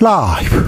[0.00, 0.64] 라이브.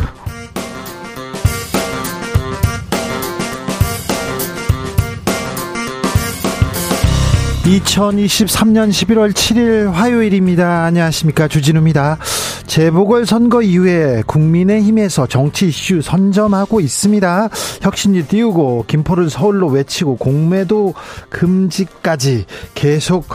[7.64, 10.84] 2023년 11월 7일 화요일입니다.
[10.84, 11.46] 안녕하십니까.
[11.46, 12.18] 주진우입니다.
[12.66, 17.48] 재보궐선거 이후에 국민의힘에서 정치 이슈 선점하고 있습니다.
[17.82, 20.94] 혁신이 띄우고 김포를 서울로 외치고 공매도
[21.28, 23.26] 금지까지 계속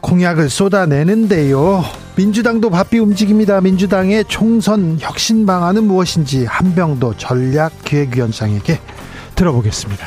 [0.00, 1.84] 공약을 쏟아내는데요.
[2.20, 3.62] 민주당도 바삐 움직입니다.
[3.62, 8.78] 민주당의 총선 혁신 방안은 무엇인지 한병도 전략기획위원장에게
[9.34, 10.06] 들어보겠습니다.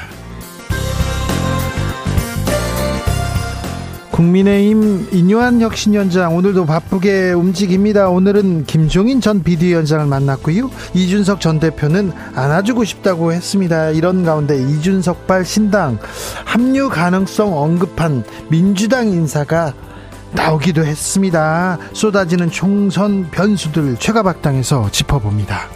[4.11, 8.09] 국민의힘 인요한 혁신위원장 오늘도 바쁘게 움직입니다.
[8.09, 10.69] 오늘은 김종인 전 비대위원장을 만났고요.
[10.93, 13.89] 이준석 전 대표는 안아주고 싶다고 했습니다.
[13.89, 15.97] 이런 가운데 이준석발 신당
[16.45, 19.73] 합류 가능성 언급한 민주당 인사가
[20.33, 21.77] 나오기도 했습니다.
[21.93, 25.69] 쏟아지는 총선 변수들 최가박당에서 짚어봅니다.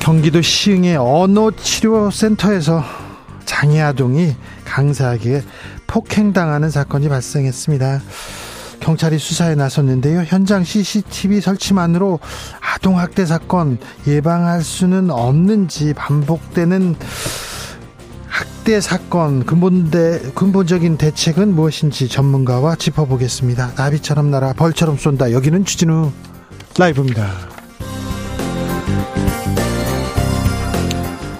[0.00, 2.82] 경기도 시흥의 언어치료센터에서
[3.44, 5.42] 장애아동이 강사에게
[5.86, 8.00] 폭행당하는 사건이 발생했습니다.
[8.80, 10.22] 경찰이 수사에 나섰는데요.
[10.22, 12.20] 현장 CCTV 설치만으로
[12.60, 16.94] 아동학대 사건 예방할 수는 없는지 반복되는
[18.36, 23.72] 학대 사건 근본대, 근본적인 대책은 무엇인지 전문가와 짚어보겠습니다.
[23.78, 25.32] 나비처럼 날아 벌처럼 쏜다.
[25.32, 26.12] 여기는 주진우
[26.78, 27.30] 라이브입니다.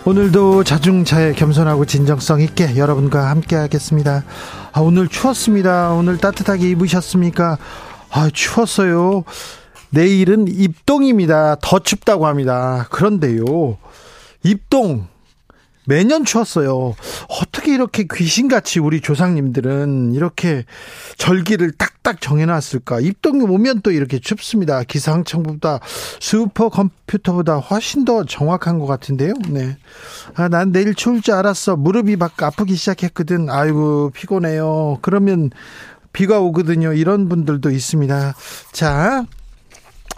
[0.07, 4.25] 오늘도 자중차에 겸손하고 진정성 있게 여러분과 함께 하겠습니다.
[4.73, 5.93] 아, 오늘 추웠습니다.
[5.93, 7.59] 오늘 따뜻하게 입으셨습니까?
[8.09, 9.25] 아, 추웠어요.
[9.91, 11.57] 내일은 입동입니다.
[11.61, 12.87] 더 춥다고 합니다.
[12.91, 13.77] 그런데요.
[14.43, 15.09] 입동
[15.87, 16.95] 매년 추웠어요.
[17.29, 20.65] 어떻게 이렇게 귀신같이 우리 조상님들은 이렇게
[21.17, 23.01] 절기를 딱딱 정해놨을까?
[23.01, 24.83] 입동이 오면 또 이렇게 춥습니다.
[24.83, 25.81] 기상청보다
[26.21, 29.35] 슈퍼컴퓨터보다 훨씬 더 정확한 것 같은데요.
[29.49, 29.77] 네.
[30.35, 31.77] 아, 난 내일 추울 줄 알았어.
[31.77, 33.49] 무릎이 막 아프기 시작했거든.
[33.49, 34.99] 아이고, 피곤해요.
[35.03, 35.51] 그러면
[36.13, 36.93] 비가 오거든요.
[36.95, 38.35] 이런 분들도 있습니다.
[38.73, 39.25] 자,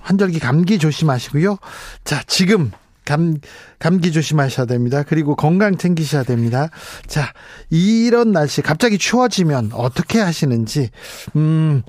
[0.00, 1.58] 환절기 감기 조심하시고요.
[2.04, 2.70] 자, 지금
[3.08, 3.38] 감,
[3.78, 5.02] 감기 조심하셔야 됩니다.
[5.02, 6.68] 그리고 건강 챙기셔야 됩니다.
[7.06, 7.32] 자,
[7.70, 10.90] 이런 날씨, 갑자기 추워지면 어떻게 하시는지,
[11.34, 11.82] 음,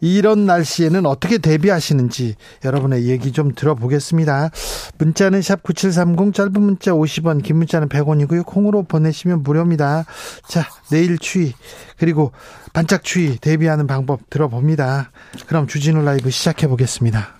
[0.00, 4.50] 이런 날씨에는 어떻게 대비하시는지 여러분의 얘기 좀 들어보겠습니다.
[4.96, 8.46] 문자는 샵 9730 짧은 문자 50원 긴 문자는 100원이고요.
[8.46, 10.06] 콩으로 보내시면 무료입니다.
[10.48, 11.52] 자 내일 추위
[11.98, 12.32] 그리고
[12.72, 15.10] 반짝 추위 대비하는 방법 들어봅니다.
[15.46, 17.39] 그럼 주진우 라이브 시작해 보겠습니다.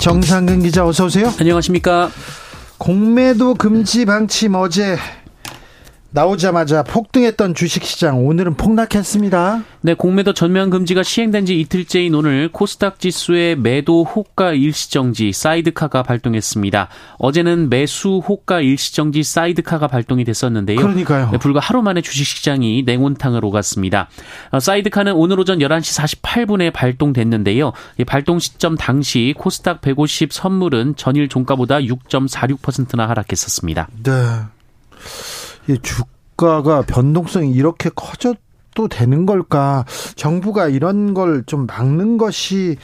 [0.00, 1.30] 정상근 기자 어서 오세요.
[1.38, 2.10] 안녕하십니까.
[2.78, 4.96] 공매도 금지 방침 어제
[6.12, 9.62] 나오자마자 폭등했던 주식시장 오늘은 폭락했습니다.
[9.82, 16.88] 네, 공매도 전면 금지가 시행된 지 이틀째인 오늘 코스닥 지수의 매도 호가 일시정지 사이드카가 발동했습니다.
[17.18, 20.80] 어제는 매수 호가 일시정지 사이드카가 발동이 됐었는데요.
[20.80, 21.30] 그러니까요.
[21.30, 24.08] 네, 불과 하루 만에 주식시장이 냉온탕을 오갔습니다.
[24.50, 27.72] 어, 사이드카는 오늘 오전 11시 48분에 발동됐는데요.
[28.06, 33.88] 발동 시점 당시 코스닥 150 선물은 전일 종가보다 6.46%나 하락했었습니다.
[34.02, 34.10] 네.
[35.70, 39.84] 이 주가가 변동성이 이렇게 커져도 되는 걸까?
[40.16, 42.76] 정부가 이런 걸 좀 막는 것이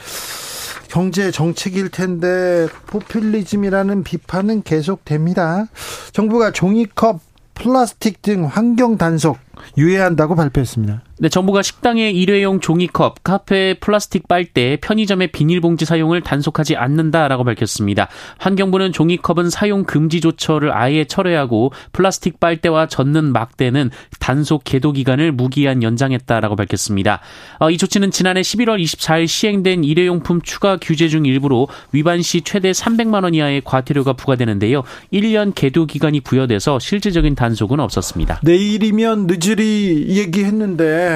[0.89, 5.65] 경제 정책일 텐데 포퓰리즘이라는 비판은 계속됩니다.
[6.13, 7.19] 정부가 종이컵,
[7.53, 9.37] 플라스틱 등 환경 단속
[9.77, 11.01] 유예한다고 발표했습니다.
[11.19, 18.07] 네, 정부가 식당의 일회용 종이컵, 카페 플라스틱 빨대, 편의점의 비닐봉지 사용을 단속하지 않는다라고 밝혔습니다.
[18.37, 25.81] 환경부는 종이컵은 사용 금지 조처를 아예 철회하고 플라스틱 빨대와 젖는 막대는 단속 계도 기간을 무기한
[25.81, 27.21] 연장했다라고 밝혔습니다.
[27.57, 32.69] 어, 이 조치는 지난해 11월 24일 시행된 일회용품 추가 규제 중 일부로 위반 시 최대
[32.69, 34.83] 300만 원 이하의 과태료가 부과되는데요.
[35.11, 38.41] 1년 계도 기간이 부여돼서 실질적인 단속은 없었습니다.
[38.43, 41.06] 내일이면 늦으리 얘기했는데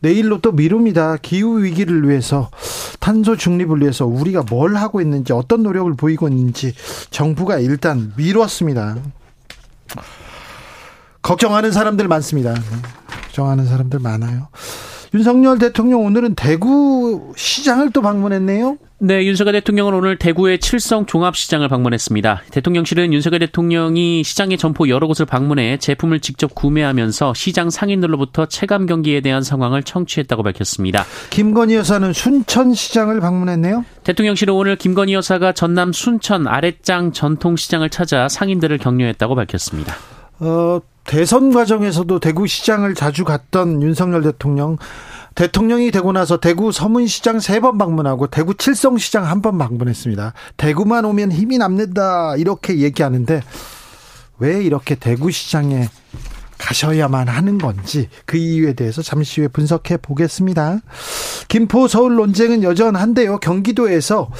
[0.00, 1.16] 내일로 또 미룹니다.
[1.16, 2.50] 기후 위기를 위해서
[3.00, 6.74] 탄소 중립을 위해서 우리가 뭘 하고 있는지 어떤 노력을 보이고 있는지
[7.10, 8.96] 정부가 일단 미뤘습니다.
[11.22, 12.54] 걱정하는 사람들 많습니다.
[12.54, 12.60] 네.
[13.24, 14.48] 걱정하는 사람들 많아요.
[15.14, 18.78] 윤석열 대통령 오늘은 대구 시장을 또 방문했네요.
[18.98, 22.44] 네, 윤석열 대통령은 오늘 대구의 칠성 종합시장을 방문했습니다.
[22.50, 29.20] 대통령실은 윤석열 대통령이 시장의 점포 여러 곳을 방문해 제품을 직접 구매하면서 시장 상인들로부터 체감 경기에
[29.20, 31.04] 대한 상황을 청취했다고 밝혔습니다.
[31.28, 33.84] 김건희 여사는 순천시장을 방문했네요.
[34.04, 39.94] 대통령실은 오늘 김건희 여사가 전남 순천 아랫장 전통시장을 찾아 상인들을 격려했다고 밝혔습니다.
[40.40, 44.76] 어, 대선 과정에서도 대구시장을 자주 갔던 윤석열 대통령
[45.34, 50.32] 대통령이 되고 나서 대구 서문시장 세 번 방문하고 대구 칠성시장 한 번 방문했습니다.
[50.56, 53.42] 대구만 오면 힘이 남는다 이렇게 얘기하는데
[54.38, 55.88] 왜 이렇게 대구시장에
[56.58, 60.78] 가셔야만 하는 건지 그 이유에 대해서 잠시 후에 분석해 보겠습니다.
[61.48, 63.38] 김포 서울 논쟁은 여전한데요.
[63.38, 64.30] 경기도에서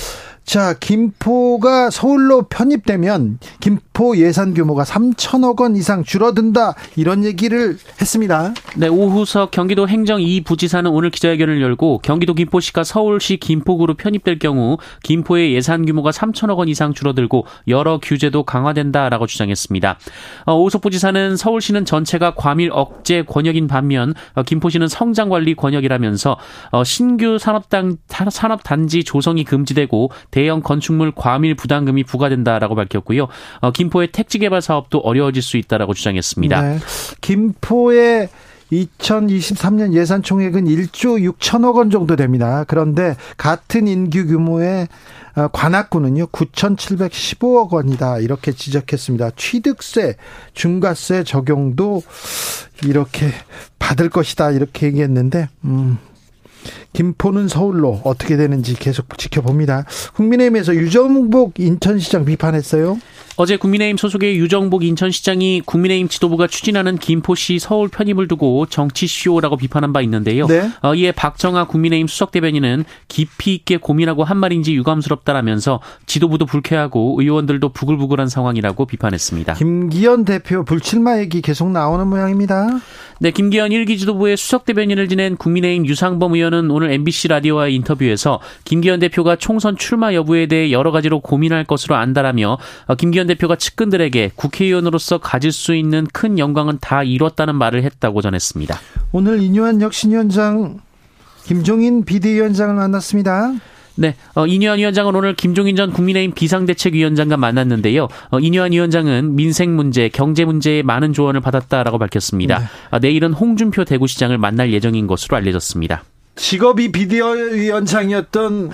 [0.46, 6.74] 자, 김포가 서울로 편입되면 김포 예산 규모가 3천억 원 이상 줄어든다.
[6.94, 8.54] 이런 얘기를 했습니다.
[8.76, 15.52] 네, 오후석 경기도 행정 2부지사는 오늘 기자회견을 열고 경기도 김포시가 서울시 김포구로 편입될 경우 김포의
[15.52, 19.98] 예산 규모가 3천억 원 이상 줄어들고 여러 규제도 강화된다라고 주장했습니다.
[20.44, 26.38] 어, 오후석 부지사는 서울시는 전체가 과밀 억제 권역인 반면 어, 김포시는 성장 관리 권역이라면서
[26.70, 33.28] 어, 신규 산업단 산업단지 조성이 금지되고 대형 건축물 과밀 부담금이 부과된다라고 밝혔고요.
[33.60, 36.60] 어, 김포의 택지 개발 사업도 어려워질 수 있다라고 주장했습니다.
[36.60, 36.78] 네.
[37.22, 38.28] 김포의
[38.70, 42.66] 2023년 예산 총액은 1조 6천억 원 정도 됩니다.
[42.68, 44.88] 그런데 같은 인구 규모의
[45.36, 49.30] 어, 관악구는요 9,715억 원이다 이렇게 지적했습니다.
[49.36, 50.16] 취득세,
[50.52, 52.02] 중과세 적용도
[52.84, 53.30] 이렇게
[53.78, 55.96] 받을 것이다 이렇게 얘기했는데 음,
[56.92, 59.84] 김포는 서울로 어떻게 되는지 계속 지켜봅니다.
[60.14, 62.98] 국민의힘에서 유정복 인천시장 비판했어요.
[63.38, 70.00] 어제 국민의힘 소속의 유정복 인천시장이 국민의힘 지도부가 추진하는 김포시 서울 편입을 두고 정치쇼라고 비판한 바
[70.00, 70.46] 있는데요.
[70.46, 70.70] 네.
[70.82, 77.68] 어, 이에 박정아 국민의힘 수석 대변인은 깊이 있게 고민하고 한 말인지 유감스럽다라면서 지도부도 불쾌하고 의원들도
[77.70, 79.54] 부글부글한 상황이라고 비판했습니다.
[79.54, 82.80] 김기현 대표 불출마 얘기 계속 나오는 모양입니다.
[83.18, 89.00] 네, 김기현 1기 지도부의 수석 대변인을 지낸 국민의힘 유상범 의원은 오늘 MBC 라디오와의 인터뷰에서 김기현
[89.00, 95.18] 대표가 총선 출마 여부에 대해 여러 가지로 고민할 것으로 안다라며 어, 김기현 대표가 측근들에게 국회의원으로서
[95.18, 98.78] 가질 수 있는 큰 영광은 다 이뤘다는 말을 했다고 전했습니다.
[99.12, 100.80] 오늘 이뇨한 혁신위원장
[101.44, 103.52] 김종인 비대위원장을 만났습니다.
[103.98, 108.08] 네, 어, 이뇨한 위원장은 오늘 김종인 전 국민의힘 비상대책위원장과 만났는데요.
[108.30, 112.58] 어, 이뇨한 위원장은 민생 문제, 경제 문제에 많은 조언을 받았다라고 밝혔습니다.
[112.58, 112.64] 네.
[112.90, 116.04] 어, 내일은 홍준표 대구시장을 만날 예정인 것으로 알려졌습니다.
[116.36, 118.70] 직업이 비대위원장이었던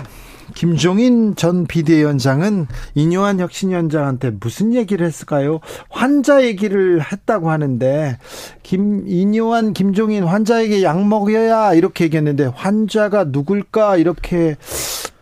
[0.54, 5.60] 김종인 전 비대위원장은 이뇨한 혁신위원장한테 무슨 얘기를 했을까요?
[5.90, 8.18] 환자 얘기를 했다고 하는데
[8.62, 14.56] 김 이뇨한 김종인 환자에게 약 먹여야 이렇게 얘기했는데 환자가 누굴까 이렇게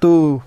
[0.00, 0.42] 또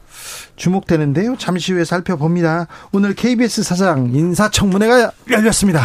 [0.55, 1.35] 주목되는데요.
[1.37, 2.67] 잠시 후에 살펴봅니다.
[2.91, 5.81] 오늘 KBS 사장 인사청문회가 열렸습니다.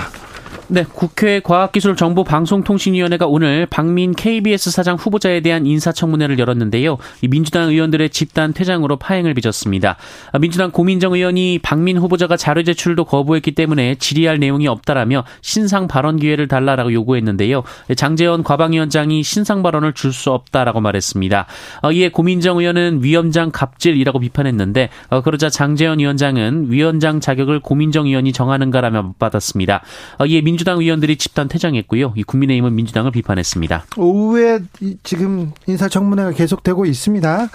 [0.71, 6.99] 네, 국회 과학기술정보방송통신위원회가 오늘 박민 KBS 사장 후보자에 대한 인사청문회를 열었는데요.
[7.27, 9.97] 민주당 의원들의 집단 퇴장으로 파행을 빚었습니다.
[10.39, 16.49] 민주당 고민정 의원이 박민 후보자가 자료 제출도 거부했기 때문에 질의할 내용이 없다라며 신상 발언 기회를
[16.49, 17.63] 달라라고 요구했는데요.
[17.97, 21.47] 장재원 과방위원장이 신상 발언을 줄 수 없다라고 말했습니다.
[21.93, 29.03] 이에 고민정 의원은 위원장 갑질이라고 비판했는데 어, 그러자 장재원 위원장은 위원장 자격을 고민정 의원이 정하는가라며
[29.03, 29.83] 못 받았습니다.
[30.27, 32.15] 이에 민 민주당 의원들이 집단 퇴장했고요.
[32.17, 33.85] 이 국민의힘은 민주당을 비판했습니다.
[33.97, 34.59] 오후에
[35.05, 37.49] 지금 인사청문회가 계속되고 있습니다.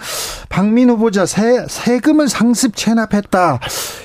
[0.48, 3.60] 박민 후보자 세, 세금을 상습 체납했다.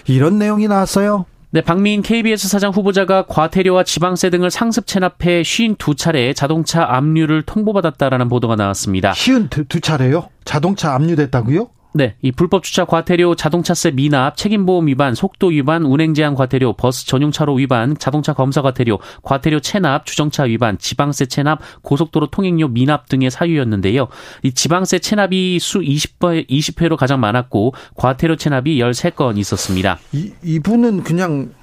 [0.08, 1.26] 이런 내용이 나왔어요.
[1.52, 8.58] 네, 박민 KBS 사장 후보자가 과태료와 지방세 등을 상습 체납해 52차례 자동차 압류를 통보받았다라는 보도가
[8.58, 9.14] 나왔습니다.
[9.14, 10.28] 52차례요?
[10.44, 11.70] 자동차 압류됐다고요?
[11.92, 17.08] 네, 이 불법 주차 과태료, 자동차세 미납, 책임보험 위반, 속도 위반, 운행 제한 과태료, 버스
[17.08, 23.10] 전용 차로 위반, 자동차 검사 과태료, 과태료 체납, 주정차 위반, 지방세 체납, 고속도로 통행료 미납
[23.10, 24.08] 등의 사유였는데요.
[24.44, 29.98] 이 지방세 체납이 수 20회, 20회로 가장 많았고 과태료 체납이 13건 있었습니다.
[30.12, 31.54] 이, 이분은 그냥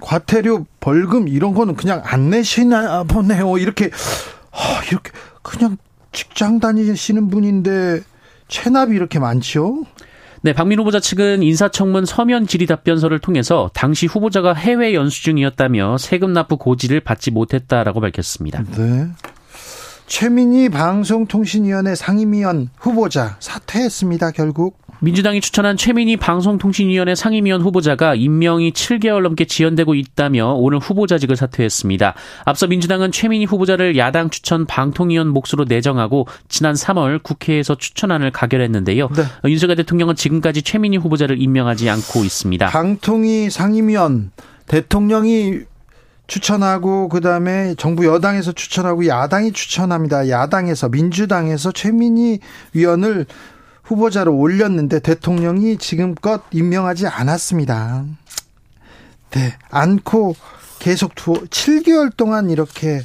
[0.00, 3.56] 과태료, 벌금 이런 거는 그냥 안 내시나 보네요.
[3.58, 3.90] 이렇게
[4.50, 5.12] 아, 이렇게
[5.42, 5.76] 그냥
[6.10, 8.02] 직장 다니시는 분인데
[8.48, 9.84] 체납이 이렇게 많죠?
[10.42, 16.32] 네, 박민 후보자 측은 인사청문 서면 질의 답변서를 통해서 당시 후보자가 해외 연수 중이었다며 세금
[16.32, 18.62] 납부 고지를 받지 못했다라고 밝혔습니다.
[18.76, 19.08] 네.
[20.06, 24.78] 최민희 방송통신위원회 상임위원 후보자 사퇴했습니다, 결국.
[25.00, 32.14] 민주당이 추천한 최민희 방송통신위원회 상임위원 후보자가 임명이 7개월 넘게 지연되고 있다며 오늘 후보자직을 사퇴했습니다.
[32.44, 39.08] 앞서 민주당은 최민희 후보자를 야당 추천 방통위원 몫으로 내정하고 지난 3월 국회에서 추천안을 가결했는데요.
[39.08, 39.50] 네.
[39.50, 42.68] 윤석열 대통령은 지금까지 최민희 후보자를 임명하지 않고 있습니다.
[42.68, 44.30] 방통위 상임위원
[44.66, 45.60] 대통령이
[46.26, 50.28] 추천하고 그다음에 정부 여당에서 추천하고 야당이 추천합니다.
[50.28, 52.40] 야당에서 민주당에서 최민희
[52.72, 53.26] 위원을
[53.84, 58.04] 후보자로 올렸는데 대통령이 지금껏 임명하지 않았습니다.
[59.30, 60.34] 네, 않고
[60.78, 63.02] 계속 두 7개월 동안 이렇게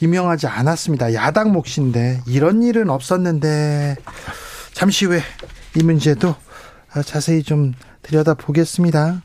[0.00, 1.12] 임명하지 않았습니다.
[1.14, 3.96] 야당 몫인데 이런 일은 없었는데
[4.72, 5.20] 잠시 후에
[5.76, 6.34] 이 문제도
[7.04, 9.22] 자세히 좀 들여다 보겠습니다.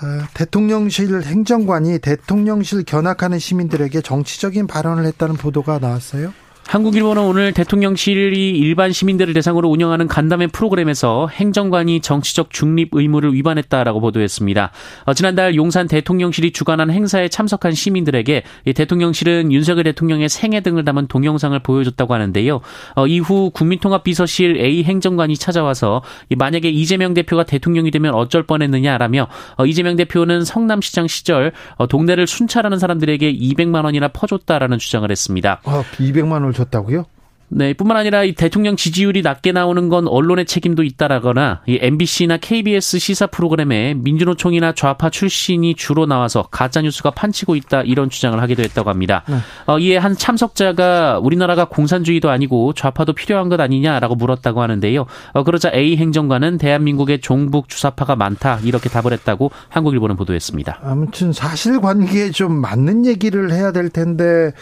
[0.00, 6.32] 아, 대통령실 행정관이 대통령실 견학하는 시민들에게 정치적인 발언을 했다는 보도가 나왔어요.
[6.68, 14.70] 한국일보는 오늘 대통령실이 일반 시민들을 대상으로 운영하는 간담회 프로그램에서 행정관이 정치적 중립 의무를 위반했다라고 보도했습니다.
[15.06, 18.42] 어, 지난달 용산 대통령실이 주관한 행사에 참석한 시민들에게
[18.74, 22.60] 대통령실은 윤석열 대통령의 생애 등을 담은 동영상을 보여줬다고 하는데요.
[22.96, 26.02] 어, 이후 국민통합비서실 A 행정관이 찾아와서
[26.36, 31.52] 만약에 이재명 대표가 대통령이 되면 어쩔 뻔했느냐라며 어, 이재명 대표는 성남시장 시절
[31.88, 35.62] 동네를 순찰하는 사람들에게 200만 원이나 퍼줬다라는 주장을 했습니다.
[35.64, 37.06] 아, 200만 원을 줬다고요?
[37.50, 42.98] 네, 뿐만 아니라 이 대통령 지지율이 낮게 나오는 건 언론의 책임도 있다라거나 이 MBC나 KBS
[42.98, 48.90] 시사 프로그램에 민주노총이나 좌파 출신이 주로 나와서 가짜 뉴스가 판치고 있다 이런 주장을 하기도 했다고
[48.90, 49.24] 합니다.
[49.28, 49.36] 네.
[49.66, 55.06] 어, 이에 한 참석자가 우리나라가 공산주의도 아니고 좌파도 필요한 것 아니냐라고 물었다고 하는데요.
[55.32, 60.80] 어, 그러자 A 행정관은 대한민국의 종북 주사파가 많다 이렇게 답을 했다고 한국일보는 보도했습니다.
[60.82, 64.52] 아무튼 사실관계에 좀 맞는 얘기를 해야 될 텐데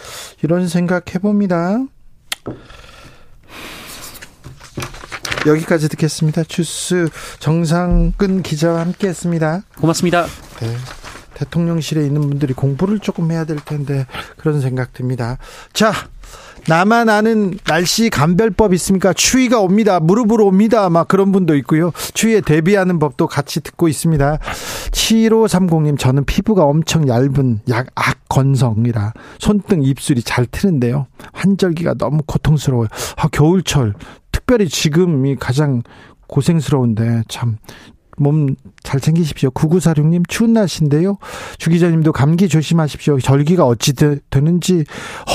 [0.42, 1.80] 이런 생각 해봅니다.
[5.46, 6.42] 여기까지 듣겠습니다.
[6.44, 9.62] 주스 정상근 기자와 함께했습니다.
[9.78, 10.26] 고맙습니다.
[10.60, 10.76] 네.
[11.34, 14.06] 대통령실에 있는 분들이 공부를 조금 해야 될 텐데
[14.38, 15.38] 그런 생각 듭니다.
[15.72, 15.92] 자,
[16.68, 19.12] 나만 아는 날씨 감별법 있습니까?
[19.12, 20.00] 추위가 옵니다.
[20.00, 20.90] 무릎으로 옵니다.
[20.90, 21.92] 막 그런 분도 있고요.
[22.14, 24.38] 추위에 대비하는 법도 같이 듣고 있습니다.
[24.90, 31.06] 7530님, 저는 피부가 엄청 얇은 약 악건성이라 손등 입술이 잘 트는데요.
[31.32, 32.88] 환절기가 너무 고통스러워요.
[33.16, 33.94] 아, 겨울철.
[34.32, 35.82] 특별히 지금이 가장
[36.26, 37.58] 고생스러운데 참
[38.16, 38.56] 몸
[38.86, 39.50] 잘 챙기십시오.
[39.50, 41.18] 9946님 추운 날씨인데요.
[41.58, 43.18] 주 기자님도 감기 조심하십시오.
[43.18, 44.84] 절기가 어찌 되 는지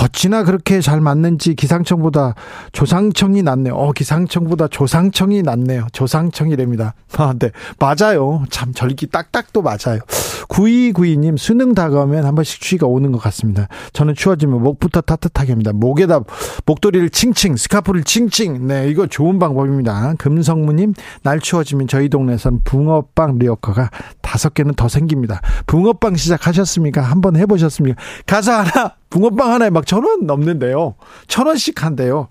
[0.01, 2.35] 어찌나 그렇게 잘 맞는지 기상청보다
[2.71, 3.75] 조상청이 낫네요.
[3.75, 5.88] 어 기상청보다 조상청이 낫네요.
[5.91, 6.93] 조상청이랍니다.
[7.17, 7.51] 아, 네.
[7.77, 8.45] 맞아요.
[8.50, 10.00] 참 절기 딱딱도 맞아요.
[10.47, 13.67] 9292님 수능 다가오면 한 번씩 추위가 오는 것 같습니다.
[13.91, 15.71] 저는 추워지면 목부터 따뜻하게 합니다.
[15.73, 16.21] 목에다
[16.65, 18.67] 목도리를 칭칭 스카프를 칭칭.
[18.67, 20.13] 네, 이거 좋은 방법입니다.
[20.17, 23.89] 금성무님 날 추워지면 저희 동네에선 붕어빵 리어커가
[24.21, 25.41] 다섯 개는 더 생깁니다.
[25.67, 27.01] 붕어빵 시작하셨습니까?
[27.01, 28.01] 한번 해보셨습니까?
[28.25, 30.95] 가서 하나, 붕어빵 하나에 막 천 원 넘는데요.
[31.27, 32.29] 천 원씩 한대요.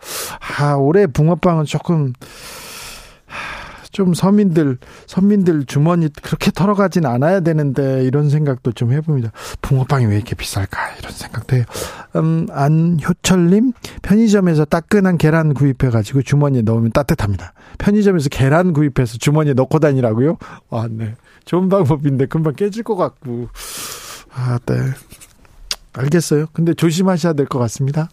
[0.59, 2.14] 아, 올해 붕어빵은 조금,
[3.90, 9.32] 좀 서민들 서민들 주머니 그렇게 털어가진 않아야 되는데 이런 생각도 좀 해봅니다.
[9.62, 11.64] 붕어빵이 왜 이렇게 비쌀까 이런 생각도 해요.
[12.16, 17.52] 음, 안효철님 편의점에서 따끈한 계란 구입해가지고 주머니에 넣으면 따뜻합니다.
[17.78, 20.37] 편의점에서 계란 구입해서 주머니에 넣고 다니라고요?
[20.70, 21.14] 아, 네.
[21.44, 23.49] 좋은 방법인데 금방 깨질 것 같고.
[24.35, 24.75] 아, 네.
[25.92, 26.47] 알겠어요.
[26.52, 28.09] 근데 조심하셔야 될 것 같습니다.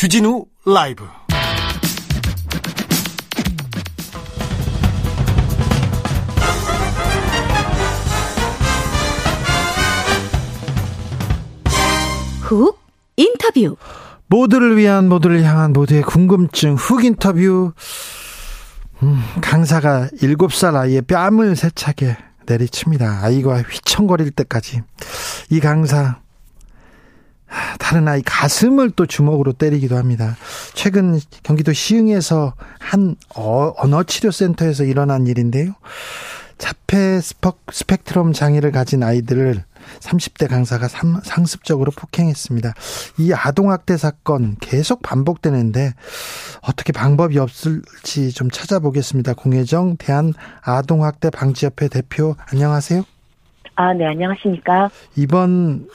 [0.00, 1.04] 주진우 라이브.
[12.40, 12.80] 훅
[13.16, 13.76] 인터뷰.
[14.28, 17.74] 모두를 위한 모두를 향한 모두의 궁금증 훅 인터뷰.
[19.02, 22.16] 음, 강사가 7살 아이의 뺨을 세차게
[22.46, 23.20] 내리칩니다.
[23.22, 24.80] 아이가 휘청거릴 때까지.
[25.50, 26.20] 이 강사
[27.78, 30.36] 다른 아이 가슴을 또 주먹으로 때리기도 합니다.
[30.74, 35.74] 최근 경기도 시흥에서 한 어, 언어치료센터에서 일어난 일인데요.
[36.58, 39.64] 자폐 스펙트럼 장애를 가진 아이들을
[40.00, 42.74] 30대 강사가 상습적으로 폭행했습니다.
[43.18, 45.94] 이 아동학대 사건 계속 반복되는데
[46.60, 49.34] 어떻게 방법이 없을지 좀 찾아보겠습니다.
[49.34, 53.04] 공혜정 대한 아동학대 방지협회 대표 안녕하세요.
[53.76, 54.90] 아, 네, 안녕하십니까.
[55.16, 55.88] 이번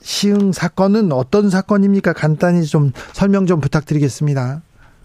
[0.00, 2.12] 시흥 사건은 어떤 사건입니까?
[2.12, 4.62] 간단히 좀 설명 좀 부탁드리겠습니다.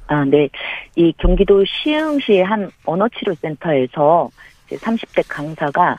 [0.08, 0.50] 아, 네.
[0.96, 4.30] 이 경기도 시흥시의 한 언어치료센터에서
[4.70, 5.98] 30대 강사가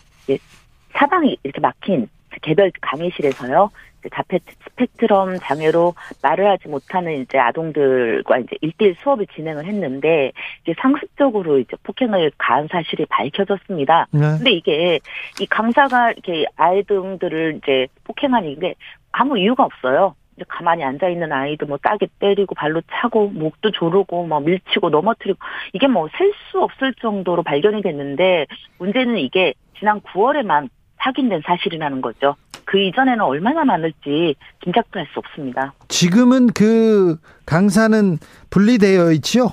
[0.92, 2.08] 사방이 이렇게 막힌
[2.42, 3.70] 개별 강의실에서요.
[4.12, 10.32] 자폐 스펙트럼 장애로 말을 하지 못하는 이제 아동들과 이제 일대일 수업을 진행을 했는데
[10.62, 14.06] 이제 상습적으로 이제 폭행을 가한 사실이 밝혀졌습니다.
[14.10, 14.20] 네.
[14.20, 15.00] 근데 이게
[15.40, 18.74] 이 강사가 이렇게 아이들을 이제 폭행하는 게
[19.12, 20.14] 아무 이유가 없어요.
[20.36, 25.38] 이제 가만히 앉아 있는 아이도 뭐 따게 때리고 발로 차고 목도 조르고 뭐 밀치고 넘어뜨리고
[25.72, 28.46] 이게 뭐 셀 수 없을 정도로 발견이 됐는데
[28.78, 32.36] 문제는 이게 지난 9월에만 확인된 사실이라는 거죠.
[32.66, 35.74] 그 이전에는 얼마나 많을지 짐작도 할 수 없습니다.
[35.88, 37.16] 지금은 그
[37.46, 38.18] 강사는
[38.50, 39.52] 분리되어 있지요?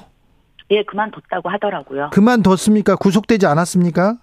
[0.71, 2.09] 예, 그만뒀다고 하더라고요.
[2.13, 2.95] 그만뒀습니까?
[2.95, 4.15] 구속되지 않았습니까?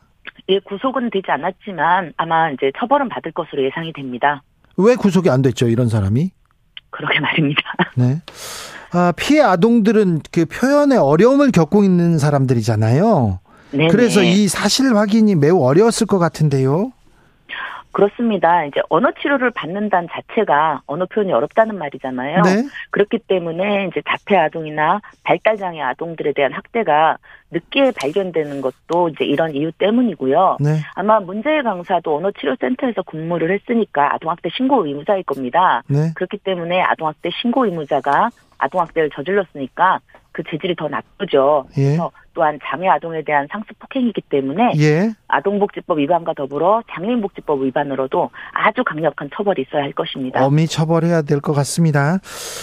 [0.49, 4.43] 예, 구속은 되지 않았지만 아마 이제 처벌은 받을 것으로 예상이 됩니다.
[4.79, 6.31] 왜 구속이 안 됐죠, 이런 사람이?
[6.91, 7.61] 그러게 말입니다.
[7.97, 8.23] 네.
[8.93, 13.41] 아, 피해 아동들은 그 표현에 어려움을 겪고 있는 사람들이잖아요.
[13.73, 13.89] 네.
[13.89, 16.93] 그래서 이 사실 확인이 매우 어려웠을 것 같은데요.
[17.99, 18.65] 그렇습니다.
[18.65, 22.43] 이제 언어 치료를 받는다는 자체가 언어 표현이 어렵다는 말이잖아요.
[22.43, 22.63] 네.
[22.93, 27.19] 그렇기 때문에 이제 자폐 아동이나 발달 장애 아동들에 대한 학대가
[27.51, 30.59] 늦게 발견되는 것도 이제 이런 이유 때문이고요.
[30.61, 30.79] 네.
[30.95, 35.83] 아마 문제의 강사도 언어 치료 센터에서 근무를 했으니까 아동학대 신고 의무자일 겁니다.
[35.89, 36.13] 네.
[36.15, 39.99] 그렇기 때문에 아동학대 신고 의무자가 아동학대를 저질렀으니까
[40.39, 41.67] 그 재질이 더 나쁘죠.
[41.79, 41.99] 예.
[42.33, 45.11] 또한 장애 아동에 대한 상습 폭행이기 때문에 예.
[45.27, 50.47] 아동복지법 위반과 더불어 장애인복지법 위반으로도 아주 강력한 처벌이 있어야 할 것입니다.
[50.47, 52.19] 엄히 처벌해야 될 것 같습니다.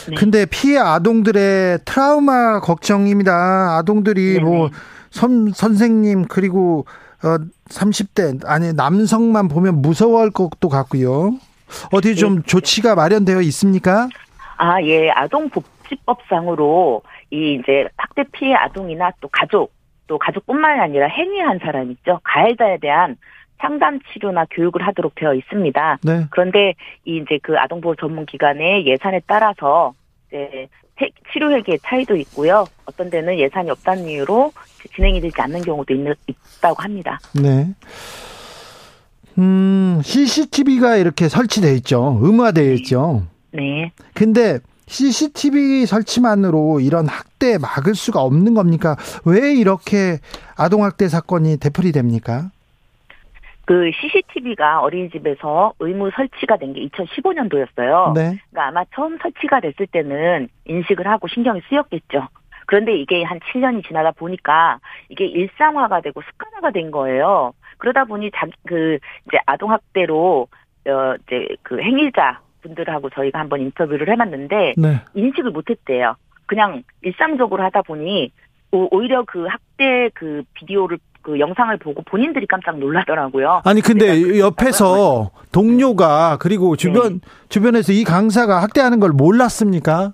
[0.08, 0.16] 네.
[0.16, 3.78] 근데 피해 아동들의 트라우마 걱정입니다.
[3.78, 4.44] 아동들이 네네.
[4.44, 4.70] 뭐
[5.10, 6.86] 선, 선생님 그리고
[7.24, 7.38] 어
[7.70, 11.34] 30대 아니 남성만 보면 무서워할 것도 같고요.
[11.92, 12.42] 어디 좀 네.
[12.46, 14.08] 조치가 마련되어 있습니까?
[14.58, 15.10] 아, 예.
[15.10, 17.02] 아동 복지법상으로
[17.36, 19.74] 이 이제 학대 피해 아동이나 또 가족,
[20.08, 22.22] 또 가족뿐만이 아니라 행위한 사람 있죠.
[22.24, 23.18] 가해자에 대한
[23.60, 25.98] 상담 치료나 교육을 하도록 되어 있습니다.
[26.04, 26.26] 네.
[26.30, 26.74] 그런데
[27.04, 29.94] 이 이제 그 아동보호 전문 기관의 예산에 따라서
[30.28, 32.66] 이제 태- 치료 회계의 차이도 있고요.
[32.86, 34.54] 어떤 데는 예산이 없다는 이유로
[34.96, 36.00] 진행이 되지 않는 경우도 있,
[36.58, 37.20] 있다고 합니다.
[37.34, 37.68] 네.
[39.38, 42.18] 음, CCTV가 이렇게 설치되어 있죠.
[42.22, 43.24] 의무화되어 있죠.
[43.52, 43.92] 네.
[44.14, 48.96] 근데 CCTV 설치만으로 이런 학대 막을 수가 없는 겁니까?
[49.26, 50.18] 왜 이렇게
[50.58, 52.50] 아동학대 사건이 되풀이 됩니까?
[53.66, 58.14] 그 CCTV가 어린이집에서 의무 설치가 된 게 2015년도였어요.
[58.14, 58.38] 네.
[58.52, 62.28] 그러니까 아마 처음 설치가 됐을 때는 인식을 하고 신경이 쓰였겠죠.
[62.68, 67.54] 그런데 이게 한 7년이 지나다 보니까 이게 일상화가 되고 습관화가 된 거예요.
[67.78, 70.48] 그러다 보니 자, 그 이제 아동 학대로
[70.88, 75.02] 어 이제 그 행위자 분들하고 저희가 한번 인터뷰를 해봤는데 네.
[75.14, 76.16] 인식을 못했대요.
[76.48, 78.32] 그냥 일상적으로 하다 보니
[78.72, 83.62] 오- 오히려 그 학대 그 비디오를 그 영상을 보고 본인들이 깜짝 놀라더라고요.
[83.66, 90.14] 아니 근데 옆에서 동료가 그리고 주변 주변에서 이 강사가 학대하는 걸 몰랐습니까?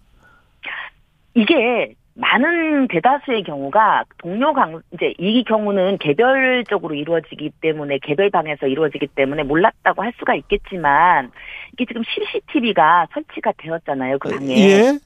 [1.33, 9.07] 이게 많은 대다수의 경우가 동료 강 이제 이 경우는 개별적으로 이루어지기 때문에 개별 방에서 이루어지기
[9.15, 11.31] 때문에 몰랐다고 할 수가 있겠지만
[11.73, 14.99] 이게 지금 CCTV가 설치가 되었잖아요 그 방에 예.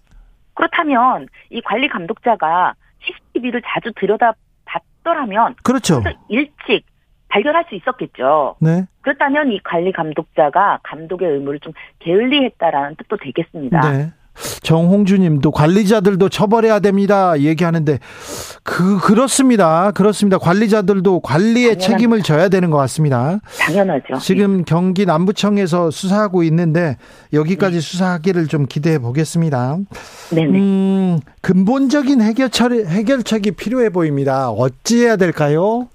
[0.56, 2.74] 그렇다면 이 관리 감독자가
[3.06, 4.34] CCTV를 자주 들여다
[4.66, 6.02] 봤더라면 그렇죠.
[6.02, 6.86] 더 일찍
[7.30, 8.56] 발견할 수 있었겠죠.
[8.60, 8.86] 네.
[9.02, 13.92] 그렇다면 이 관리 감독자가 감독의 의무를 좀 게을리했다라는 뜻도 되겠습니다.
[13.92, 14.12] 네.
[14.62, 17.40] 정홍주 님도 관리자들도 처벌해야 됩니다.
[17.40, 18.00] 얘기하는데
[18.64, 19.92] 그 그렇습니다.
[19.92, 20.38] 그렇습니다.
[20.38, 21.88] 관리자들도 관리의 당연합니다.
[21.88, 23.40] 책임을 져야 되는 것 같습니다.
[23.60, 24.16] 당연하죠.
[24.20, 26.98] 지금 경기 남부청에서 수사하고 있는데
[27.34, 29.78] 여기까지 수사하기를 좀 기대해 보겠습니다.
[30.32, 30.60] 네네.
[30.60, 34.50] 음, 근본적인 해결책이, 해결책이 필요해 보입니다.
[34.50, 35.88] 어찌해야 될까요?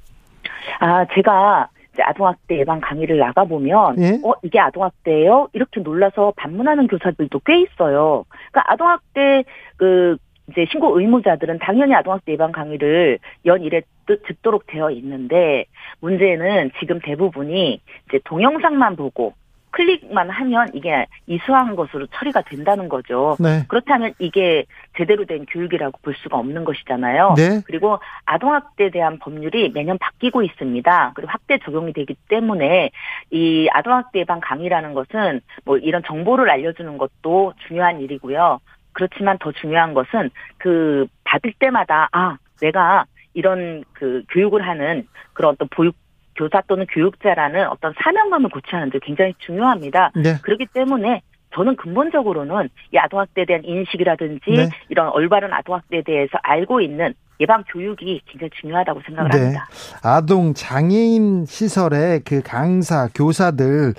[0.80, 4.20] 아, 제가 이제 아동학대 예방 강의를 나가보면, 예?
[4.24, 5.48] 어, 이게 아동학대예요?
[5.52, 8.24] 이렇게 놀라서 반문하는 교사들도 꽤 있어요.
[8.52, 9.44] 그러니까 아동학대,
[9.76, 10.16] 그,
[10.50, 15.66] 이제 신고 의무자들은 당연히 아동학대 예방 강의를 연일에 듣- 듣도록 되어 있는데,
[16.00, 19.34] 문제는 지금 대부분이 이제 동영상만 보고,
[19.70, 23.36] 클릭만 하면 이게 이수한 것으로 처리가 된다는 거죠.
[23.38, 23.64] 네.
[23.68, 24.64] 그렇다면 이게
[24.96, 27.34] 제대로 된 교육이라고 볼 수가 없는 것이잖아요.
[27.36, 27.60] 네.
[27.64, 31.12] 그리고 아동학대에 대한 법률이 매년 바뀌고 있습니다.
[31.14, 32.90] 그리고 학대 적용이 되기 때문에
[33.30, 38.60] 이 아동학대 예방 강의라는 것은 뭐 이런 정보를 알려주는 것도 중요한 일이고요.
[38.92, 43.04] 그렇지만 더 중요한 것은 그 받을 때마다 아 내가
[43.34, 45.94] 이런 그 교육을 하는 그런 어떤 보육
[46.40, 50.12] 교사 또는 교육자라는 어떤 사명감을 고취하는 데 굉장히 중요합니다.
[50.14, 50.36] 네.
[50.40, 51.20] 그렇기 때문에
[51.54, 54.68] 저는 근본적으로는 이 아동학대에 대한 인식이라든지 네.
[54.88, 59.38] 이런 올바른 아동학대에 대해서 알고 있는 예방 교육이 굉장히 중요하다고 생각을 네.
[59.38, 59.68] 합니다.
[60.02, 63.94] 아동 장애인 시설의 그 강사, 교사들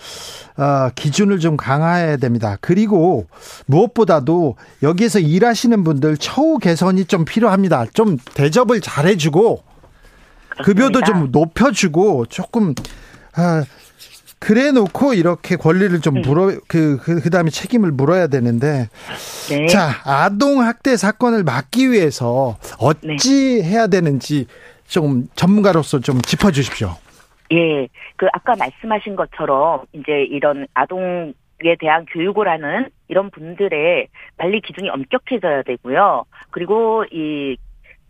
[0.58, 2.58] 어, 기준을 좀 강화해야 됩니다.
[2.62, 3.26] 그리고
[3.68, 7.86] 무엇보다도 여기에서 일하시는 분들 처우 개선이 좀 필요합니다.
[7.94, 9.71] 좀 대접을 잘해주고
[10.58, 11.06] 그렇습니다.
[11.06, 12.74] 좀 높여주고 조금
[13.36, 13.64] 아,
[14.40, 16.22] 그래 놓고 이렇게 권리를 좀 네.
[16.22, 18.90] 물어 그, 그 그다음에 책임을 물어야 되는데
[19.50, 19.68] 네.
[19.68, 24.48] 자 아동 학대 사건을 막기 위해서 어찌 해야 되는지
[24.88, 26.96] 좀 전문가로서 좀 짚어주십시오.
[27.52, 31.34] 예, 그 아까 말씀하신 것처럼 이제 이런 아동에
[31.80, 36.26] 대한 교육을 하는 이런 분들의 관리 기준이 엄격해져야 되고요.
[36.50, 37.58] 그리고 이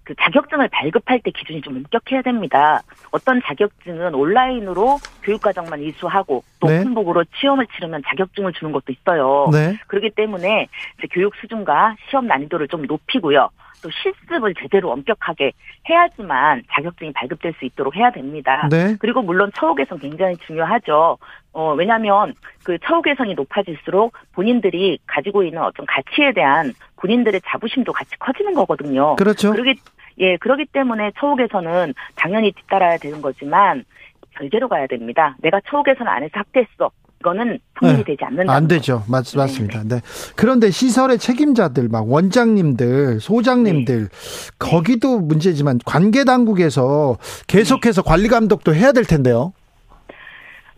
[0.04, 2.82] 그 자격증을 발급할 때 기준이 좀 엄격해야 됩니다.
[3.12, 6.80] 어떤 자격증은 온라인으로 교육과정만 이수하고 또 네.
[6.80, 9.50] 오픈북으로 시험을 치르면 자격증을 주는 것도 있어요.
[9.52, 9.78] 네.
[9.88, 10.68] 그렇기 때문에
[11.12, 13.50] 교육 수준과 시험 난이도를 좀 높이고요.
[13.82, 15.52] 또 실습을 제대로 엄격하게
[15.90, 18.68] 해야지만 자격증이 발급될 수 있도록 해야 됩니다.
[18.70, 18.96] 네.
[19.00, 21.18] 그리고 물론 처우 개선 굉장히 중요하죠.
[21.54, 22.34] 어, 왜냐하면
[22.64, 29.16] 그 처우 개선이 높아질수록 본인들이 가지고 있는 어떤 가치에 대한 본인들의 자부심도 같이 커지는 거거든요.
[29.16, 29.52] 그렇죠.
[29.52, 29.76] 그러기
[30.20, 33.84] 예 그러기 때문에 처우 개선은 당연히 뒤따라야 되는 거지만
[34.32, 35.36] 별개로 가야 됩니다.
[35.42, 36.92] 내가 처우 개선 안 해서 학대했어.
[37.22, 38.04] 이거는 성립이 네.
[38.04, 38.52] 되지 않는다.
[38.52, 39.04] 안 되죠.
[39.08, 39.84] 맞, 맞습니다.
[39.84, 40.02] 네.
[40.36, 44.58] 그런데 시설의 책임자들, 막 원장님들, 소장님들, 네.
[44.58, 49.54] 거기도 문제지만 관계 당국에서 계속해서 관리 감독도 해야 될 텐데요.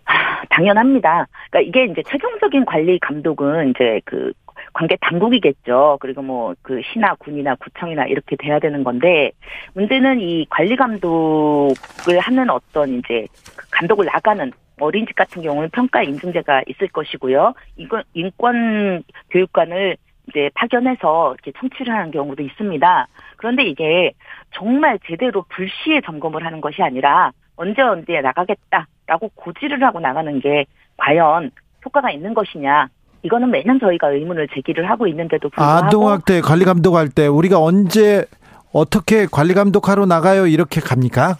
[0.04, 1.28] 아, 당연합니다.
[1.50, 4.34] 그러니까 이게 이제 최종적인 관리 감독은 이제 그
[4.74, 5.98] 관계 당국이겠죠.
[6.02, 9.32] 그리고 뭐 그 시나 군이나 구청이나 이렇게 돼야 되는 건데
[9.74, 16.64] 문제는 이 관리 감독을 하는 어떤 이제 그 감독을 나가는 어린이집 같은 경우는 평가 인증제가
[16.68, 17.54] 있을 것이고요.
[17.78, 19.98] 이건 인권 교육관을
[20.30, 23.08] 이제 파견해서 이렇게 청취를 하는 경우도 있습니다.
[23.38, 24.14] 그런데 이게
[24.52, 30.66] 정말 제대로 불시에 점검을 하는 것이 아니라 언제 언제 나가겠다라고 고지를 하고 나가는 게
[30.98, 31.52] 과연
[31.86, 32.88] 효과가 있는 것이냐.
[33.24, 38.26] 이거는 매년 저희가 의문을 제기를 하고 있는데도 불구하고 아동학대 관리 감독할 때 우리가 언제
[38.72, 40.46] 어떻게 관리 감독하러 나가요?
[40.46, 41.38] 이렇게 갑니까?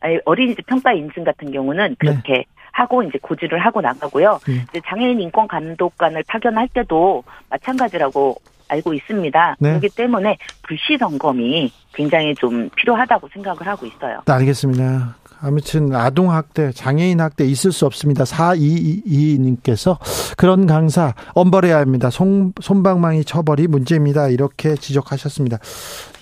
[0.00, 4.38] 아니, 어린이집 평가 인증 같은 경우는 그렇게 하고 이제 고지를 하고 나가고요.
[4.46, 4.64] 네.
[4.68, 8.36] 이제 장애인 인권 감독관을 파견할 때도 마찬가지라고
[8.68, 9.56] 알고 있습니다.
[9.58, 9.68] 네.
[9.70, 14.20] 그렇기 때문에 불시 점검이 굉장히 좀 필요하다고 생각을 하고 있어요.
[14.26, 15.16] 네, 알겠습니다.
[15.40, 18.24] 아무튼 아동 학대, 장애인 학대 있을 수 없습니다.
[18.24, 19.98] 4222님께서
[20.36, 22.10] 그런 강사 엄벌해야 합니다.
[22.10, 24.28] 손, 손방망이 처벌이 문제입니다.
[24.28, 25.58] 이렇게 지적하셨습니다.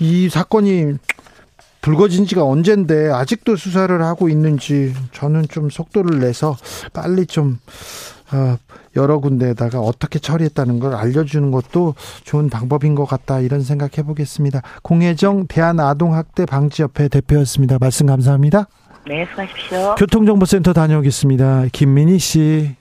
[0.01, 0.95] 이 사건이
[1.81, 6.57] 불거진 지가 언젠데 아직도 수사를 하고 있는지 저는 좀 속도를 내서
[6.95, 7.59] 빨리 좀
[8.33, 8.57] 어,
[8.97, 14.63] 여러 군데에다가 어떻게 처리했다는 걸 알려주는 것도 좋은 방법인 것 같다 이런 생각해 보겠습니다.
[14.83, 17.77] 공혜정 대한아동학대 방지협회 대표였습니다.
[17.79, 18.67] 말씀 감사합니다.
[19.07, 19.95] 네, 수고하십시오.
[19.97, 21.67] 교통정보센터 다녀오겠습니다.
[21.73, 22.75] 김민희 씨.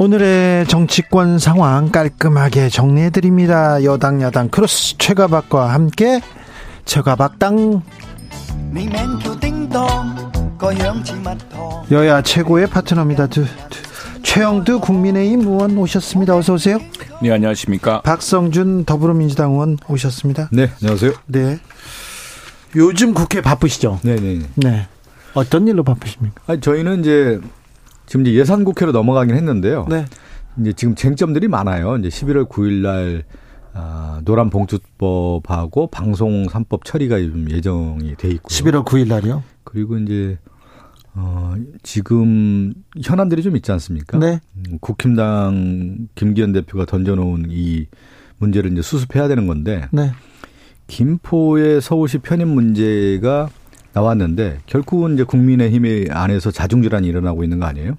[0.00, 3.82] 오늘의 정치권 상황 깔끔하게 정리해드립니다.
[3.82, 6.20] 여당 야당 크로스 최가박과 함께
[6.84, 7.82] 최가박당
[11.90, 13.26] 여야 최고의 파트너입니다.
[13.26, 16.36] 두, 두, 최영두 국민의힘 의원 오셨습니다.
[16.36, 16.78] 어서 오세요.
[17.20, 18.00] 네, 안녕하십니까.
[18.02, 20.50] 박성준 더불어민주당 의원 오셨습니다.
[20.52, 21.12] 네, 안녕하세요.
[21.26, 21.58] 네.
[22.76, 23.98] 요즘 국회 바쁘시죠?
[24.04, 24.40] 네네.
[24.54, 24.86] 네.
[25.34, 26.42] 어떤 일로 바쁘십니까?
[26.46, 27.40] 아니, 저희는 이제
[28.06, 29.86] 지금 이제 예산 국회로 넘어가긴 했는데요.
[29.88, 30.04] 네.
[30.60, 31.96] 이제 지금 쟁점들이 많아요.
[31.96, 33.24] 이제 11월 9일 날
[33.74, 38.48] 아, 노란 봉투법하고 방송 3법 처리가 좀 예정이 돼 있고요.
[38.48, 39.42] 11월 9일 날이요?
[39.64, 40.38] 그리고 이제
[41.20, 44.18] 어, 지금 현안들이 좀 있지 않습니까?
[44.18, 44.40] 네.
[44.54, 47.86] 음, 국힘당 김기현 대표가 던져놓은 이
[48.38, 50.12] 문제를 이제 수습해야 되는 건데 네.
[50.86, 53.48] 김포의 서울시 편입 문제가
[53.94, 57.98] 나왔는데 결국은 이제 국민의힘의 안에서 자중질환이 일어나고 있는 거 아니에요?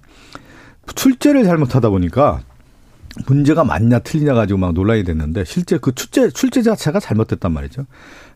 [0.96, 2.42] 출제를 잘못하다 보니까
[3.28, 7.86] 문제가 맞냐 틀리냐 가지고 막 논란이 됐는데 실제 그 출제 출제 자체가 잘못됐단 말이죠.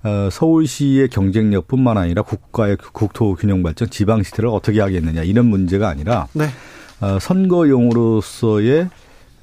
[0.03, 6.27] 어, 서울시의 경쟁력뿐만 아니라 국가의 국토 균형 발전, 지방 시대를 어떻게 하겠느냐 이런 문제가 아니라
[6.33, 6.47] 네.
[6.99, 8.89] 어, 선거용으로서의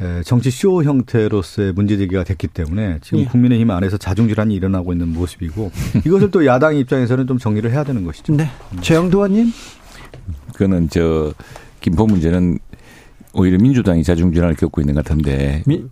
[0.01, 3.25] 에, 정치 쇼 형태로서의 문제 제기가 됐기 때문에 지금 예.
[3.27, 5.71] 국민의힘 안에서 자중질환이 일어나고 있는 모습이고
[6.07, 8.35] 이것을 또 야당 입장에서는 좀 정리를 해야 되는 것이죠.
[8.35, 8.49] 네.
[8.81, 9.53] 최영두 의원님?
[10.53, 11.33] 그거는 저
[11.81, 12.59] 김포 문제는
[13.33, 15.63] 오히려 민주당이 자중질환을 겪고 있는 것 같은데.
[15.67, 15.85] 미,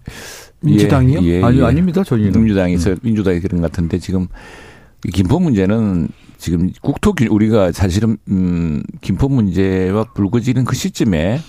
[0.60, 1.20] 민주당이요?
[1.20, 1.24] 음.
[1.24, 1.64] 예, 예, 아니 예.
[1.64, 2.02] 아닙니다.
[2.02, 4.28] 저희는 민주당에서 민주당이 그런 것 같은데 지금
[5.04, 11.40] 이 김포 문제는 지금 국토 우리가 사실은 음 김포 문제와 불거지는 그 시점에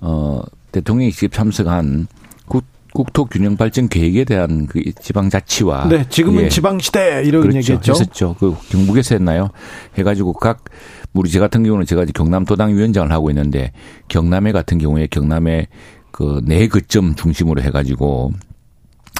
[0.00, 0.42] 어
[0.72, 2.06] 대통령이 직접 참석한
[2.46, 6.48] 국, 국토 균형 발전 계획에 대한 그 지방 자치와 네, 지금은 예.
[6.48, 7.58] 지방 시대 이런 그렇죠.
[7.58, 7.92] 얘기했죠.
[7.92, 8.36] 했었죠.
[8.38, 9.50] 그 경북에서 했나요?
[9.98, 10.64] 해 가지고 각
[11.12, 13.72] 우리 제 같은 경우는 제가 경남 도당 위원장을 하고 있는데
[14.08, 15.68] 경남에 같은 경우에 경남에
[16.14, 18.30] 그 네 거점 중심으로 해 가지고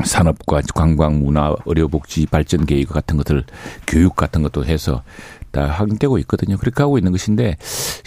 [0.04, 3.42] 산업과 관광, 문화, 의료복지 발전 계획 같은 것들
[3.88, 5.02] 교육 같은 것도 해서
[5.50, 6.56] 다 확인되고 있거든요.
[6.56, 7.56] 그렇게 하고 있는 것인데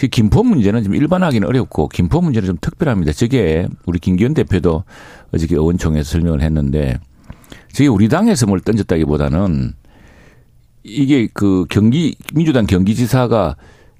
[0.09, 3.11] 김포 문제는 좀 일반화하기는 어렵고 김포 문제는 좀 특별합니다.
[3.11, 4.85] 저게 우리 김기현 대표도
[5.33, 6.97] 어저께 의원총회에서 설명을 했는데
[7.73, 9.73] 저게 우리 당에서 뭘 던졌다기보다는
[10.83, 13.57] 이게 그 경기 민주당 경기지사가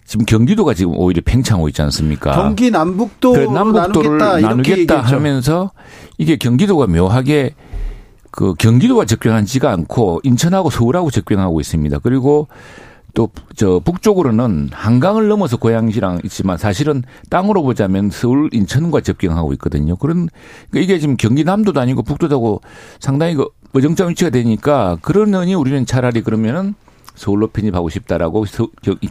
[0.07, 2.31] 지금 경기도가 지금 오히려 팽창하고 있지 않습니까?
[2.31, 5.71] 경기 남북도 그 남북도를 나누겠다, 나누겠다 하면서
[6.17, 7.53] 이게 경기도가 묘하게
[8.31, 11.99] 그 경기도가 접경하지가 않고 인천하고 서울하고 접경하고 있습니다.
[11.99, 12.47] 그리고
[13.13, 19.95] 또 저 북쪽으로는 한강을 넘어서 고양시랑 있지만 사실은 땅으로 보자면 서울 인천과 접경하고 있거든요.
[19.95, 20.29] 그런
[20.69, 22.61] 그러니까 이게 지금 경기 남도도 아니고 북도도
[22.99, 26.75] 상당히 그 어정점 위치가 되니까 그러느니 우리는 차라리 그러면은
[27.17, 28.45] 서울로 편입하고 싶다라고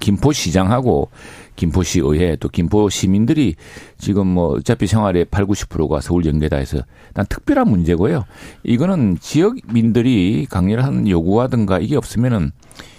[0.00, 1.10] 김포시장하고
[1.56, 3.56] 김포시 의회 또 김포 시민들이
[3.98, 6.78] 지금 뭐 어차피 생활의 8, 90%가 서울 연계다 해서
[7.14, 8.24] 난 특별한 문제고요.
[8.62, 12.52] 이거는 지역민들이 강렬한 요구하든가 이게 없으면은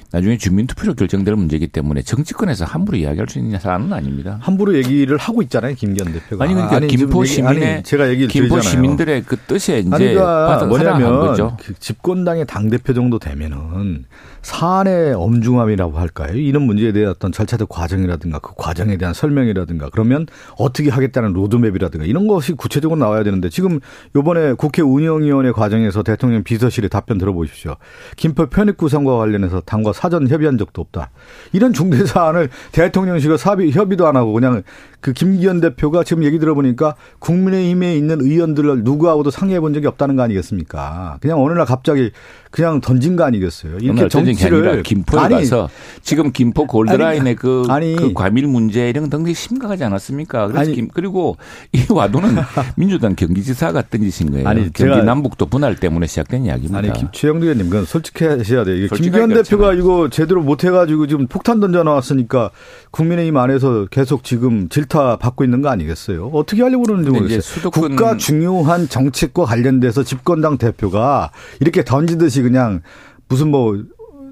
[0.09, 4.39] 나중에 주민투표로 결정될 문제이기 때문에 정치권에서 함부로 이야기할 수 있는 사안은 아닙니다.
[4.41, 6.45] 함부로 얘기를 하고 있잖아요, 김기현 대표가.
[6.45, 8.71] 아니 그러니까 아니, 김포 시민의 아니, 제가 얘기를 김포 드리잖아요.
[8.71, 14.05] 시민들의 그 뜻에 이제 그러니까 뭐냐면 그 집권당의 당 대표 정도 되면은
[14.47, 16.37] 사안의 엄중함이라고 할까요?
[16.37, 20.25] 이런 문제에 대한 어떤 절차적 과정이라든가 그 과정에 대한 설명이라든가 그러면
[20.57, 23.81] 어떻게 하겠다는 로드맵이라든가 이런 것이 구체적으로 나와야 되는데 지금
[24.15, 27.75] 요번에 국회 운영위원회 과정에서 대통령 비서실의 답변 들어보십시오.
[28.15, 31.11] 김포 편입 구성과 관련해서 당과 사전 협의한 적도 없다.
[31.51, 34.63] 이런 중대 사안을 대통령실과 협의도 안 하고 그냥
[34.99, 40.23] 그 김기현 대표가 지금 얘기 들어보니까 국민의힘에 있는 의원들을 누구하고도 상의해 본 적이 없다는 거
[40.23, 41.17] 아니겠습니까?
[41.21, 42.11] 그냥 어느 날 갑자기
[42.49, 43.77] 그냥 던진 거 아니겠어요?
[43.79, 45.69] 이렇게 정치를 김포에 아니, 가서
[46.01, 50.47] 지금 김포 골드라인의 그, 아니, 그 과밀 문제 이런 등등이 심각하지 않았습니까?
[50.47, 51.37] 그래서 아니, 김, 그리고
[51.71, 52.29] 이 와도는
[52.75, 54.47] 민주당 경기지사가 던지신 거예요.
[54.47, 56.77] 아니, 경기 남북도 분할 때문에 시작된 이야기입니다.
[56.77, 58.87] 아니 최영두 의원님 그건 솔직하셔야 돼요.
[58.87, 62.51] 김기현 대표가 이거 제대로 못 해가지고 지금 폭탄 던져 나왔으니까
[62.91, 66.27] 국민의힘 안에서 계속 지금 질타 받고 있는 거 아니겠어요?
[66.33, 67.69] 어떻게 하려고 그러는지 모르겠어요.
[67.69, 72.81] 국가 중요한 정책과 관련돼서 집권당 대표가 이렇게 던지듯이 그냥
[73.29, 73.77] 무슨 뭐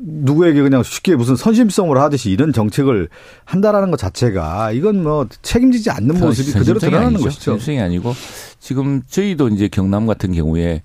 [0.07, 3.09] 누구에게 그냥 쉽게 무슨 선심성으로 하듯이 이런 정책을
[3.43, 7.23] 한다라는 것 자체가 이건 뭐 책임지지 않는 모습이 그대로 드러나는 아니죠.
[7.23, 7.51] 것이죠.
[7.51, 8.13] 선심성이 아니고
[8.59, 10.83] 지금 저희도 이제 경남 같은 경우에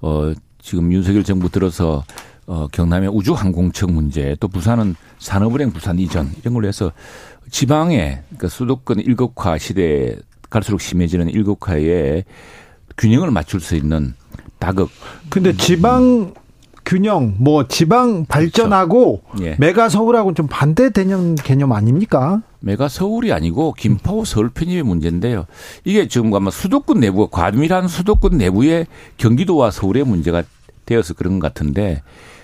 [0.00, 2.04] 어 지금 윤석열 정부 들어서
[2.46, 6.92] 어 경남의 우주항공청 문제 또 부산은 산업은행 부산 이전 이런 걸로 해서
[7.50, 10.16] 지방에 그러니까 수도권 일극화 시대에
[10.50, 12.24] 갈수록 심해지는 일극화에
[12.96, 14.14] 균형을 맞출 수 있는
[14.58, 14.90] 다극.
[15.28, 16.32] 근데 지방
[16.84, 19.46] 균형, 뭐 지방 발전하고 그렇죠.
[19.46, 19.56] 예.
[19.58, 22.42] 메가 서울하고는 좀 반대 개념 개념 아닙니까?
[22.60, 25.46] 메가 서울이 아니고 김포 서울 편입의 문제인데요.
[25.84, 30.42] 이게 지금 아마 수도권 내부 과밀한 수도권 내부의 경기도와 서울의 문제가
[30.86, 32.02] 되어서 그런 것 같은데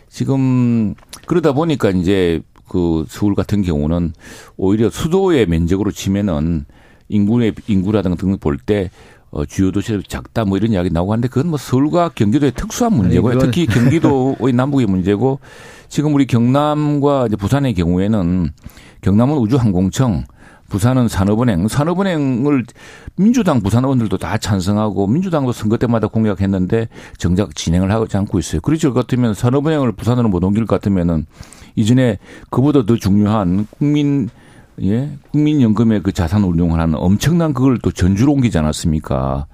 [0.09, 0.95] 지금
[1.27, 4.13] 그러다 보니까 이제 그 서울 같은 경우는
[4.57, 6.67] 오히려 수도의 면적으로 치면은
[7.09, 8.91] 인구의 인구라든가 등을 볼때
[9.33, 13.33] 어, 주요 도시가 작다 뭐 이런 이야기 나오고 하는데 그건 뭐 서울과 경기도의 특수한 문제고요.
[13.33, 15.41] 아니, 특히 경기도의 남북의 문제고
[15.89, 18.51] 지금 우리 경남과 이제 부산의 경우에는
[19.01, 20.25] 경남은 우주항공청
[20.69, 22.65] 부산은 산업은행, 산업은행을
[23.17, 28.61] 민주당 부산 의원들도 다 찬성하고 민주당도 선거 때마다 공약했는데 정작 진행을 하지 않고 있어요.
[28.61, 28.95] 그렇죠.
[28.95, 31.27] 같으면 산업은행을 부산으로 못 옮길 것 같으면은
[31.81, 32.19] 이전에
[32.51, 34.29] 그보다 더 중요한 국민
[34.83, 39.47] 예, 국민연금의 그 자산 운용을 하는 엄청난 그걸 또 전주로 옮기지 않았습니까?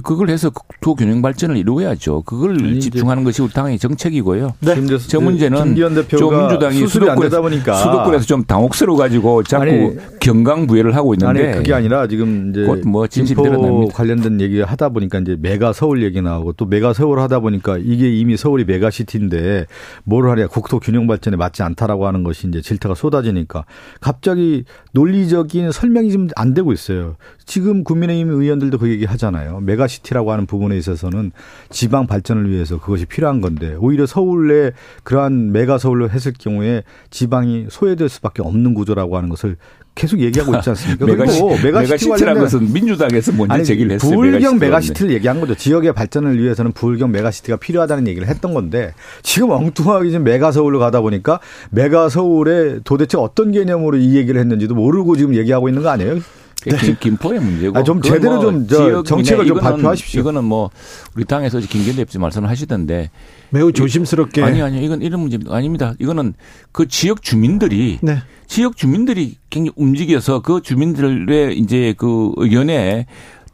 [0.00, 2.22] 그걸 해서 국토 균형 발전을 이루어야죠.
[2.22, 4.54] 그걸 아니, 집중하는 것이 우리 당의 정책이고요.
[4.60, 4.74] 네.
[5.06, 5.76] 저 문제는
[6.08, 7.74] 좀 민주당이 수도권에서, 보니까.
[7.74, 13.06] 수도권에서 좀 당혹스러워 가지고 자꾸 아니, 견강부회를 하고 있는데 아니 그게 아니라 지금 이제 곧뭐
[13.08, 13.94] 진심 드러납니다.
[13.94, 18.10] 관련된 얘기 하다 보니까 이제 메가 서울 얘기 나오고 또 메가 서울 하다 보니까 이게
[18.10, 19.66] 이미 서울이 메가 시티인데
[20.04, 23.64] 뭘 하냐 국토 균형 발전에 맞지 않다라고 하는 것이 이제 질타가 쏟아지니까
[24.00, 27.16] 갑자기 논리적인 설명이 좀 안 되고 있어요.
[27.44, 29.60] 지금 국민의힘 의원들도 그 얘기 하잖아요.
[29.60, 31.32] 메가 메가시티라고 하는 부분에 있어서는
[31.70, 34.72] 지방 발전을 위해서 그것이 필요한 건데 오히려 서울에
[35.04, 39.56] 그러한 메가 서울로 했을 경우에 지방이 소외될 수밖에 없는 구조라고 하는 것을
[39.94, 41.04] 계속 얘기하고 있지 않습니까?
[41.04, 44.10] 메가시, 그리고 메가시티 라는 것은 민주당에서 먼저 아니, 제기를 했어요.
[44.10, 45.54] 부울경 메가시티 를 얘기한 거죠.
[45.54, 51.02] 지역의 발전을 위해서는 부울경 메가시티가 필요하다는 얘기를 했던 건데 지금 엉뚱하게 지금 메가 서울로 가다
[51.02, 51.40] 보니까
[51.70, 56.20] 메가 서울에 도대체 어떤 개념으로 이 얘기를 했는지도 모르고 지금 얘기하고 있는 거 아니에요?
[56.64, 56.96] 네.
[57.00, 57.78] 김포의 문제고.
[57.78, 60.20] 아, 좀 제대로 뭐 좀 정책을 좀 발표하십시오.
[60.20, 60.70] 이거는 뭐
[61.16, 63.10] 우리 당에서 김경대 대표 말씀을 하시던데
[63.50, 64.42] 매우 조심스럽게.
[64.42, 65.94] 아니 아니 이건 이런 문제 아닙니다.
[65.98, 66.34] 이거는
[66.72, 68.18] 그 지역 주민들이 네.
[68.46, 73.06] 지역 주민들이 굉장히 움직여서 그 주민들의 이제 그 의견에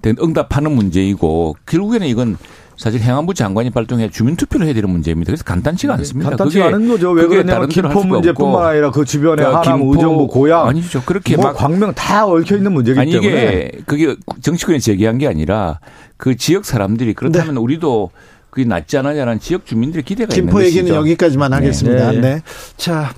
[0.06, 2.36] 응답하는 문제이고 결국에는 이건
[2.78, 5.30] 사실 행안부 장관이 발동해 주민투표를 해야 되는 문제입니다.
[5.30, 6.30] 그래서 간단치가 네, 않습니다.
[6.30, 7.10] 간단치 않은 거죠.
[7.10, 11.02] 왜 그러냐면 김포 문제뿐만 아니라 그 주변에 그러니까 하남, 김포, 의정부, 고양 아니죠.
[11.04, 15.26] 그렇게 뭐 막 광명 다 얽혀 있는 문제기 아니, 때문에 이게 그게 정치권이 제기한 게
[15.26, 15.80] 아니라
[16.16, 17.60] 그 지역 사람들이 그렇다면 네.
[17.60, 18.10] 우리도
[18.50, 21.56] 그게 낫지 않느냐는 지역 주민들의 기대가 있는 김포 얘기는 여기까지만 네.
[21.56, 22.12] 하겠습니다.
[22.12, 22.20] 네.
[22.20, 22.42] 네.
[22.76, 23.12] 자,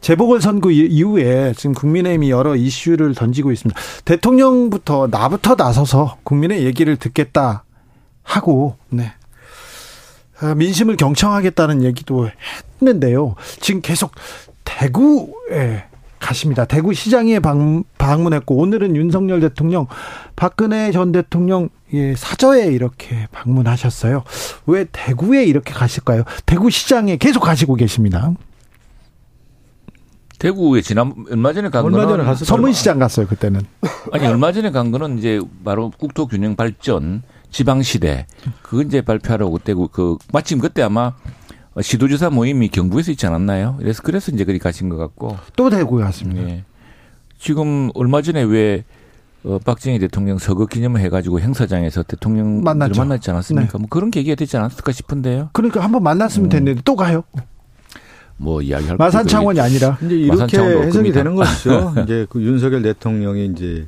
[0.00, 3.78] 재보궐선거 이후에 지금 국민의힘이 여러 이슈를 던지고 있습니다.
[4.06, 7.64] 대통령부터 나부터 나서서 국민의 얘기를 듣겠다
[8.28, 9.12] 하고 네.
[10.40, 12.30] 아, 민심을 경청하겠다는 얘기도
[12.80, 13.34] 했는데요.
[13.60, 14.12] 지금 계속
[14.64, 15.84] 대구에
[16.20, 16.64] 가십니다.
[16.64, 19.86] 대구 시장에 방문했고 오늘은 윤석열 대통령,
[20.36, 21.70] 박근혜 전 대통령
[22.16, 24.24] 사저에 이렇게 방문하셨어요.
[24.66, 26.24] 왜 대구에 이렇게 가실까요?
[26.44, 28.32] 대구 시장에 계속 가시고 계십니다.
[30.38, 33.62] 대구에 지난 얼마 전에 간 얼마 거는 서문시장 갔어요 그때는.
[34.12, 38.26] 아니 얼마 전에 간 거는 이제 바로 국토균형 발전 지방시대
[38.62, 41.14] 그 이제 발표하러 그때고 그 마침 그때 아마
[41.80, 43.76] 시도지사 모임이 경북에서 있지 않았나요?
[43.78, 46.42] 그래서 그래서 이제 그리 가신 것 같고 또 대구에 왔습니다.
[46.42, 46.64] 네.
[47.38, 48.84] 지금 얼마 전에 왜
[49.44, 53.00] 어, 박정희 대통령 서거 기념을 해가지고 행사장에서 대통령 만났죠.
[53.00, 53.72] 만났지 않았습니까?
[53.72, 53.78] 네.
[53.78, 55.50] 뭐 그런 계기가 되지 않았을까 싶은데요.
[55.52, 56.50] 그러니까 한번 만났으면 음.
[56.50, 57.22] 됐는데 또 가요.
[58.36, 61.94] 뭐 이야기할 마산 창원이 아니라 이제 이렇게 해석이 되는 것이죠.
[62.04, 63.86] 이제 그 윤석열 대통령이 이제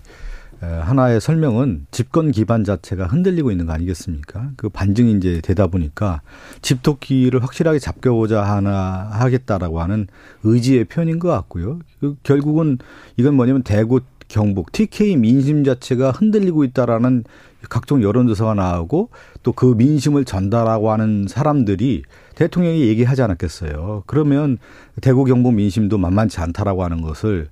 [0.61, 4.51] 하나의 설명은 집권 기반 자체가 흔들리고 있는 거 아니겠습니까?
[4.57, 6.21] 그 반증이 이제 되다 보니까
[6.61, 10.07] 집토끼를 확실하게 잡혀보자 하나 하겠다라고 하는
[10.43, 11.79] 의지의 표현인 것 같고요.
[12.01, 12.79] 그 결국은
[13.17, 17.25] 이건 뭐냐면 대구 경북 TK 민심 자체가 흔들리고 있다라는
[17.69, 19.11] 각종 여론조사가 나오고
[19.43, 22.03] 또 그 민심을 전달하고 하는 사람들이
[22.35, 24.05] 대통령이 얘기하지 않았겠어요.
[24.07, 24.59] 그러면
[25.01, 27.49] 대구 경북 민심도 만만치 않다라고 하는 것을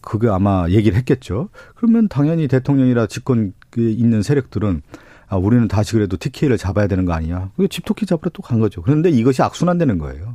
[0.00, 1.48] 그게 아마 얘기를 했겠죠.
[1.74, 4.82] 그러면 당연히 대통령이라 집권에 있는 세력들은
[5.28, 7.50] 아, 우리는 다시 그래도 TK를 잡아야 되는 거 아니냐.
[7.56, 8.82] 그 집토끼 잡으러 또 간 거죠.
[8.82, 10.34] 그런데 이것이 악순환되는 거예요.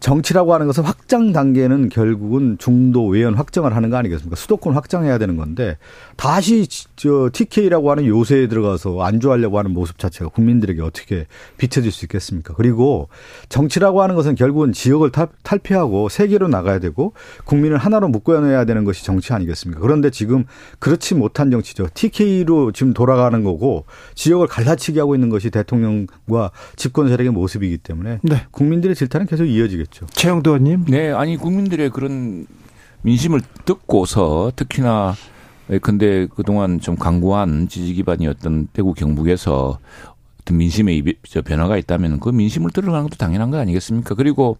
[0.00, 4.36] 정치라고 하는 것은 확장 단계는 결국은 중도 외연 확정을 하는 거 아니겠습니까?
[4.36, 5.78] 수도권 확장해야 되는 건데
[6.16, 12.54] 다시 저 TK라고 하는 요새에 들어가서 안주하려고 하는 모습 자체가 국민들에게 어떻게 비춰질 수 있겠습니까?
[12.54, 13.08] 그리고
[13.48, 15.10] 정치라고 하는 것은 결국은 지역을
[15.42, 19.80] 탈피하고 세계로 나가야 되고 국민을 하나로 묶어내야 되는 것이 정치 아니겠습니까?
[19.80, 20.44] 그런데 지금
[20.78, 21.88] 그렇지 못한 정치죠.
[21.94, 28.46] TK로 지금 돌아가는 거고 지역을 갈라치기 하고 있는 것이 대통령과 집권 세력의 모습이기 때문에 네.
[28.50, 29.85] 국민들의 질타는 계속 이어지겠죠.
[29.90, 30.84] 최영도 의원님.
[30.88, 32.46] 네, 아니 국민들의 그런
[33.02, 35.14] 민심을 듣고서 특히나
[35.70, 39.78] 예, 근데 그동안 좀 강구한 지지 기반이었던 대구 경북에서
[40.40, 41.02] 어떤 민심의
[41.44, 44.14] 변화가 있다면 그 민심을 들어가는 것도 당연한 거 아니겠습니까?
[44.14, 44.58] 그리고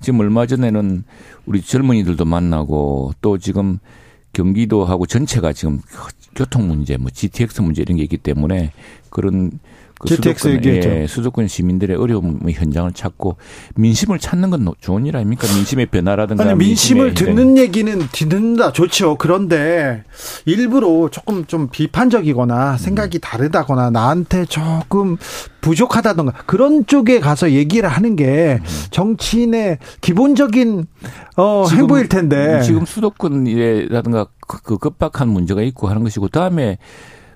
[0.00, 1.04] 지금 얼마 전에는
[1.46, 3.78] 우리 젊은이들도 만나고 또 지금
[4.34, 5.80] 경기도하고 전체가 지금
[6.34, 8.72] 교통 문제, 뭐 GTX 문제 이런 게 있기 때문에
[9.10, 9.58] 그런
[10.02, 13.36] 그 수도권, 예, 수도권 시민들의 어려움 현장을 찾고
[13.76, 15.46] 민심을 찾는 건 좋은 일 아닙니까?
[15.54, 16.42] 민심의 변화라든가.
[16.42, 19.16] 아니, 민심을 듣는 얘기는 듣는다 좋죠.
[19.16, 20.02] 그런데
[20.44, 23.20] 일부러 조금 좀 비판적이거나 생각이 음.
[23.20, 25.16] 다르다거나 나한테 조금
[25.60, 28.66] 부족하다던가 그런 쪽에 가서 얘기를 하는 게 음.
[28.90, 30.86] 정치인의 기본적인
[31.36, 32.60] 어, 행보일 텐데.
[32.62, 36.78] 지금 수도권이라든가 그, 그 급박한 문제가 있고 하는 것이고 다음에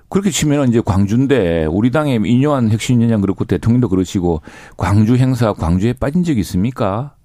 [0.09, 4.41] 그렇게 치면은 이제 광주인데 우리 당의 인요한 혁신위원장 그렇고 대통령도 그러시고
[4.77, 7.16] 광주 행사 광주에 빠진 적이 있습니까?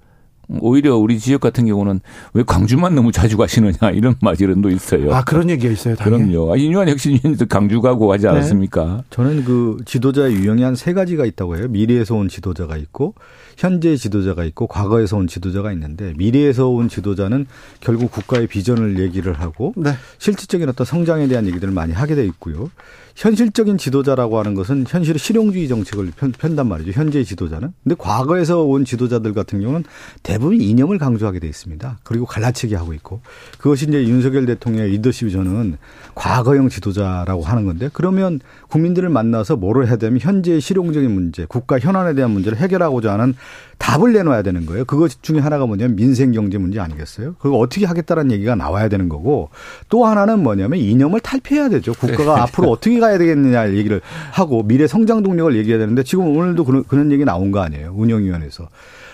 [0.61, 2.01] 오히려 우리 지역 같은 경우는
[2.35, 5.15] 왜 광주만 너무 자주 가시느냐 이런 말이런도 있어요.
[5.15, 5.97] 아 그런 얘기가 있어요.
[5.97, 6.33] 당연히.
[6.33, 6.53] 그럼요.
[6.53, 8.29] 아, 인유한 혁신위원도 광주 가고 하지 네.
[8.31, 8.85] 않았습니까?
[8.85, 9.03] 네.
[9.11, 11.69] 저는 그 지도자의 유형이 한 세 가지가 있다고 해요.
[11.69, 13.15] 미래에서 온 지도자가 있고
[13.57, 17.47] 현재 지도자가 있고 과거에서 온 지도자가 있는데 미래에서 온 지도자는
[17.81, 19.93] 결국 국가의 비전을 얘기를 하고 네.
[20.19, 22.71] 실질적인 어떤 성장에 대한 얘기들을 많이 하게 돼 있고요.
[23.15, 26.93] 현실적인 지도자라고 하는 것은 현실의 실용주의 정책을 편, 편단 말이죠.
[26.93, 27.73] 현재의 지도자는.
[27.83, 29.85] 근데 과거에서 온 지도자들 같은 경우는
[30.23, 31.99] 대부분 이념을 강조하게 돼 있습니다.
[32.03, 33.21] 그리고 갈라치기 하고 있고
[33.59, 35.77] 그것이 이제 윤석열 대통령의 리더십이 저는
[36.15, 42.15] 과거형 지도자라고 하는 건데 그러면 국민들을 만나서 뭐를 해야 되면 현재의 실용적인 문제, 국가 현안에
[42.15, 43.35] 대한 문제를 해결하고자 하는
[43.83, 44.85] 답을 내놔야 되는 거예요.
[44.85, 47.35] 그것 중에 하나가 뭐냐면 민생 경제 문제 아니겠어요?
[47.41, 49.51] 그거 어떻게 하겠다는 얘기가 나와야 되는 거고
[49.89, 51.93] 또 하나는 뭐냐면 이념을 탈피해야 되죠.
[51.93, 52.41] 국가가 네.
[52.43, 57.11] 앞으로 어떻게 가야 되겠느냐 얘기를 하고 미래 성장 동력을 얘기해야 되는데 지금 오늘도 그런, 그런
[57.11, 57.93] 얘기 나온 거 아니에요.
[57.97, 58.69] 운영위원회에서.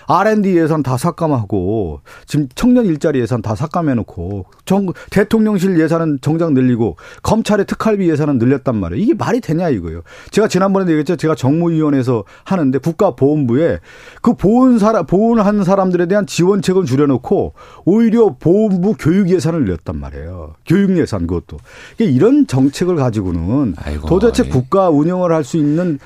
[0.09, 6.97] R&D 예산 다 삭감하고 지금 청년 일자리 예산 다 삭감해놓고 정 대통령실 예산은 정작 늘리고
[7.21, 9.03] 검찰의 특활비 예산은 늘렸단 말이에요.
[9.03, 10.01] 이게 말이 되냐 이거예요.
[10.31, 11.15] 제가 지난번에 얘기했죠.
[11.15, 13.79] 제가 정무위원회에서 하는데 국가보훈부에
[14.23, 17.53] 그 보훈 사람 보훈한 사람들에 대한 지원책을 줄여놓고
[17.85, 20.55] 오히려 보훈부 교육 예산을 늘렸단 말이에요.
[20.65, 21.57] 교육 예산 그것도
[21.99, 24.49] 이런 정책을 가지고는 아이고, 도대체 예.
[24.49, 25.99] 국가 운영을 할 수 있는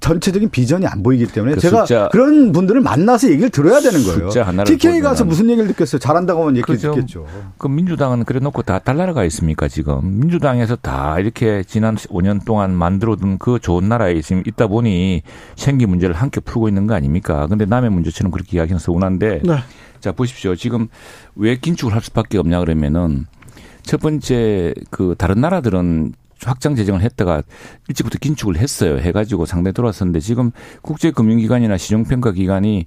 [0.00, 4.64] 전체적인 비전이 안 보이기 때문에 그 제가 숫자, 그런 분들을 만나서 얘기를 들어야 되는 거예요.
[4.64, 5.98] TK 가서 무슨 얘기를 듣겠어요?
[5.98, 6.94] 잘한다고 하면 얘기 그렇죠.
[6.94, 7.26] 듣겠죠.
[7.58, 13.38] 그 민주당은 그래 놓고 다 달나라가 있습니까 지금 민주당에서 다 이렇게 지난 5년 동안 만들어둔
[13.38, 15.22] 그 좋은 나라에 지금 있다 보니
[15.56, 17.46] 생기 문제를 함께 풀고 있는 거 아닙니까?
[17.46, 19.56] 근데 남의 문제처럼 그렇게 이야기하는 서운한데 네.
[20.00, 20.56] 자 보십시오.
[20.56, 20.88] 지금
[21.36, 23.26] 왜 긴축을 할 수밖에 없냐 그러면은
[23.82, 26.14] 첫 번째 그 다른 나라들은
[26.44, 27.42] 확장 재정을 했다가
[27.88, 28.98] 일찍부터 긴축을 했어요.
[28.98, 30.50] 해가지고 상당히 돌아왔었는데 지금
[30.82, 32.86] 국제금융기관이나 시정평가기관이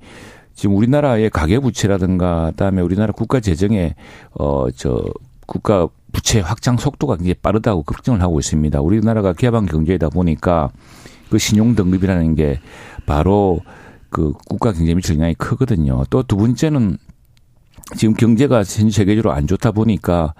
[0.56, 3.96] 지금 우리나라의 가계부채라든가 그다음에 우리나라 국가 재정의
[4.34, 5.04] 어저
[5.46, 8.80] 국가 부채 확장 속도가 굉장히 빠르다고 걱정을 하고 있습니다.
[8.82, 10.70] 우리나라가 개방 경제이다 보니까
[11.30, 12.60] 그 신용 등급이라는 게
[13.06, 13.62] 바로
[14.10, 16.04] 그 국가 경제에 미칠 영향이 크거든요.
[16.12, 16.98] 또 두 번째는
[17.98, 20.34] 지금 경제가 전 세계적으로 안 좋다 보니까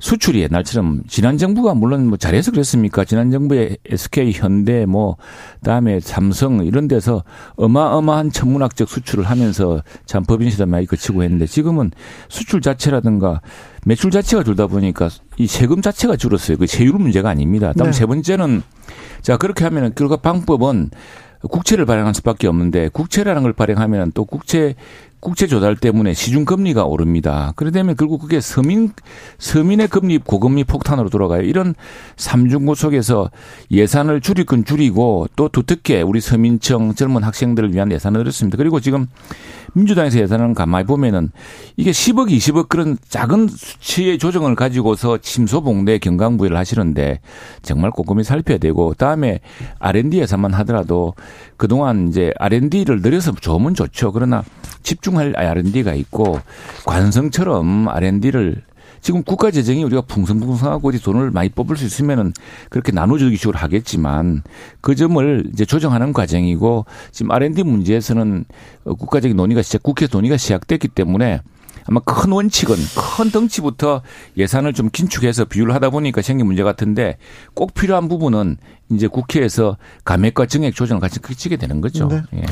[0.00, 3.04] 수출이 옛날처럼 지난 정부가 물론 뭐 잘해서 그랬습니까?
[3.04, 5.16] 지난 정부의 SK, 현대, 뭐
[5.60, 7.24] 그다음에 삼성 이런 데서
[7.56, 11.90] 어마어마한 천문학적 수출을 하면서 참 법인 시대 많이 거치고 했는데 지금은
[12.28, 13.40] 수출 자체라든가
[13.84, 16.56] 매출 자체가 줄다 보니까 이 세금 자체가 줄었어요.
[16.58, 17.72] 그 세율 문제가 아닙니다.
[17.72, 17.92] 다음 네.
[17.92, 18.62] 세 번째는
[19.22, 20.90] 자 그렇게 하면은 결과 방법은
[21.40, 24.74] 국채를 발행할 수밖에 없는데 국채라는 걸 발행하면 또 국채
[25.20, 27.52] 국채 조달 때문에 시중 금리가 오릅니다.
[27.56, 28.92] 그러되면 결국 그게 서민
[29.38, 31.42] 서민의 금리 고금리 폭탄으로 돌아가요.
[31.42, 31.74] 이런
[32.16, 33.30] 삼중고 속에서
[33.70, 38.56] 예산을 줄일 건 줄이고 또 두텁게 우리 서민층 젊은 학생들을 위한 예산을 늘렸습니다.
[38.56, 39.06] 그리고 지금
[39.74, 41.30] 민주당에서 예산을 가만히 보면은
[41.76, 47.20] 이게 10억, 20억 그런 작은 수치의 조정을 가지고서 침소봉대 경강부회를 하시는데
[47.62, 49.40] 정말 꼼꼼히 살펴야 되고 다음에
[49.78, 51.14] R&D 예산만 하더라도
[51.56, 54.12] 그동안 이제 R&D를 늘려서 좋으면 좋죠.
[54.12, 54.42] 그러나
[54.88, 56.40] 집중할 R&D가 있고
[56.86, 58.62] 관성처럼 R&D를
[59.02, 62.32] 지금 국가 재정이 우리가 풍성풍성하고 어디 돈을 많이 뽑을 수 있으면은
[62.70, 64.42] 그렇게 나눠주기 식으로 하겠지만
[64.80, 68.44] 그 점을 이제 조정하는 과정이고 지금 R&D 문제에서는
[68.84, 71.42] 국가적인 논의가 시작, 국회 논의가 시작됐기 때문에
[71.84, 74.02] 아마 큰 원칙은 큰 덩치부터
[74.36, 77.16] 예산을 좀 긴축해서 비율을 하다 보니까 생긴 문제 같은데
[77.54, 78.56] 꼭 필요한 부분은
[78.90, 82.08] 이제 국회에서 감액과 증액 조정을 같이 그치게 되는 거죠.
[82.08, 82.22] 네.
[82.34, 82.42] 예.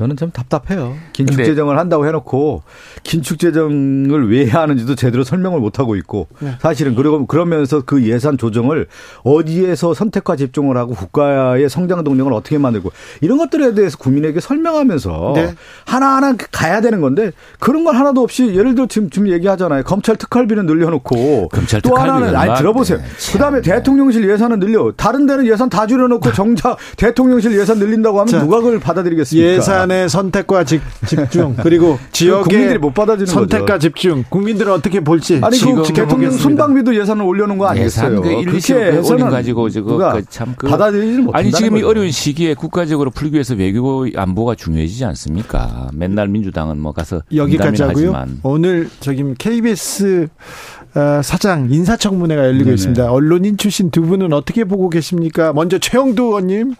[0.00, 0.96] 저는 참 답답해요.
[1.12, 2.62] 긴축 재정을 한다고 해놓고
[3.02, 6.54] 긴축 재정을 왜 하는지도 제대로 설명을 못 하고 있고 네.
[6.60, 8.86] 사실은 그러고 그러면서 그 예산 조정을
[9.24, 15.54] 어디에서 선택과 집중을 하고 국가의 성장 동력을 어떻게 만들고 이런 것들에 대해서 국민에게 설명하면서 네.
[15.84, 19.82] 하나하나 가야 되는 건데 그런 건 하나도 없이 예를 들어 지금 지금 얘기하잖아요.
[19.82, 22.98] 검찰 특활비는 늘려놓고 검찰 또 하나는 아니 들어보세요.
[22.98, 28.30] 네, 그다음에 대통령실 예산은 늘려 다른 데는 예산 다 줄여놓고 정작 대통령실 예산 늘린다고 하면
[28.30, 29.48] 자, 누가 그걸 받아들이겠습니까?
[29.48, 30.80] 예산 예산의 선택과 집,
[31.30, 33.78] 중 그리고 지역의 국민들이 못 받아주는 선택과 거죠.
[33.78, 38.12] 집중 국민들은 어떻게 볼지 아니 그 대통령 순방비도 예산을 올려놓은 거 아니겠어요?
[38.12, 43.10] 예산 그 1, 2억 올린 가지고 그참그 받아들이지 못 아니 지금 이 어려운 시기에 국가적으로
[43.10, 45.88] 풀기 위해서 외교 안보가 중요해지지 않습니까?
[45.94, 48.12] 맨날 민주당은 뭐 가서 여기까지 하고요.
[48.14, 48.40] 하지만.
[48.42, 50.79] 오늘 저기 KBS 어,
[51.22, 52.74] 사장 인사청문회가 열리고 네네.
[52.74, 53.10] 있습니다.
[53.12, 55.52] 언론인 출신 두 분은 어떻게 보고 계십니까?
[55.52, 56.74] 먼저 최영두 의원님.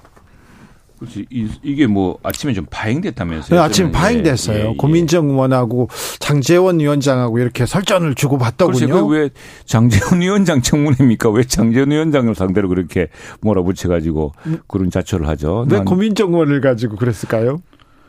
[0.99, 1.25] 그렇지.
[1.31, 3.59] 이, 게 뭐 아침에 좀 파행됐다면서요?
[3.59, 4.59] 네, 아침에 파행됐어요.
[4.59, 4.75] 예, 예.
[4.77, 5.89] 고민정 의원하고
[6.19, 9.07] 장재원 위원장하고 이렇게 설전을 주고 받더군요.
[9.07, 9.31] 왜
[9.65, 11.31] 장재원 위원장 청문회입니까?
[11.31, 13.09] 왜 장재원 위원장을 상대로 그렇게
[13.41, 14.33] 몰아붙여가지고
[14.67, 15.67] 그런 자초를 하죠?
[15.71, 17.63] 왜 고민정 의원을 가지고 그랬을까요?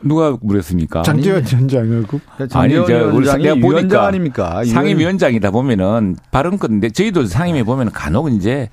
[0.04, 1.02] 누가 물었습니까?
[1.02, 2.20] 장재원 위원장하고
[2.54, 4.64] 아니 저 우리 내가 보니까 아닙니까?
[4.64, 8.68] 상임위원장이다 보면은 발언 건데 저희도 상임위 보면 간혹 이제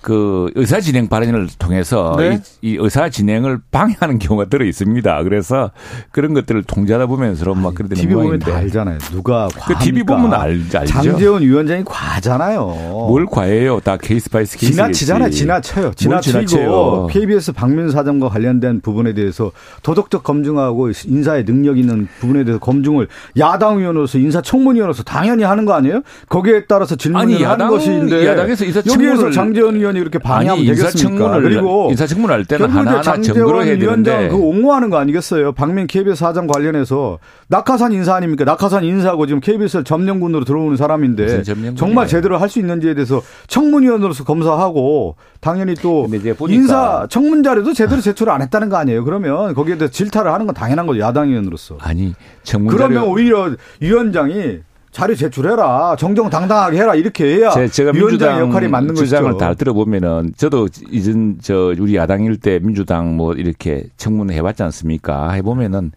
[0.00, 2.40] 그 의사 진행 발언을 통해서 네.
[2.62, 5.22] 이, 이 의사 진행을 방해하는 경우가 들어 있습니다.
[5.24, 5.70] 그래서
[6.12, 8.98] 그런 것들을 통제하다 보면서 막 그런 TV 보면 다 알잖아요.
[9.10, 10.84] 누가 그 TV 보면 알, 알죠.
[10.86, 12.64] 장재원 위원장이 과잖아요.
[13.08, 13.80] 뭘 과해요?
[13.80, 14.72] 다 case by case.
[14.72, 15.30] 지나치잖아요.
[15.30, 15.92] 지나쳐요.
[15.94, 19.50] 지나치고 KBS 박민 사장과 관련된 부분에 대해서
[19.82, 26.02] 도덕적 검증하고 인사에 능력 있는 부분에 대해서 검증을 야당 의원으로서 인사청문위원으로서 당연히 하는 거 아니에요?
[26.28, 30.52] 거기에 따라서 질문을 아니, 하는 야당, 것인데 야당에서 인사청문을 여기에서 장재원 의원 이 이렇게 방해하면
[30.52, 30.88] 아니, 되겠습니까?
[31.08, 35.52] 인사청문을 그리고 인사청문을 할 때는 하나하나 증거를 해야 되는데 그 옹호하는 거 아니겠어요?
[35.52, 37.18] 박민 KBS 사장 관련해서
[37.48, 38.44] 낙하산 인사 아닙니까?
[38.44, 41.42] 낙하산 인사하고 지금 KBS 점령군으로 들어오는 사람인데?
[41.76, 46.08] 정말 제대로 할 수 있는지에 대해서 청문위원으로서 검사하고 당연히 또
[46.48, 49.04] 인사 청문 자료도 제대로 제출을 안 했다는 거 아니에요?
[49.04, 51.76] 그러면 거기에 대해서 질타를 하는 건 당연한 거죠 야당 의원으로서.
[51.80, 54.60] 아니 청문 그러면 오히려 위원장이
[54.90, 59.38] 자료 제출해라 정정당당하게 해라 이렇게 해야 제, 제가 위원장 민주당 역할이 맞는 주장을 것이죠.
[59.38, 65.30] 다 들어보면은 저도 이전 저 우리 야당일 때 민주당 뭐 이렇게 청문회 해봤지 않습니까?
[65.32, 65.92] 해보면은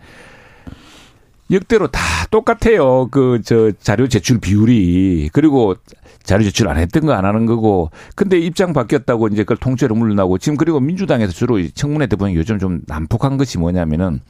[1.52, 3.08] 역대로 다 똑같아요.
[3.12, 5.76] 그 저 자료 제출 비율이 그리고
[6.24, 10.38] 자료 제출 안 했던 거 안 하는 거고 근데 입장 바뀌었다고 이제 그걸 통째로 물러나고
[10.38, 14.22] 지금 그리고 민주당에서 주로 이 청문회 때 보면 요즘 좀 난폭한 것이 뭐냐면은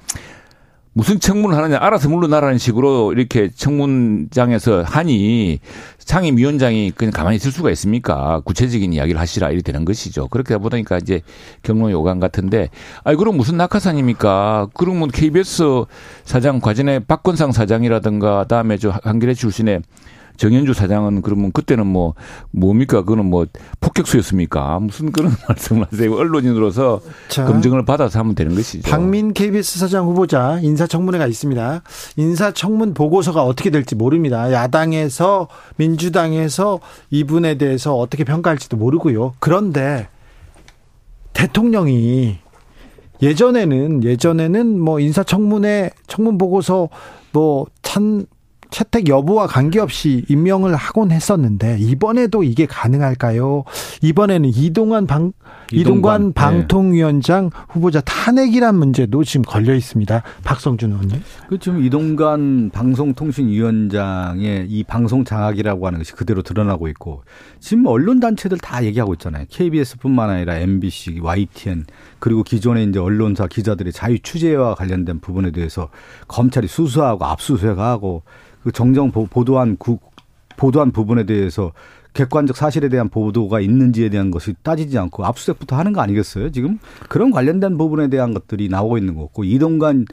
[0.93, 5.59] 무슨 청문을 하느냐 알아서 물러나라는 식으로 이렇게 청문장에서 하니
[5.99, 8.41] 상임위원장이 그냥 가만히 있을 수가 있습니까?
[8.43, 10.27] 구체적인 이야기를 하시라 이렇게 되는 것이죠.
[10.27, 11.21] 그렇게 보니까 이제
[11.63, 12.69] 경로 요강 같은데
[13.05, 14.67] 아니 그럼 무슨 낙하산입니까?
[14.73, 15.85] 그러면 KBS
[16.25, 19.83] 사장 과전에 박건상 사장이라든가 다음에 저 한겨레 출신의
[20.37, 22.13] 정현주 사장은 그러면 그때는 뭐
[22.51, 23.01] 뭡니까?
[23.01, 23.45] 그거는 뭐
[23.79, 24.79] 폭격수였습니까?
[24.79, 26.13] 무슨 그런 말씀을 하세요?
[26.13, 27.45] 언론인으로서 자.
[27.45, 28.89] 검증을 받아서 하면 되는 것이죠.
[28.89, 31.83] 박민 KBS 사장 후보자 인사청문회가 있습니다.
[32.17, 34.51] 인사청문 보고서가 어떻게 될지 모릅니다.
[34.51, 36.79] 야당에서 민주당에서
[37.09, 39.33] 이분에 대해서 어떻게 평가할지도 모르고요.
[39.39, 40.07] 그런데
[41.33, 42.37] 대통령이
[43.21, 46.89] 예전에는 예전에는 뭐 인사청문회 청문 보고서
[47.31, 48.25] 뭐 찬
[48.71, 53.65] 채택 여부와 관계없이 임명을 하곤 했었는데 이번에도 이게 가능할까요?
[54.01, 55.33] 이번에는 이동환 방
[55.71, 60.23] 이동관, 이동관, 방통위원장 후보자 탄핵이란 문제도 지금 걸려 있습니다.
[60.43, 61.21] 박성준 의원님.
[61.47, 67.23] 그 지금 이동관 방송통신위원장의 이 방송 장악이라고 하는 것이 그대로 드러나고 있고
[67.59, 69.45] 지금 언론 단체들 다 얘기하고 있잖아요.
[69.49, 71.85] KBS뿐만 아니라 MBC, YTN
[72.19, 75.89] 그리고 기존의 이제 언론사 기자들의 자유 취재와 관련된 부분에 대해서
[76.27, 78.23] 검찰이 수수하고 압수수색하고
[78.63, 79.99] 그 정정 보- 보도한 구,
[80.57, 81.71] 보도한 부분에 대해서
[82.13, 86.51] 객관적 사실에 대한 보도가 있는지에 대한 것이 따지지 않고 압수수색부터 하는 거 아니겠어요?
[86.51, 86.77] 지금
[87.09, 90.05] 그런 관련된 부분에 대한 것들이 나오고 있는 거고 이동관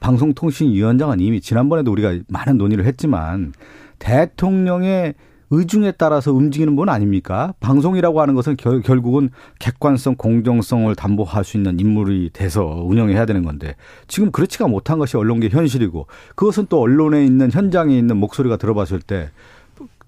[0.00, 3.52] 방송통신위원장은 이미 지난번에도 우리가 많은 논의를 했지만
[3.98, 5.14] 대통령의
[5.50, 7.54] 의중에 따라서 움직이는 분 아닙니까?
[7.60, 13.74] 방송이라고 하는 것은 결, 결국은 객관성, 공정성을 담보할 수 있는 인물이 돼서 운영해야 되는 건데
[14.08, 19.30] 지금 그렇지가 못한 것이 언론계 현실이고 그것은 또 언론에 있는 현장에 있는 목소리가 들어봤을 때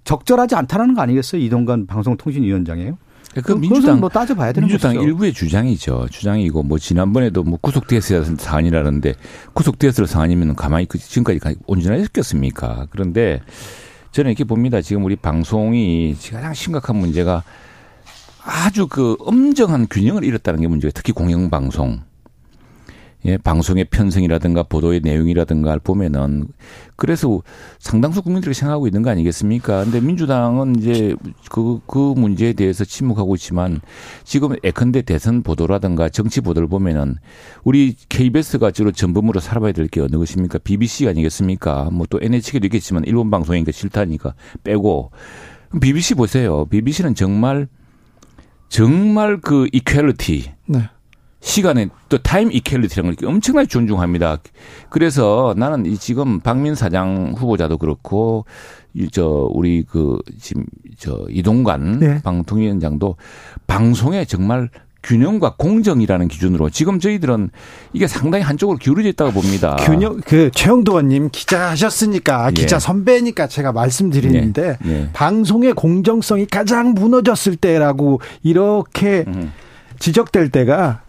[0.05, 1.41] 적절하지 않다는 거 아니겠어요?
[1.43, 2.99] 이동관 방송통신위원장이에요.
[3.45, 5.07] 그 민주당 뭐 따져봐야 되는 민주당 것이죠.
[5.09, 6.09] 일부의 주장이죠.
[6.11, 9.15] 주장이고 뭐 지난번에도 뭐 구속됐어야 하는 사안이라는데
[9.53, 12.89] 구속됐을 사안이면 가만히 그 지금까지 가- 온전하셨겠습니까?
[12.91, 13.41] 그런데
[14.13, 14.81] 저는 이렇게 봅니다.
[14.81, 17.45] 지금 우리 방송이 가장 심각한 문제가
[18.43, 20.93] 아주 그 엄정한 균형을 잃었다는 게 문제예요.
[20.95, 22.10] 특히 공영방송.
[23.27, 26.49] 예, 방송의 편성이라든가 보도의 내용이라든가를 보면은
[26.97, 27.43] 그래서
[27.79, 29.85] 상당수 국민들이 생각하고 있는 거 아니겠습니까?
[29.85, 31.15] 근데 민주당은 이제
[31.51, 33.81] 그, 그 문제에 대해서 침묵하고 있지만
[34.25, 37.17] 지금 예컨대 대선 보도라든가 정치 보도를 보면은
[37.65, 40.59] 우리 KBS가 주로 전범으로 삼아봐야 될 게 어느 것입니까?
[40.59, 41.91] BBC 아니겠습니까?
[41.91, 45.11] 뭐 또 NHK도 있겠지만 일본 방송이니까 싫다니까 빼고.
[45.81, 46.67] BBC 보세요.
[46.67, 47.69] BBC는 정말
[48.69, 50.89] 정말 그 equality 네.
[51.41, 54.39] 시간에 또 time equality라는 걸 엄청나게 존중합니다.
[54.91, 58.45] 그래서 나는 이 지금 박민 사장 후보자도 그렇고
[58.95, 60.65] 이저 우리 그 지금
[60.99, 62.23] 저 이동관 네.
[62.23, 63.17] 방통위원장도
[63.67, 64.69] 방송에 정말
[65.03, 67.51] 균형과 공정이라는 기준으로 지금 저희들은
[67.95, 69.77] 이게 상당히 한쪽으로 기울어져 있다고 봅니다.
[69.81, 72.53] 균형 그 최영도 의원님 기자 하셨으니까 예.
[72.53, 74.91] 기자 선배니까 제가 말씀드리는데 예.
[74.91, 75.09] 예.
[75.15, 79.53] 방송의 공정성이 가장 무너졌을 때라고 이렇게 음.
[79.99, 81.03] 지적될 때가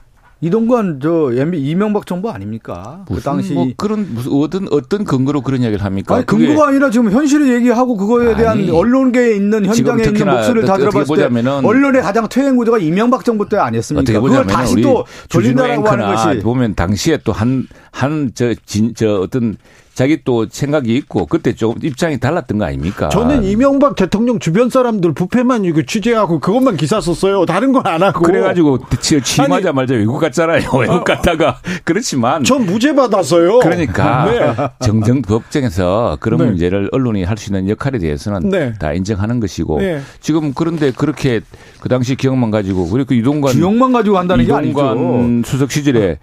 [0.44, 3.06] 이동관 저 이명박 정부 아닙니까?
[3.08, 6.16] 그 당시 뭐 그런 무슨 어떤 어떤 근거로 그런 이야기를 합니까?
[6.16, 10.78] 아니 근거가 아니라 지금 현실을 얘기하고 그거에 대한 아니, 언론계에 있는 현장에 있는 목소리를 다
[10.78, 14.02] 들어봤을 때 언론의 가장 퇴행 구조가 이명박 정부 때 아니었습니까?
[14.02, 19.58] 어떻게 그걸 다시 또 돌린다라고 하는 것이 보면 당시에 또 한 한 저 진저 어떤
[19.94, 23.10] 자기 또 생각이 있고 그때 조금 입장이 달랐던 거 아닙니까?
[23.10, 27.46] 저는 이명박 대통령 주변 사람들 부패만 이거 취재하고 그것만 기사 썼어요.
[27.46, 28.22] 다른 건 안 하고.
[28.22, 28.80] 그래가지고
[29.24, 30.70] 취임하자마자 외국 갔잖아요.
[30.80, 33.60] 외국 갔다가 그렇지만 전 무죄 받았어요.
[33.60, 34.26] 그러니까
[34.80, 34.86] 네.
[34.86, 36.46] 정정 법정에서 그런 네.
[36.46, 38.74] 문제를 언론이 할 수 있는 역할에 대해서는 네.
[38.80, 40.00] 다 인정하는 것이고 네.
[40.20, 41.42] 지금 그런데 그렇게
[41.80, 45.42] 그 당시 기억만 가지고 그리고 이동관 기억만 가지고 한다는 게 아니죠.
[45.44, 46.20] 수석 시절에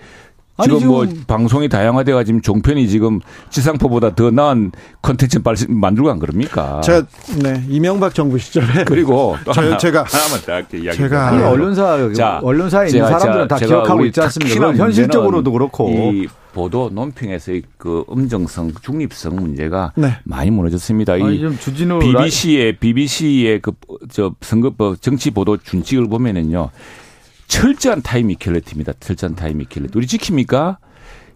[0.59, 6.19] 아니, 지금 뭐 지금- 방송이 다양화돼가 지금 종편이 지금 지상포보다 더 나은 컨텐츠 만들고 안
[6.19, 6.81] 그럽니까?
[6.81, 7.03] 제가
[7.43, 10.99] 네 이명박 정부 시절에 그리고 또 저- 하나, 제가- 하나만 더 할게 이야기.
[10.99, 14.75] 제가- 아니, 아, 언론사 자, 언론사에 있는 제가- 사람들은 다 제가 기억하고 있지 않습니까?
[14.75, 20.17] 현실적으로도 그렇고 이 보도 논평에서의 그 엄정성, 중립성 문제가 네.
[20.25, 21.13] 많이 무너졌습니다.
[21.13, 23.73] 아니, 이좀 주진우 BBC의 BBC의 그
[24.11, 26.71] 저 선거 뭐 정치 보도 준칙을 보면은요
[27.49, 28.93] 철저한 time equality입니다.
[29.01, 29.97] 철저한 time equality.
[29.97, 30.77] 우리 지킵니까?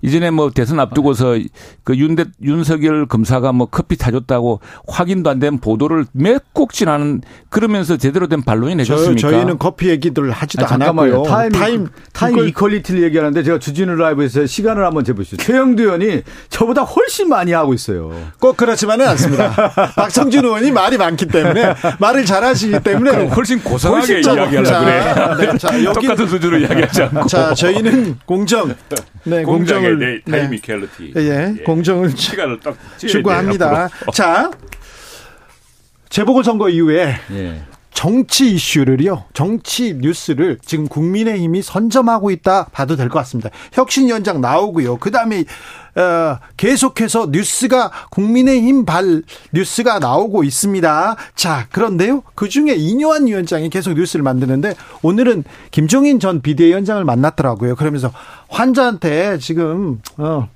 [0.03, 1.37] 이전에 뭐 대선 앞두고서
[1.85, 8.29] 그 윤대, 윤석열 검사가 뭐 커피 타줬다고 확인도 안 된 보도를 몇 꼭지나 그러면서 제대로
[8.29, 9.31] 된 반론이 저, 내줬습니까?
[9.31, 11.13] 저 희는 커피 얘기들 하지도 아니, 잠깐만요.
[11.15, 11.31] 않았고요.
[11.33, 15.39] time, time time equality를 얘기하는데 제가 주진우 라이브에서 시간을 한번 재보시죠.
[15.39, 18.13] 최형두 의원이 저보다 훨씬 많이 하고 있어요.
[18.39, 19.51] 꼭 그렇지만은 않습니다.
[19.97, 25.47] 박성준 의원이 말이 많기 때문에 말을 잘하시기 때문에 훨씬 고상하게 자, 그래.
[25.53, 27.27] 네, 자, 여기- 똑같은 수준으로 이야기하지 않고.
[27.29, 28.75] 자 저희는 공정
[29.25, 31.13] 네 공정을 공정의 time 네, equality.
[31.17, 33.89] 예, 공정을 시간을 딱 추구합니다.
[34.13, 34.51] 자
[36.09, 37.63] 재보궐 선거 이후에 예.
[37.95, 43.51] 정치 이슈를요, 정치 뉴스를 지금 국민의힘이 선점하고 있다 봐도 될 것 같습니다.
[43.73, 44.97] 혁신위원장 나오고요.
[44.97, 45.45] 그 다음에
[45.95, 49.23] 어, 계속해서 뉴스가 국민의힘 발
[49.53, 51.17] 뉴스가 나오고 있습니다.
[51.35, 57.77] 자, 그런데요, 그 중에 이뇨한 위원장이 계속 뉴스를 만드는데 오늘은 김종인 전 비대위원장을 만났더라고요.
[57.77, 58.13] 그러면서
[58.49, 60.49] 환자한테 지금 어.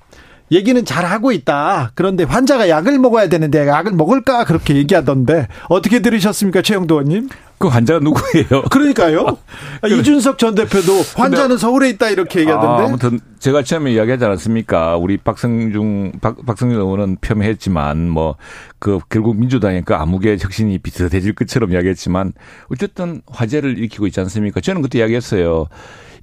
[0.49, 1.91] 얘기는 잘 하고 있다.
[1.93, 7.27] 그런데 환자가 약을 먹어야 되는데 약을 먹을까 그렇게 얘기하던데 어떻게 들으셨습니까, 최영도 의원님?
[7.59, 8.63] 그 환자가 누구예요?
[8.69, 9.37] 그러니까요.
[9.81, 12.83] 아, 이준석 전 대표도 환자는 서울에 있다 이렇게 아, 얘기하던데.
[12.83, 14.97] 아무튼 제가 처음에 이야기하지 않았습니까?
[14.97, 18.35] 우리 박성중 박, 박성준 의원은 폄했지만 뭐
[18.79, 22.33] 그 결국 민주당의 그 암흑의 혁신이 비슷해질 것처럼 이야기했지만
[22.71, 24.61] 어쨌든 화제를 일으키고 있지 않습니까?
[24.61, 25.67] 저는 그때 이야기했어요.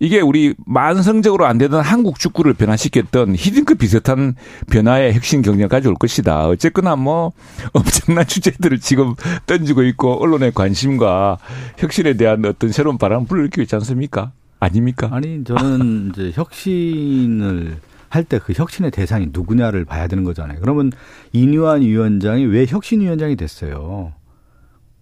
[0.00, 4.34] 이게 우리 만성적으로 안 되던 한국 축구를 변화시켰던 히딩크 비슷한
[4.70, 6.48] 변화의 혁신 경쟁을 가져올 것이다.
[6.48, 7.32] 어쨌거나 뭐
[7.72, 9.14] 엄청난 주제들을 지금
[9.46, 11.38] 던지고 있고 언론의 관심과
[11.78, 14.32] 혁신에 대한 어떤 새로운 바람을 불러일으키고 있지 않습니까?
[14.60, 15.08] 아닙니까?
[15.12, 17.78] 아니 저는 이제 혁신을
[18.14, 20.60] 할 때 그 혁신의 대상이 누구냐를 봐야 되는 거잖아요.
[20.60, 20.92] 그러면
[21.32, 24.12] 이뉴한 위원장이 왜 혁신위원장이 됐어요?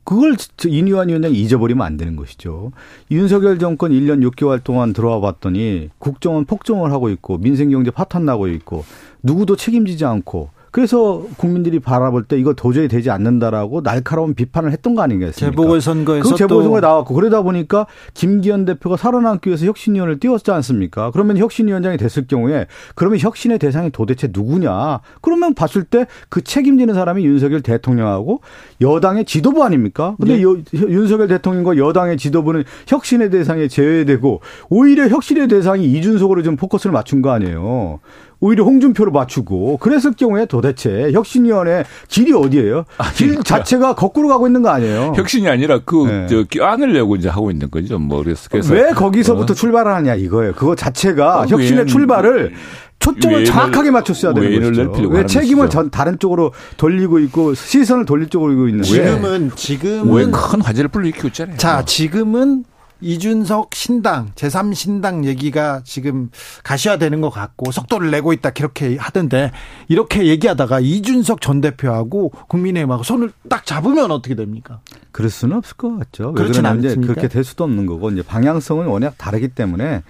[0.05, 2.73] 그걸 저 이뉴한 위원장이 잊어버리면 안 되는 것이죠.
[3.11, 8.85] 윤석열 정권 1년 6개월 동안 들어와 봤더니 국정원 폭정을 하고 있고 민생경제 파탄 나고 있고
[9.23, 15.03] 누구도 책임지지 않고 그래서 국민들이 바라볼 때 이거 도저히 되지 않는다라고 날카로운 비판을 했던 거
[15.03, 15.51] 아니겠습니까?
[15.53, 21.11] 재보궐선거에서 그 재보궐선거에 또 나왔고 그러다 보니까 김기현 대표가 살아남기 위해서 혁신위원을 띄웠지 않습니까?
[21.13, 25.01] 그러면 혁신위원장이 됐을 경우에 그러면 혁신의 대상이 도대체 누구냐?
[25.21, 28.41] 그러면 봤을 때 그 책임지는 사람이 윤석열 대통령하고
[28.81, 30.17] 여당의 지도부 아닙니까?
[30.19, 30.43] 근데 예.
[30.43, 37.21] 여- 윤석열 대통령과 여당의 지도부는 혁신의 대상에 제외되고 오히려 혁신의 대상이 이준석으로 좀 포커스를 맞춘
[37.21, 38.01] 거 아니에요.
[38.43, 42.85] 오히려 홍준표를 맞추고 그랬을 경우에 도대체 혁신위원회 길이 어디예요?
[43.15, 45.13] 길 자체가 거꾸로 가고 있는 거 아니에요?
[45.17, 46.27] 혁신이 아니라 그, 네.
[46.29, 48.01] 저, 껴안으려고 이제 하고 있는 거죠.
[48.01, 48.49] 뭐, 그래서.
[48.51, 50.55] 그래서 왜 거기서부터 출발을 하냐 이거예요.
[50.55, 52.53] 그거 자체가 어, 혁신의 출발을
[52.99, 54.61] 초점을 외인을- 정확하게 맞췄어야 되는.
[54.61, 55.71] 넓히려고 왜 책임을.
[55.71, 60.89] 전 다른 쪽으로 돌리고 있고 시선을 돌릴 쪽으로 이고 있는데 지금은 왜 지금은 큰 화제를
[60.89, 61.57] 불러일으키고 있잖아요.
[61.59, 62.65] 자 지금은
[63.03, 66.31] 이준석 신당 제3신당 얘기가 지금
[66.63, 69.51] 가시화되는 것 같고 속도를 내고 있다 그렇게 하던데
[69.89, 74.81] 이렇게 얘기하다가 이준석 전 대표하고 국민의힘하고 손을 딱 잡으면 어떻게 됩니까?
[75.11, 76.29] 그럴 수는 없을 것 같죠.
[76.29, 77.13] 왜 그렇진 않습니까?
[77.13, 80.03] 그렇게 될 수도 없는 거고 이제 방향성은 워낙 다르기 때문에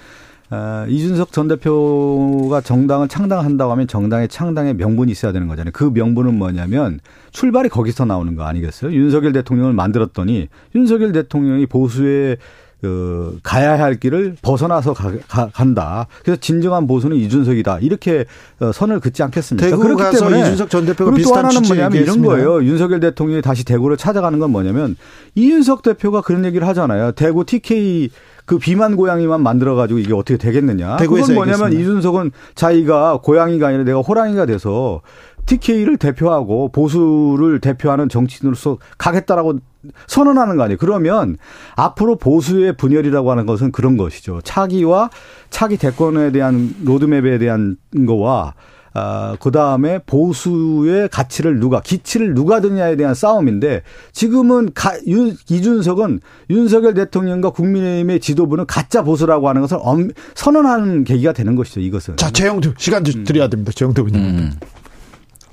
[0.53, 5.73] 어, 이준석 전 대표가 정당을 창당한다고 하면 정당의 창당의 명분이 있어야 되는 거잖아요.
[5.73, 8.93] 그 명분은 뭐냐면 출발이 거기서 나오는 거 아니겠어요?
[8.93, 12.37] 윤석열 대통령을 만들었더니 윤석열 대통령이 보수의
[12.83, 16.09] 그 가야 할 길을 벗어나서 가, 가- 간다.
[16.25, 17.79] 그래서 진정한 보수는 이준석이다.
[17.81, 18.25] 이렇게
[18.59, 19.69] 어, 선을 긋지 않겠습니까?
[19.71, 22.35] 대구 그렇기 가서 때문에 이준석 전 대표가 그리고 또 비슷한 하나는 뭐냐면 이런 얘기했습니다.
[22.35, 22.65] 거예요.
[22.65, 24.97] 윤석열 대통령이 다시 대구를 찾아가는 건 뭐냐면
[25.37, 27.13] 이윤석 대표가 그런 얘기를 하잖아요.
[27.13, 28.11] 대구 TK
[28.47, 30.97] 그 비만 고양이만 만들어 가지고 이게 어떻게 되겠느냐?
[30.97, 31.81] 대구에서 그건 뭐냐면 얘기했습니다.
[31.93, 35.03] 이준석은 자기가 고양이가 아니라 내가 호랑이가 돼서
[35.47, 39.61] TK를 대표하고 보수를 대표하는 정치인으로서 가겠다라고
[40.07, 40.79] 선언하는 거 아니에요.
[40.79, 41.37] 그러면
[41.77, 44.41] 앞으로 보수의 분열이라고 하는 것은 그런 것이죠.
[44.43, 45.11] 차기와
[45.51, 47.77] 차기 대권에 대한 로드맵에 대한
[48.07, 48.55] 거와
[48.95, 56.21] 아, 그 다음에 보수의 가치를 누가, 기치를 누가 드냐에 대한 싸움인데 지금은 가, 윤, 이준석은
[56.51, 62.17] 윤석열 대통령과 국민의힘의 지도부는 가짜 보수라고 하는 것을 엄, 선언하는 계기가 되는 것이죠, 이것은.
[62.19, 63.73] 자, 재영도 시간 좀 드려야 됩니다.
[63.79, 64.15] 의원.
[64.15, 64.53] 음.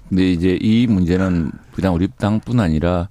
[0.09, 3.07] 근데 이제 이 문제는 그냥 우리 당뿐 아니라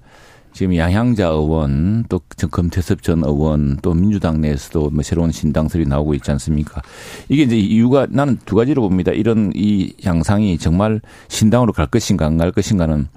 [0.59, 2.19] 지금 양향자 의원 또
[2.51, 6.81] 검태섭 전 의원 또 민주당 내에서도 뭐 새로운 신당설이 나오고 있지 않습니까?
[7.29, 9.13] 이게 이제 이유가 나는 두 가지로 봅니다.
[9.13, 10.99] 이런 이 양상이 정말
[11.29, 13.07] 신당으로 갈 것인가 안 갈 것인가는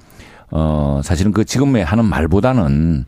[0.53, 3.07] 어 사실은 그 지금에 하는 말보다는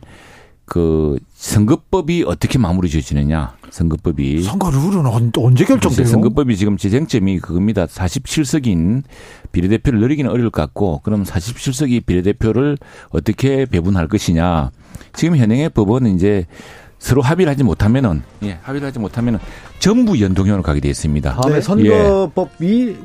[0.65, 6.07] 그 선거법이 어떻게 마무리 지어지느냐 선거법이 선거 룰은 언제 결정돼요?
[6.07, 7.85] 선거법이 지금 지쟁점이 그겁니다.
[7.85, 9.03] 47석인
[9.51, 12.77] 비례대표를 늘리기는 어려울 것 같고 그럼 47석이 비례대표를
[13.09, 14.71] 어떻게 배분할 것이냐.
[15.13, 16.45] 지금 현행의 법은 이제
[16.99, 19.39] 서로 합의를 하지 못하면은 예, 합의를 하지 못하면은
[19.79, 21.35] 전부 연동형으로 가게 되어 있습니다.
[21.35, 21.61] 다음에 예.
[21.61, 22.97] 선거법이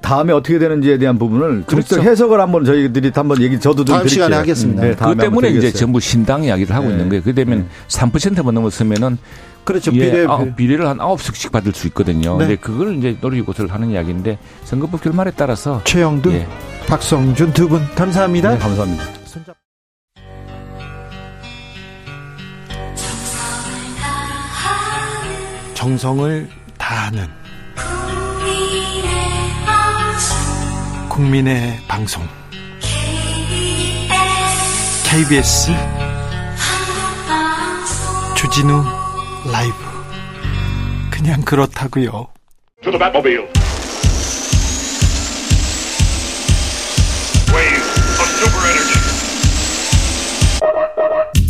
[0.00, 2.00] 다음에 어떻게 되는지에 대한 부분을 그렇죠.
[2.00, 4.08] 해석을 한번 저희들이 한번 얘기 저도 좀 다음 드릴게요.
[4.08, 4.82] 시간에 하겠습니다.
[4.82, 6.92] 네, 그 때문에 이제 전부 신당 이야기를 하고 네.
[6.92, 7.22] 있는 거예요.
[7.22, 9.18] 그 되면 3%만 넘었으면은
[9.64, 9.92] 그렇죠.
[9.94, 12.38] 예, 비례 아, 비례를 한 9석씩 받을 수 있거든요.
[12.38, 12.46] 네.
[12.46, 16.46] 근데 그걸 이제 노리고서를 하는 이야기인데 선거법 결말에 따라서 최영두, 예.
[16.86, 18.52] 박성준 두 분 감사합니다.
[18.54, 19.04] 네, 감사합니다.
[25.74, 26.48] 정성을
[26.78, 27.26] 다하는
[31.20, 32.26] 국민의 방송.
[35.04, 35.70] KBS
[38.34, 38.82] 주진우
[39.52, 39.74] 라이브.
[41.10, 42.28] 그냥 그렇다고요.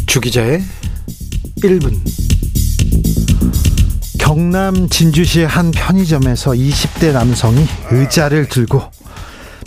[0.09, 0.65] 주기자의
[1.63, 1.97] 1분.
[4.19, 9.00] 경남 진주시의 한 편의점에서 20대 남성이 의자를 들고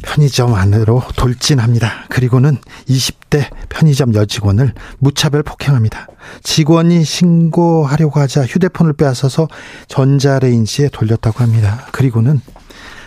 [0.04, 2.06] 편의점 안으로 돌진합니다.
[2.10, 6.08] 그리고는 20대 편의점 여직원을 무차별 폭행합니다.
[6.43, 9.47] 직원이 신고하려고 하자 휴대폰을 빼앗아서
[9.88, 11.88] 전자레인지에 돌렸다고 합니다.
[11.91, 12.41] 그리고는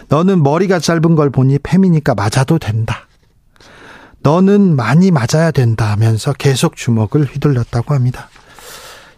[0.09, 3.07] 너는 머리가 짧은 걸 보니 팸이니까 맞아도 된다.
[4.20, 8.28] 너는 많이 맞아야 된다 하면서 계속 주먹을 휘둘렀다고 합니다.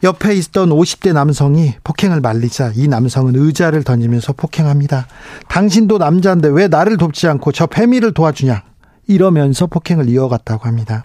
[0.03, 5.09] 옆에 있던 50대 남성이 폭행을 말리자 이 남성은 의자를 던지면서 폭행합니다.
[5.49, 8.63] 당신도 남자인데 왜 나를 돕지 않고 저 패미를 도와주냐?
[9.09, 11.05] 이러면서 폭행을 이어갔다고 합니다.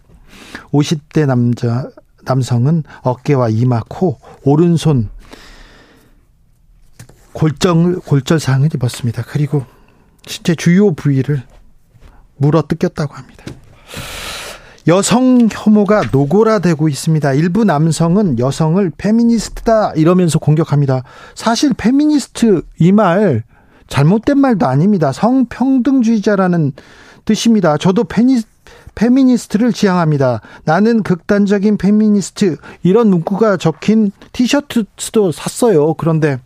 [0.72, 1.89] 50대 남자
[2.26, 5.10] 남성은 어깨와 이마, 코, 오른손
[7.34, 9.24] 골절 골절 상을 입었습니다.
[9.28, 9.66] 그리고
[10.28, 11.44] 신체 주요 부위를
[12.38, 13.46] 물어 뜯겼다고 합니다.
[14.88, 17.34] 여성 혐오가 노골화되고 있습니다.
[17.34, 21.03] 일부 남성은 여성을 페미니스트다 이러면서 공격합니다.
[21.36, 23.43] 사실 페미니스트 이 말
[23.88, 25.11] 잘못된 말도 아닙니다.
[25.11, 26.73] 성평등주의자라는
[27.25, 27.77] 뜻입니다.
[27.77, 28.41] 저도 페니,
[28.95, 30.41] 페미니스트를 지향합니다.
[30.65, 35.93] 나는 극단적인 페미니스트 이런 문구가 적힌 티셔츠도 샀어요.
[35.93, 36.39] 그런데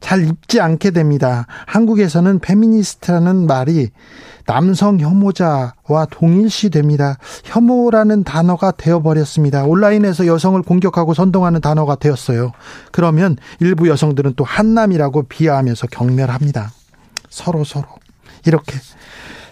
[0.00, 1.46] 잘 입지 않게 됩니다.
[1.66, 3.90] 한국에서는 페미니스트라는 말이
[4.46, 7.18] 남성 혐오자와 동일시됩니다.
[7.44, 9.64] 혐오라는 단어가 되어버렸습니다.
[9.64, 12.52] 온라인에서 여성을 공격하고 선동하는 단어가 되었어요.
[12.90, 16.72] 그러면 일부 여성들은 또 한남이라고 비하하면서 경멸합니다.
[17.28, 17.86] 서로 서로
[18.46, 18.76] 이렇게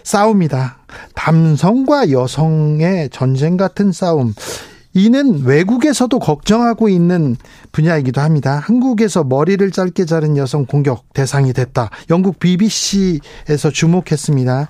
[0.03, 0.79] 싸웁니다.
[1.15, 4.33] 남성과 여성의 전쟁 같은 싸움.
[4.93, 7.37] 이는 외국에서도 걱정하고 있는
[7.71, 8.61] 분야이기도 합니다.
[8.63, 11.89] 한국에서 머리를 짧게 자른 여성 공격 대상이 됐다.
[12.09, 14.67] 영국 BBC에서 주목했습니다.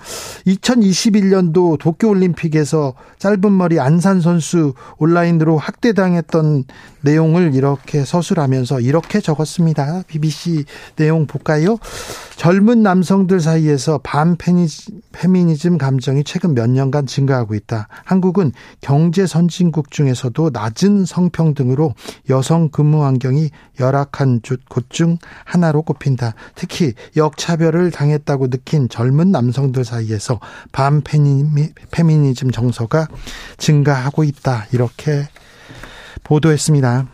[0.48, 6.66] 2021년도 도쿄올림픽에서 짧은 머리 안산 선수 온라인으로 학대당했던
[7.02, 10.04] 내용을 이렇게 서술하면서 이렇게 적었습니다.
[10.08, 10.66] BBC
[10.98, 11.78] 내용 볼까요?
[12.36, 17.88] 젊은 남성들 사이에서 반페미니즘 감정이 최근 몇 년간 증가하고 있다.
[18.04, 21.94] 한국은 경제 선진국 중에서도 낮은 성평등으로
[22.30, 26.34] 여성 근무 환경이 열악한 곳 중 하나로 꼽힌다.
[26.56, 30.40] 특히 역차별을 당했다고 느낀 젊은 남성들 사이에서
[30.72, 33.08] 반페미니즘 정서가
[33.58, 34.66] 증가하고 있다.
[34.72, 35.28] 이렇게
[36.24, 37.06] 보도했습니다.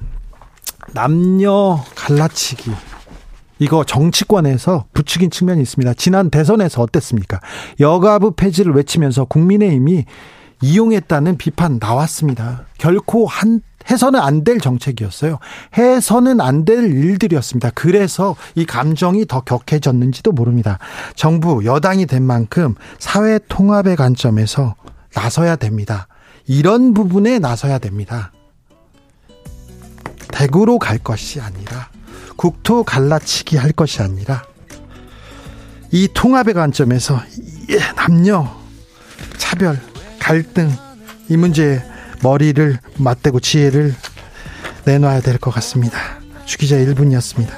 [0.93, 2.71] 남녀 갈라치기.
[3.59, 5.95] 이거 정치권에서 부추긴 측면이 있습니다.
[5.95, 7.41] 지난 대선에서 어땠습니까?
[7.81, 10.05] 여가부 폐지를 외치면서 국민의힘이
[10.61, 12.65] 이용했다는 비판 나왔습니다.
[12.77, 15.39] 결코 한 해서는 안 될 정책이었어요.
[15.77, 17.71] 해서는 안 될 일들이었습니다.
[17.75, 20.79] 그래서 이 감정이 더 격해졌는지도 모릅니다.
[21.15, 24.75] 정부 여당이 된 만큼 사회 통합의 관점에서
[25.13, 26.07] 나서야 됩니다.
[26.47, 28.31] 이런 부분에 나서야 됩니다.
[30.31, 31.89] 대구로 갈 것이 아니라
[32.35, 34.43] 국토 갈라치기 할 것이 아니라
[35.91, 37.21] 이 통합의 관점에서
[37.69, 38.45] 이 남녀
[39.37, 39.79] 차별
[40.19, 40.69] 갈등
[41.29, 41.81] 이 문제에
[42.21, 43.93] 머리를 맞대고 지혜를
[44.85, 45.97] 내놔야 될 것 같습니다.
[46.45, 47.49] 주기자 1분이었습니다.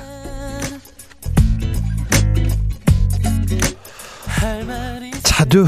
[5.24, 5.66] 자두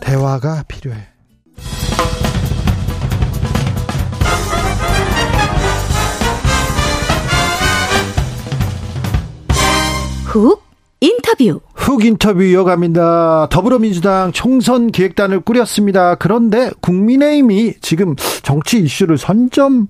[0.00, 1.08] 대화가 필요해.
[10.26, 10.62] 훅
[11.02, 11.60] 인터뷰.
[11.74, 13.48] 훅 인터뷰 이어갑니다.
[13.50, 16.14] 더불어민주당 총선 기획단을 꾸렸습니다.
[16.14, 19.88] 그런데 국민의힘이 지금 정치 이슈를 선점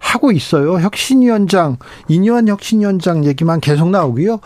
[0.00, 0.80] 하고 있어요.
[0.80, 1.76] 혁신위원장,
[2.08, 4.40] 이뇨한 혁신위원장 얘기만 계속 나오고요.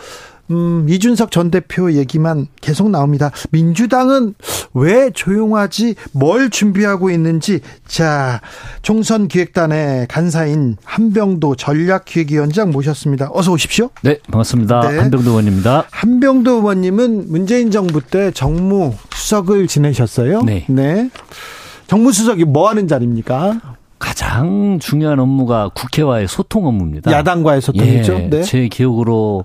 [0.52, 3.30] 음, 이준석 전 대표 얘기만 계속 나옵니다.
[3.50, 4.34] 민주당은
[4.74, 5.94] 왜 조용하지?
[6.12, 7.60] 뭘 준비하고 있는지.
[7.86, 8.40] 자,
[8.82, 13.30] 총선 기획단의 간사인 한병도 전략기획위원장 모셨습니다.
[13.32, 13.90] 어서 오십시오.
[14.02, 14.80] 네, 반갑습니다.
[14.88, 14.98] 네.
[14.98, 15.84] 한병도 의원입니다.
[15.90, 20.42] 한병도 의원님은 문재인 정부 때 정무 수석을 지내셨어요.
[20.42, 21.10] 네.
[21.86, 23.60] 정무 수석이 뭐 하는 자리입니까?
[23.98, 27.12] 가장 중요한 업무가 국회와의 소통 업무입니다.
[27.12, 28.14] 야당과의 소통이죠.
[28.14, 28.42] 예, 네.
[28.42, 29.44] 제 기억으로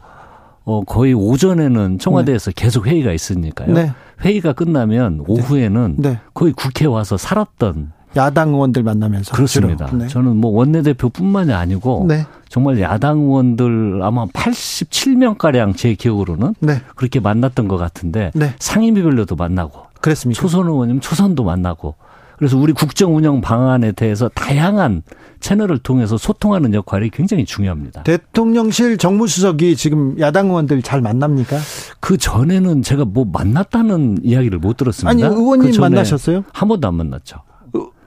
[0.67, 3.73] 어, 거의 오전에는 청와대에서 계속 회의가 있으니까요.
[3.73, 3.93] 네.
[4.21, 6.19] 회의가 끝나면 오후에는 네.
[6.33, 9.89] 거의 국회 와서 살았던 야당 의원들 만나면서 그렇습니다.
[9.93, 10.07] 네.
[10.07, 12.25] 저는 뭐 원내대표뿐만이 아니고 네.
[12.49, 16.81] 정말 야당 의원들 아마 87명 가량 제 기억으로는 네.
[16.95, 18.53] 그렇게 만났던 것 같은데 네.
[18.59, 20.41] 상임위별로도 만나고 그랬습니까?
[20.41, 21.95] 초선 의원님 초선도 만나고
[22.37, 25.01] 그래서 우리 국정 운영 방안에 대해서 다양한
[25.39, 28.03] 채널을 통해서 소통하는 역할이 굉장히 중요합니다.
[28.03, 31.57] 대통령실 정무수석이 지금 야당 의원들 잘 만납니까?
[31.99, 35.09] 그 전에는 제가 뭐 만났다는 이야기를 못 들었습니다.
[35.09, 36.43] 아니 의원님 그 만나셨어요?
[36.53, 37.41] 한 번도 안 만났죠.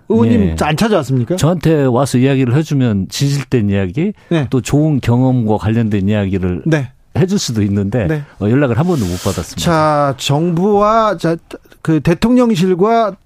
[0.09, 0.57] 의원님 예.
[0.61, 1.37] 안 찾아왔습니까?
[1.37, 4.47] 저한테 와서 이야기를 해주면 진실된 이야기, 네.
[4.51, 6.91] 또 좋은 경험과 관련된 이야기를 네.
[7.17, 8.23] 해줄 수도 있는데 네.
[8.41, 9.61] 어, 연락을 한 번도 못 받았습니다.
[9.61, 11.37] 자, 정부와 자,
[11.83, 13.17] 그 대통령실과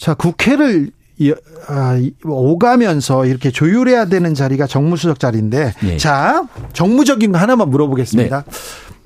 [0.00, 1.34] 자, 국회를 이-
[1.68, 5.96] 아, 이- 오가면서 이렇게 조율해야 되는 자리가 정무수석 자리인데 예.
[5.98, 8.44] 자, 정무적인 거 하나만 물어보겠습니다.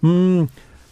[0.05, 0.47] 음,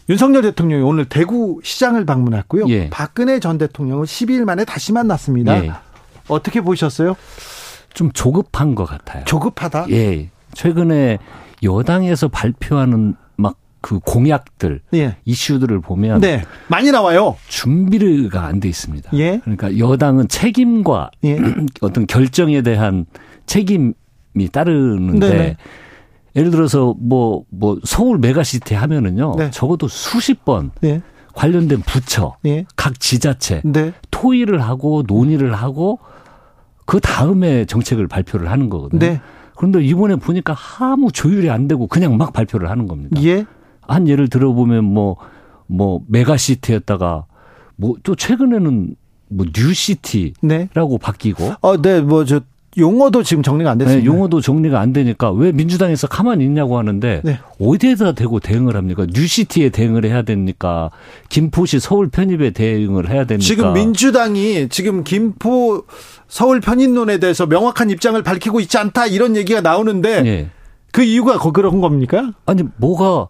[0.09, 2.67] 윤석열 대통령이 오늘 대구 시장을 방문했고요.
[2.69, 2.91] 예.
[2.91, 5.65] 박근혜 전 대통령은 12일 만에 다시 만났습니다.
[5.65, 5.73] 예.
[6.27, 7.15] 어떻게 보셨어요?
[7.95, 9.23] 좀 조급한 것 같아요.
[9.25, 9.87] 조급하다.
[9.91, 10.31] 예.
[10.55, 11.19] 최근에
[11.63, 13.22] 여당에서 발표하는 막
[13.83, 15.17] 그 공약들, 예.
[15.27, 16.45] 이슈들을 보면 네.
[16.69, 17.37] 많이 나와요.
[17.49, 19.11] 준비가 안 돼 있습니다.
[19.15, 19.41] 예.
[19.43, 21.37] 그러니까 여당은 책임과 예.
[21.83, 23.05] 어떤 결정에 대한
[23.47, 23.93] 책임이
[24.53, 25.57] 따르는데 네네.
[26.37, 29.51] 예를 들어서 뭐뭐 서울 메가시티 하면은요 네.
[29.51, 31.03] 적어도 수십 번 예.
[31.35, 32.65] 관련된 부처 예.
[32.77, 33.93] 각 지자체 네.
[34.11, 35.99] 토의를 하고 논의를 하고
[36.87, 39.01] 그 다음에 정책을 발표를 하는 거거든요.
[39.01, 39.21] 네.
[39.57, 43.21] 그런데 이번에 보니까 아무 조율이 안 되고 그냥 막 발표를 하는 겁니다.
[43.89, 43.93] 예.
[43.95, 45.17] 한 예를 들어보면 뭐,
[45.67, 47.25] 뭐, 메가시티였다가
[47.77, 48.95] 뭐 또 최근에는
[49.29, 50.69] 뭐 뉴시티라고 네.
[51.01, 52.41] 바뀌고 어, 네, 뭐, 저,
[52.79, 54.01] 용어도 지금 정리가 안 됐습니다.
[54.03, 57.39] 네, 용어도 정리가 안 되니까 왜 민주당에서 가만히 있냐고 하는데 네.
[57.61, 59.07] 어디에다 대고 대응을 합니까?
[59.13, 60.91] 뉴시티에 대응을 해야 됩니까?
[61.29, 63.47] 김포시 서울 편입에 대응을 해야 됩니까?
[63.47, 65.85] 지금 민주당이 지금 김포
[66.29, 70.51] 서울 편입론에 대해서 명확한 입장을 밝히고 있지 않다 이런 얘기가 나오는데 예.
[70.93, 72.33] 그 이유가 거- 그런 겁니까?
[72.47, 73.29] 아니 뭐가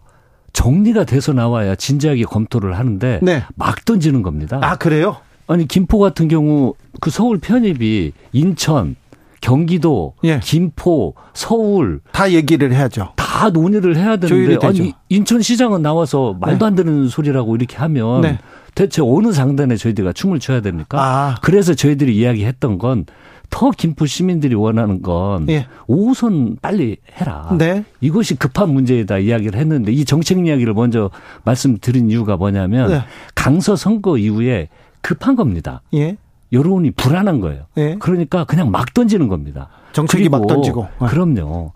[0.53, 3.43] 정리가 돼서 나와야 진지하게 검토를 하는데 네.
[3.55, 4.59] 막 던지는 겁니다.
[4.61, 5.17] 아, 그래요?
[5.47, 8.95] 아니 김포 같은 경우 그 서울 편입이 인천,
[9.41, 10.39] 경기도, 예.
[10.41, 13.11] 김포, 서울 다 얘기를 해야죠.
[13.17, 14.65] 다 논의를 해야 되는데.
[14.65, 18.39] 아니 인천시장은 나와서 말도 안 되는 소리라고 이렇게 하면 네.
[18.73, 20.97] 대체 어느 장단에 저희들가 춤을 춰야 됩니까?
[21.01, 21.35] 아.
[21.41, 23.05] 그래서 저희들이 이야기했던 건
[23.53, 25.67] 더 김포 시민들이 원하는 건 예.
[25.87, 27.55] 5호선 빨리 해라.
[27.55, 27.85] 네.
[28.01, 31.11] 이것이 급한 문제이다 이야기를 했는데 이 정책 이야기를 먼저
[31.43, 33.01] 말씀드린 이유가 뭐냐면 네.
[33.35, 34.69] 강서 선거 이후에
[35.01, 35.83] 급한 겁니다.
[35.93, 36.17] 예.
[36.51, 37.65] 여론이 불안한 거예요.
[37.77, 37.95] 예.
[37.99, 39.69] 그러니까 그냥 막 던지는 겁니다.
[39.91, 40.87] 정책이 막 던지고.
[40.99, 41.07] 네.
[41.07, 41.73] 그럼요.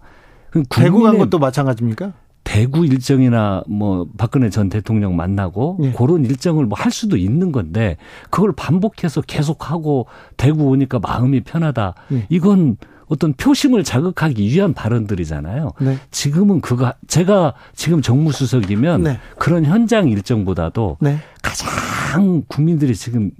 [0.49, 2.13] 그럼 대구 간 것도 마찬가지입니까?
[2.47, 5.91] 대구 일정이나 뭐 박근혜 전 대통령 만나고 예.
[5.91, 7.97] 그런 일정을 뭐 할 수도 있는 건데
[8.29, 10.05] 그걸 반복해서 계속하고
[10.37, 11.95] 대구 오니까 마음이 편하다.
[12.13, 12.25] 예.
[12.29, 12.77] 이건
[13.07, 15.71] 어떤 표심을 자극하기 위한 발언들이잖아요.
[15.81, 15.97] 네.
[16.11, 19.19] 지금은 그거 제가 지금 정무수석이면 네.
[19.37, 21.17] 그런 현장 일정보다도 네.
[21.41, 23.31] 가장 국민들이 지금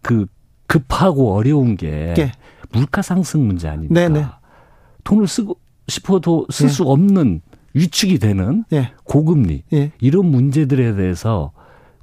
[0.00, 0.26] 그
[0.68, 2.32] 급하고 어려운 게 예.
[2.70, 3.94] 물가 상승 문제 아닙니까?
[3.94, 4.26] 네네.
[5.02, 5.56] 돈을 쓰고
[5.88, 6.70] 싶어도 쓸 예.
[6.70, 7.40] 수 없는
[7.74, 8.92] 위축이 되는 예.
[9.04, 9.92] 고금리 예.
[10.00, 11.52] 이런 문제들에 대해서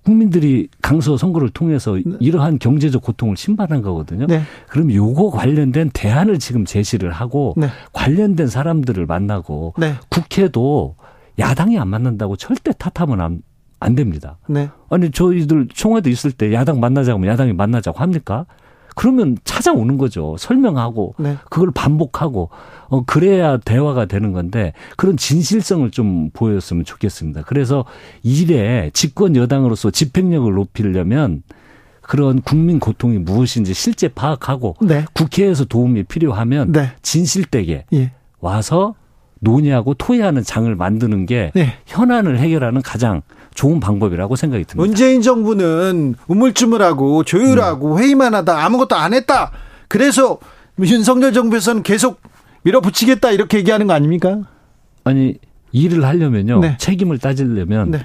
[0.04, 4.26] 국민들이 강서 선거를 통해서 이러한 경제적 고통을 심판한 거거든요.
[4.26, 4.42] 네.
[4.68, 7.68] 그럼 요거 관련된 대안을 지금 제시를 하고 네.
[7.94, 9.94] 관련된 사람들을 만나고 네.
[10.10, 10.96] 국회도
[11.38, 13.42] 야당이 안 만난다고 절대 탓하면 안,
[13.80, 14.40] 안 됩니다.
[14.50, 14.70] 네.
[14.90, 18.48] 아니 저희들 청와대 있을 때 야당 만나자고 하면 야당이 만나자고 합니까?
[18.96, 20.36] 그러면 찾아오는 거죠.
[20.38, 21.38] 설명하고 네.
[21.50, 22.50] 그걸 반복하고
[22.90, 27.44] 어 그래야 대화가 되는 건데 그런 진실성을 좀 보였으면 좋겠습니다.
[27.46, 27.86] 그래서
[28.24, 31.44] 일에 집권 여당으로서 집행력을 높이려면
[32.02, 35.06] 그런 국민 고통이 무엇인지 실제 파악하고 네.
[35.14, 36.92] 국회에서 도움이 필요하면 네.
[37.02, 38.12] 진실되게 예.
[38.40, 38.96] 와서
[39.40, 41.74] 논의하고 토의하는 장을 만드는 게 네.
[41.86, 43.22] 현안을 해결하는 가장
[43.54, 44.86] 좋은 방법이라고 생각이 듭니다.
[44.86, 49.52] 문재인 정부는 우물쭈물하고 조율하고 회의만 하다 아무것도 안 했다.
[49.88, 50.40] 그래서
[50.80, 52.22] 윤석열 정부에서는 계속
[52.64, 54.42] 밀어붙이겠다 이렇게 얘기하는 거 아닙니까?
[55.04, 55.36] 아니
[55.72, 56.78] 일을 하려면요 네.
[56.80, 58.00] 책임을 따지려면 네.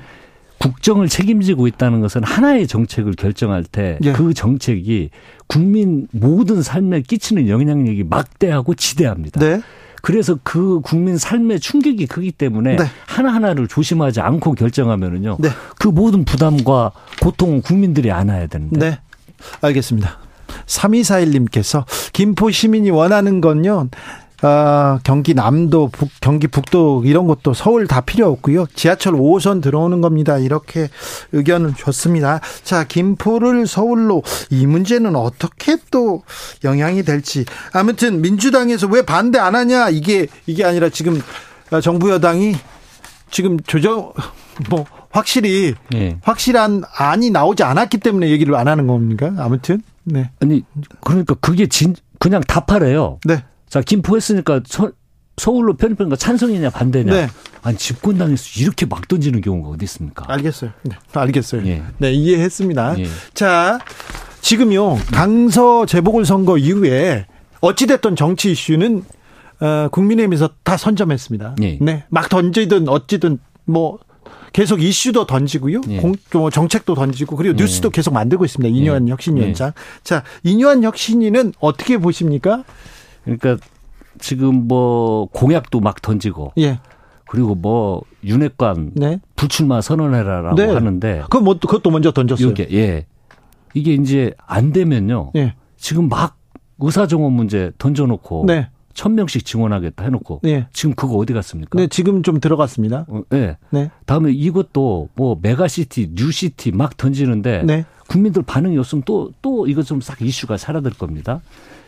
[0.58, 4.12] 국정을 책임지고 있다는 것은 하나의 정책을 결정할 때 예.
[4.12, 5.10] 그 정책이
[5.46, 9.40] 국민 모든 삶에 끼치는 영향력이 막대하고 지대합니다.
[9.40, 9.60] 네.
[10.06, 12.84] 그래서 그 국민 삶의 충격이 크기 때문에 네.
[13.08, 15.38] 하나하나를 조심하지 않고 결정하면은요.
[15.40, 15.48] 네.
[15.80, 18.90] 그 모든 부담과 고통은 국민들이 안아야 되는데.
[18.90, 18.98] 네.
[19.62, 20.18] 알겠습니다.
[20.66, 23.88] 3241님께서 김포 시민이 원하는 건요.
[24.42, 28.66] 아, 경기 남도, 북, 경기 북도 이런 것도 서울 다 필요 없고요.
[28.74, 30.38] 지하철 5호선 들어오는 겁니다.
[30.38, 30.88] 이렇게
[31.32, 32.40] 의견을 줬습니다.
[32.62, 36.22] 자, 김포를 서울로 이 문제는 어떻게 또
[36.64, 37.44] 영향이 될지.
[37.72, 39.88] 아무튼 민주당에서 왜 반대 안 하냐?
[39.90, 41.20] 이게 이게 아니라 지금
[41.82, 42.54] 정부 여당이
[43.30, 44.12] 지금 조정
[44.70, 46.18] 뭐 확실히 예.
[46.22, 49.32] 확실한 안이 나오지 않았기 때문에 얘기를 안 하는 겁니까?
[49.38, 50.62] 아무튼 네, 아니
[51.00, 53.18] 그러니까 그게 진 그냥 답하래요.
[53.24, 54.90] 네, 자 김포 했으니까 서,
[55.36, 57.12] 서울로 편입하니까 찬성이냐 반대냐.
[57.12, 57.28] 네.
[57.62, 60.24] 아니 집권당에서 이렇게 막 던지는 경우가 어디 있습니까?
[60.28, 60.70] 알겠어요.
[60.84, 61.66] 네, 알겠어요.
[61.66, 61.82] 예.
[61.98, 62.98] 네, 이해했습니다.
[63.00, 63.06] 예.
[63.34, 63.78] 자,
[64.40, 67.26] 지금요 강서 재보궐 선거 이후에
[67.60, 69.04] 어찌됐던 정치 이슈는
[69.60, 71.56] 어, 국민의힘에서 다 선점했습니다.
[71.62, 71.78] 예.
[71.80, 73.98] 네, 막 던지든 어찌든 뭐.
[74.52, 75.82] 계속 이슈도 던지고요.
[75.90, 75.98] 예.
[75.98, 78.74] 공, 또 정책도 던지고 그리고 뉴스도 계속 만들고 있습니다.
[78.74, 79.12] 이뇨한 예.
[79.12, 79.72] 혁신위원장.
[80.02, 82.64] 자, 이뇨한 혁신위는 어떻게 보십니까?
[83.26, 83.58] 그러니까
[84.18, 86.80] 지금 뭐 공약도 막 던지고 예.
[87.28, 89.20] 그리고 뭐 윤핵관 네.
[89.34, 90.66] 불출마 선언해라라고 네.
[90.66, 92.48] 하는데 그거 뭐 그것도 먼저 던졌어요.
[92.48, 93.06] 이게 예
[93.74, 95.32] 이게 이제 안 되면요.
[95.36, 95.54] 예.
[95.76, 96.38] 지금 막
[96.78, 98.68] 의사 정원 문제 던져 놓고 네.
[98.94, 100.66] 천 명씩 증원하겠다 해 놓고 예.
[100.72, 101.78] 지금 그거 어디 갔습니까?
[101.78, 103.04] 네, 지금 좀 들어갔습니다.
[103.08, 103.58] 어, 예.
[103.70, 103.90] 네.
[104.06, 107.84] 다음에 이것도 뭐 메가시티, new city 막 던지는데 네.
[108.08, 111.42] 국민들 반응이 없으면 또, 또 이거 좀싹 이슈가 사라질 겁니다.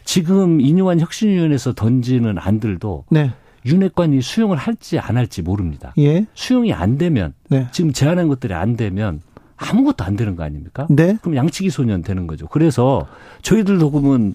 [0.08, 3.30] 지금 인요한 혁신위원회에서 던지는 안들도 네.
[3.66, 5.92] 윤핵관이 수용을 할지 안 할지 모릅니다.
[5.98, 6.24] 예.
[6.32, 7.68] 수용이 안 되면 네.
[7.72, 9.20] 지금 제안한 것들이 안 되면
[9.58, 10.86] 아무것도 안 되는 거 아닙니까?
[10.88, 11.18] 네.
[11.20, 12.46] 그럼 양치기 소년 되는 거죠.
[12.46, 13.06] 그래서
[13.42, 14.34] 저희들도 그러면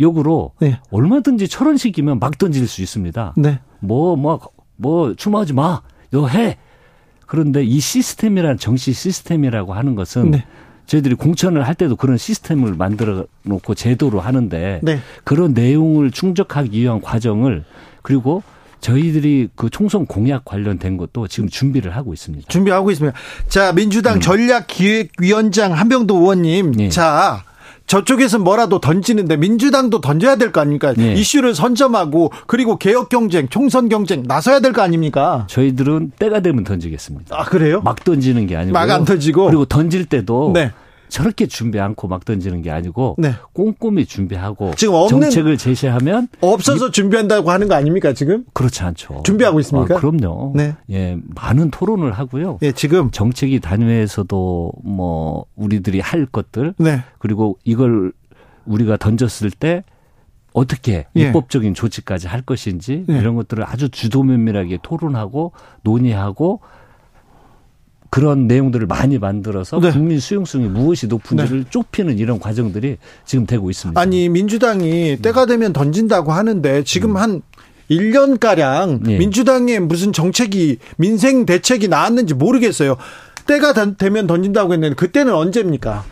[0.00, 0.80] 역으로 네.
[0.90, 3.34] 얼마든지 철원식이면 막 던질 수 있습니다.
[3.36, 3.60] 네.
[3.78, 4.40] 뭐, 뭐,
[4.74, 5.82] 뭐, 출마하지 마.
[6.10, 6.56] 너 해.
[7.26, 10.44] 그런데 이 시스템이라는 정치 시스템이라고 하는 것은 네.
[10.90, 14.98] 저희들이 공천을 할 때도 그런 시스템을 만들어 놓고 제도로 하는데 네.
[15.22, 17.62] 그런 내용을 충족하기 위한 과정을
[18.02, 18.42] 그리고
[18.80, 22.48] 저희들이 그 총선 공약 관련된 것도 지금 준비를 하고 있습니다.
[22.48, 23.16] 준비하고 있습니다.
[23.48, 26.66] 자, 민주당 전략기획위원장 한병도 의원님.
[26.66, 26.80] 음.
[26.80, 26.88] 예.
[26.88, 27.44] 자,
[27.94, 30.94] 저쪽에서 뭐라도 던지는데 민주당도 던져야 될 거 아닙니까?
[30.98, 31.12] 예.
[31.14, 35.44] 이슈를 선점하고 그리고 개혁 경쟁, 총선 경쟁 나서야 될 거 아닙니까?
[35.48, 37.36] 저희들은 때가 되면 던지겠습니다.
[37.36, 37.80] 아, 그래요?
[37.82, 39.46] 막 던지는 게 아니고 막 안 던지고?
[39.46, 40.70] 그리고 던질 때도 네.
[41.10, 43.32] 저렇게 준비 않고 막 던지는 게 아니고 네.
[43.52, 48.44] 꼼꼼히 준비하고 지금 없는- 정책을 제시하면 없어서 준비한다고 하는 거 아닙니까, 지금?
[48.54, 49.22] 그렇지 않죠.
[49.24, 49.96] 준비하고 있습니까?
[49.96, 50.52] 아, 그럼요.
[50.56, 50.74] 네.
[50.90, 52.58] 예, 많은 토론을 하고요.
[52.62, 53.10] 예, 지금.
[53.10, 57.02] 정책위 단위에서도 뭐 우리들이 할 것들 네.
[57.18, 58.12] 그리고 이걸
[58.64, 59.82] 우리가 던졌을 때
[60.52, 61.20] 어떻게 예.
[61.28, 63.18] 입법적인 조치까지 할 것인지 예.
[63.18, 65.52] 이런 것들을 아주 주도면밀하게 토론하고
[65.82, 66.60] 논의하고
[68.10, 69.92] 그런 내용들을 많이 만들어서 네.
[69.92, 74.00] 국민 수용성이 무엇이 높은지를 좁히는 이런 과정들이 지금 되고 있습니다.
[74.00, 77.40] 아니, 민주당이 때가 되면 던진다고 하는데 지금 한
[77.88, 79.18] 1년가량 예.
[79.18, 82.96] 민주당의 무슨 정책이, 민생 대책이 나왔는지 모르겠어요.
[83.46, 86.04] 때가 던- 되면 던진다고 했는데 그때는 언제입니까?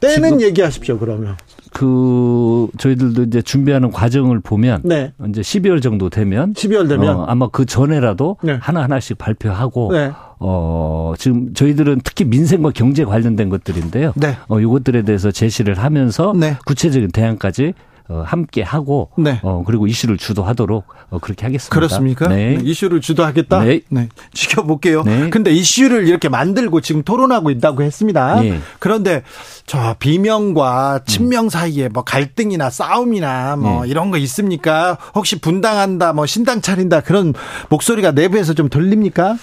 [0.00, 1.36] 때는 얘기하십시오, 그러면.
[1.72, 5.12] 그 저희들도 이제 준비하는 과정을 보면 네.
[5.28, 7.16] 이제 12월 정도 되면 12월 되면.
[7.16, 8.58] 어, 아마 그 전에라도 네.
[8.60, 10.10] 하나 하나씩 발표하고 네.
[10.40, 14.12] 어 지금 저희들은 특히 민생과 경제 관련된 것들인데요.
[14.16, 14.36] 네.
[14.48, 16.56] 어 요것들에 대해서 제시를 하면서 네.
[16.64, 17.74] 구체적인 대안까지
[18.08, 19.38] 어, 함께 하고 네.
[19.42, 21.72] 어 그리고 이슈를 주도하도록 어, 그렇게 하겠습니다.
[21.72, 22.28] 그렇습니까?
[22.28, 22.56] 네.
[22.56, 23.62] 네, 이슈를 주도하겠다?
[23.62, 24.08] 네.
[24.32, 25.04] 지켜볼게요.
[25.04, 25.30] 네.
[25.30, 28.44] 근데 이슈를 이렇게 만들고 지금 토론하고 있다고 했습니다.
[28.44, 28.58] 예.
[28.80, 29.22] 그런데
[29.66, 33.90] 저 비명과 친명 사이에 뭐 갈등이나 싸움이나 뭐 예.
[33.90, 34.98] 이런 거 있습니까?
[35.14, 37.32] 혹시 분당한다, 뭐 신당 차린다 그런
[37.68, 39.36] 목소리가 내부에서 좀 들립니까?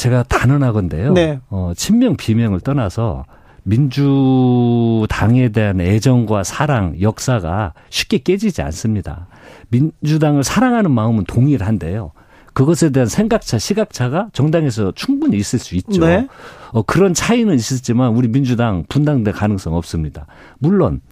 [0.00, 1.12] 제가 단언하건데요.
[1.12, 1.40] 네.
[1.50, 3.26] 어, 친명 비명을 떠나서
[3.64, 9.26] 민주당에 대한 애정과 사랑, 역사가 쉽게 깨지지 않습니다.
[9.68, 12.12] 민주당을 사랑하는 마음은 동일한데요.
[12.54, 16.06] 그것에 대한 생각차, 시각차가 정당에서 충분히 있을 수 있죠.
[16.06, 16.26] 네.
[16.72, 20.24] 어, 그런 차이는 있었지만 우리 민주당 분당될 가능성 없습니다.
[20.58, 21.02] 물론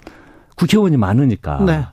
[0.56, 1.84] 국회의원이 많으니까 네.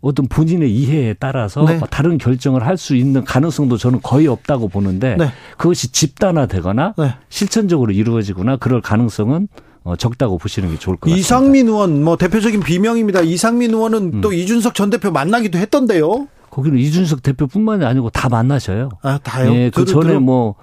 [0.00, 1.80] 어떤 본인의 이해에 따라서 네.
[1.90, 5.30] 다른 결정을 할 수 있는 가능성도 저는 거의 없다고 보는데 네.
[5.56, 7.14] 그것이 집단화되거나 네.
[7.30, 9.48] 실천적으로 이루어지거나 그럴 가능성은
[9.84, 11.20] 어, 적다고 보시는 게 좋을 것 같습니다.
[11.20, 13.20] 이상민 의원 뭐 대표적인 비명입니다.
[13.22, 14.20] 이상민 의원은 음.
[14.20, 16.28] 또 이준석 전 대표 만나기도 했던데요.
[16.50, 18.90] 거기는 이준석 대표뿐만이 아니고 다 만나셔요.
[19.02, 19.54] 아 다요.
[19.54, 20.56] 예, 그 전에 뭐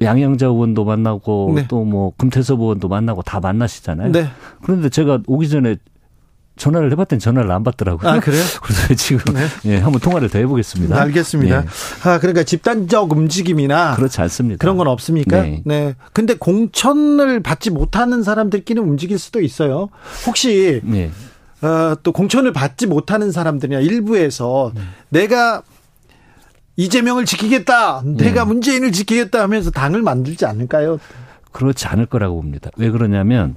[0.00, 1.68] 양양자 의원도 만나고 네.
[1.68, 4.12] 또뭐 금태섭 의원도 만나고 다 만나시잖아요.
[4.12, 4.26] 네.
[4.62, 5.76] 그런데 제가 오기 전에
[6.56, 8.10] 전화를 해봤더니 전화를 안 받더라고요.
[8.10, 8.42] 아 그래요?
[8.62, 9.34] 그래서 지금
[9.66, 11.00] 예, 한번 통화를 더 해보겠습니다.
[11.02, 11.56] 알겠습니다.
[11.56, 14.58] 예, 아 그러니까 집단적 움직임이나 그렇지 않습니다.
[14.60, 15.42] 그런 건 없습니까?
[15.42, 15.62] 네.
[15.64, 15.94] 네.
[16.12, 19.90] 근데 공천을 받지 못하는 사람들끼리 움직일 수도 있어요.
[20.26, 21.10] 혹시 네.
[21.62, 24.80] 어, 또 공천을 받지 못하는 사람들이나 일부에서 네.
[25.10, 25.62] 내가
[26.76, 28.48] 이재명을 지키겠다, 내가 네.
[28.48, 30.98] 문재인을 지키겠다 하면서 당을 만들지 않을까요?
[31.52, 32.70] 그렇지 않을 거라고 봅니다.
[32.76, 33.56] 왜 그러냐면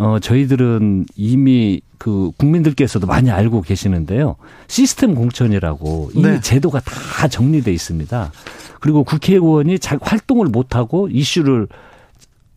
[0.00, 4.36] 어 저희들은 이미 그 국민들께서도 많이 알고 계시는데요.
[4.66, 6.40] 시스템 공천이라고 이미 네.
[6.40, 8.32] 제도가 다 정리돼 있습니다.
[8.80, 11.68] 그리고 국회의원이 자 활동을 못 하고 이슈를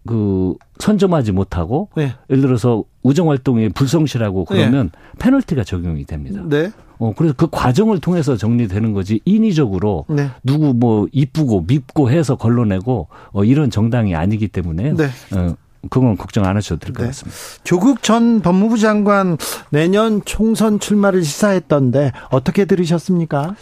[0.06, 2.14] 그 선점하지 못하고 네.
[2.30, 6.42] 예를 들어서 우정 활동에 불성실하고 그러면 페널티가 적용이 됩니다.
[6.46, 6.72] 네.
[7.00, 10.30] 어 그래서 그 과정을 통해서 정리되는 거지 인위적으로 네.
[10.44, 15.10] 누구 뭐 이쁘고 밉고 해서 걸러내고 어 이런 정당이 아니기 때문에 네.
[15.36, 15.56] 어
[15.90, 17.08] 그건 걱정 안 하셔도 될것 네.
[17.08, 17.38] 같습니다.
[17.64, 19.38] 조국 전 법무부 장관
[19.70, 23.56] 내년 총선 출마를 시사했던데 어떻게 들으셨습니까?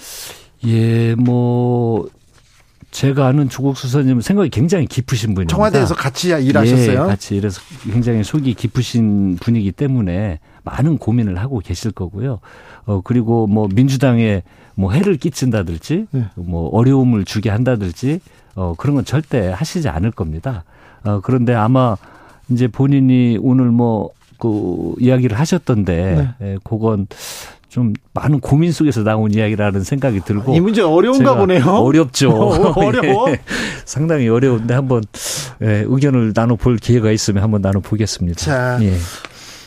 [0.65, 2.07] 예, 뭐
[2.91, 5.55] 제가 아는 조국 수사님은 생각이 굉장히 깊으신 분입니다.
[5.55, 6.91] 청와대에서 같이 일하셨어요?
[6.91, 12.39] 예, 같이 일해서 굉장히 속이 깊으신 분이기 때문에 많은 고민을 하고 계실 거고요.
[12.86, 14.43] 어 그리고 뭐 민주당에
[14.76, 16.26] 뭐 해를 끼친다든지 네.
[16.36, 18.19] 뭐 어려움을 주게 한다든지
[18.55, 20.65] 어 그런 건 절대 하시지 않을 겁니다.
[21.04, 21.97] 어 그런데 아마
[22.49, 27.06] 이제 본인이 오늘 뭐 그 이야기를 하셨던데 예, 그건
[27.70, 31.64] 좀 많은 고민 속에서 나온 이야기라는 생각이 들고 이 문제 어려운가 보네요.
[31.64, 32.32] 어렵죠.
[32.76, 33.30] 어려워?
[33.32, 33.39] 예,
[33.86, 35.04] 상당히 어려운데 한번
[35.62, 38.39] 예, 의견을 나눠 볼 기회가 있으면 한번 나눠 보겠습니다.
[38.39, 38.93] 자, 예.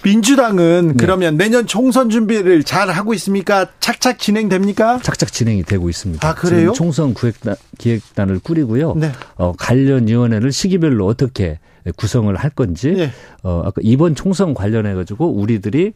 [0.05, 0.95] 민주당은 네.
[0.99, 3.67] 그러면 내년 총선 준비를 잘 하고 있습니까?
[3.81, 5.01] 착착 진행됩니까?
[5.03, 6.29] 착착 진행이 되고 있습니다.
[6.29, 6.61] 아, 그래요?
[6.61, 8.95] 지금 총선 구획단, 기획단을 꾸리고요.
[8.97, 9.11] 네.
[9.37, 11.59] 어, 관련 위원회를 시기별로 어떻게
[11.97, 13.11] 구성을 할 건지 예.
[13.43, 15.93] 어, 아까 이번 총선 관련해 가지고 우리들이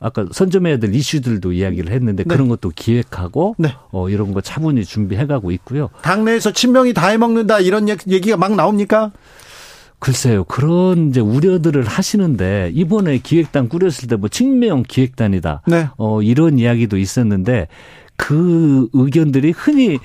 [0.00, 2.28] 아까 선점해야 될 이슈들도 이야기를 했는데 네.
[2.28, 3.72] 그런 것도 기획하고 네.
[3.92, 5.90] 어, 이런 거 차분히 준비해가고 있고요.
[6.02, 9.12] 당내에서 친명이 다 해먹는다 이런 얘- 얘기가 막 나옵니까?
[10.02, 15.62] 글쎄요, 그런 이제 우려들을 하시는데 이번에 기획단 꾸렸을 때 뭐 친명 기획단이다.
[15.68, 15.86] 네.
[15.96, 17.68] 어, 이런 이야기도 있었는데
[18.16, 20.00] 그 의견들이 흔히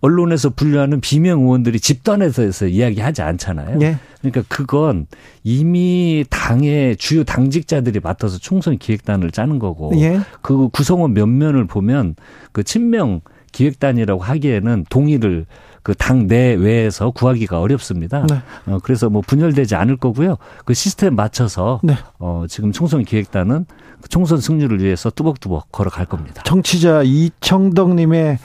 [0.00, 3.78] 언론에서 분류하는 비명 의원들이 집단에서 이야기하지 않잖아요.
[3.82, 3.96] 예.
[4.20, 5.06] 그러니까 그건
[5.42, 10.20] 이미 당의 주요 당직자들이 맡아서 총선 기획단을 짜는 거고 예.
[10.42, 12.14] 그 구성원 몇 면을 보면
[12.52, 13.20] 그 친명
[13.50, 15.46] 기획단이라고 하기에는 동의를
[15.82, 18.26] 그 당 내외에서 구하기가 어렵습니다.
[18.28, 18.40] 네.
[18.66, 20.36] 어, 그래서 뭐 분열되지 않을 거고요.
[20.64, 21.94] 그 시스템 맞춰서 네.
[22.18, 23.66] 어, 지금 총선 기획단은
[24.00, 26.42] 그 총선 승리를 위해서 뚜벅뚜벅 걸어갈 겁니다.
[26.44, 28.38] 정치자 이청덕님의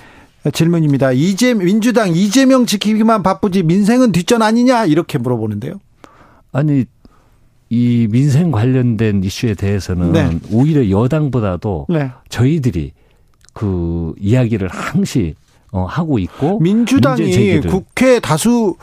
[0.53, 1.11] 질문입니다.
[1.11, 5.79] 이재 민주당 이재명 지키기만 바쁘지 민생은 뒷전 아니냐 이렇게 물어보는데요.
[6.51, 6.85] 아니
[7.69, 10.39] 이 민생 관련된 이슈에 대해서는 네.
[10.51, 12.11] 오히려 여당보다도 네.
[12.29, 12.91] 저희들이
[13.53, 15.35] 그 이야기를 항시
[15.75, 17.59] 어, 하고 있고 민주당이.
[17.61, 18.75] 국회 다수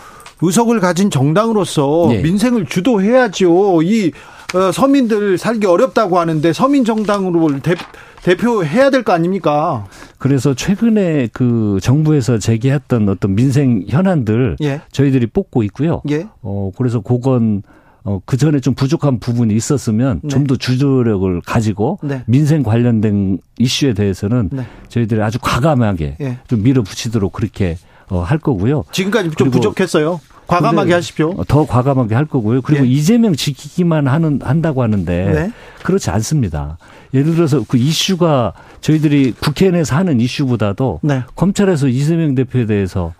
[0.42, 2.20] 의석을 가진 정당으로서 네.
[2.22, 3.82] 민생을 주도해야죠.
[3.82, 4.12] 이
[4.54, 7.74] 어, 서민들 살기 어렵다고 하는데 서민 정당으로 대,
[8.22, 9.86] 대표해야 될 거 아닙니까?
[10.18, 14.82] 그래서 최근에 그 정부에서 제기했던 어떤 민생 현안들 예.
[14.92, 16.02] 저희들이 뽑고 있고요.
[16.10, 16.26] 예.
[16.42, 17.62] 어 그래서 그건
[18.04, 20.28] 어, 그 전에 좀 부족한 부분이 있었으면 네.
[20.28, 22.24] 좀더 주도력을 가지고 네.
[22.26, 24.66] 민생 관련된 이슈에 대해서는 네.
[24.88, 26.38] 저희들이 아주 과감하게 예.
[26.48, 27.76] 좀 밀어붙이도록 그렇게
[28.08, 28.84] 어, 할 거고요.
[28.90, 30.20] 지금까지 좀 부족했어요.
[30.48, 31.34] 과감하게 하십시오.
[31.36, 32.60] 어, 더 과감하게 할 거고요.
[32.62, 32.90] 그리고 예.
[32.90, 35.52] 이재명 지키기만 하는 한다고 하는데 네.
[35.82, 36.78] 그렇지 않습니다.
[37.14, 41.22] 예를 들어서 그 이슈가 저희들이 국회 내에서 하는 이슈보다도 네.
[41.36, 43.14] 검찰에서 이재명 대표에 대해서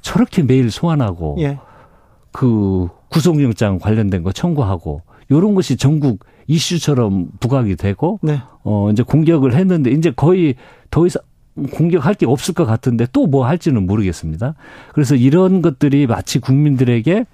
[0.00, 1.58] 저렇게 매일 소환하고 예.
[2.30, 8.40] 그 구속영장 관련된 거 청구하고 요런 것이 전국 이슈처럼 부각이 되고 네.
[8.64, 10.56] 어 이제 공격을 했는데 이제 거의
[10.90, 11.22] 더 이상
[11.70, 14.54] 공격할 게 없을 것 같은데 또 뭐 할지는 모르겠습니다.
[14.94, 17.26] 그래서 이런 것들이 마치 국민들에게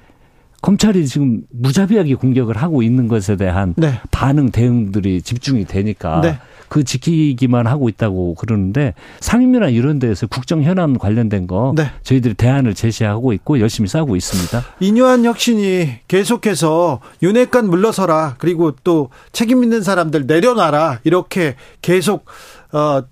[0.60, 4.00] 검찰이 지금 무자비하게 공격을 하고 있는 것에 대한 네.
[4.10, 6.38] 반응 대응들이 집중이 되니까 네.
[6.68, 11.90] 그 지키기만 하고 있다고 그러는데 상임위나 이런 데에서 국정 현안 관련된 거 네.
[12.02, 14.62] 저희들이 대안을 제시하고 있고 열심히 싸우고 있습니다.
[14.80, 22.26] 이뇨한 혁신이 계속해서 윤핵관 물러서라 그리고 또 책임 있는 사람들 내려놔라 이렇게 계속
[22.72, 23.02] 어.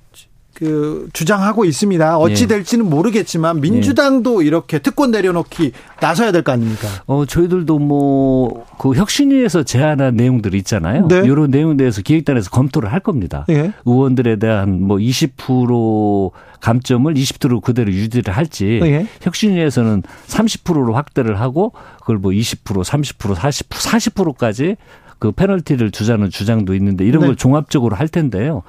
[0.57, 2.17] 그 주장하고 있습니다.
[2.17, 2.47] 어찌 예.
[2.47, 6.89] 될지는 모르겠지만 민주당도 이렇게 특권 내려놓기 나서야 될 거 아닙니까?
[7.07, 11.09] 어, 저희들도 뭐, 그 혁신위에서 제안한 내용들이 있잖아요.
[11.09, 11.17] 네.
[11.25, 13.45] 이런 내용에 대해서 기획단에서 검토를 할 겁니다.
[13.51, 13.73] 예.
[13.85, 16.31] 의원들에 대한 뭐 20%
[16.61, 19.07] 감점을 20% 그대로 유지를 할지 예.
[19.21, 24.77] 혁신위에서는 30%로 확대를 하고 그걸 뭐 20%, 30%, 40, 40%까지
[25.19, 27.27] 그 페널티를 주자는 주장도 있는데 이런 네.
[27.29, 28.63] 걸 종합적으로 할 텐데요.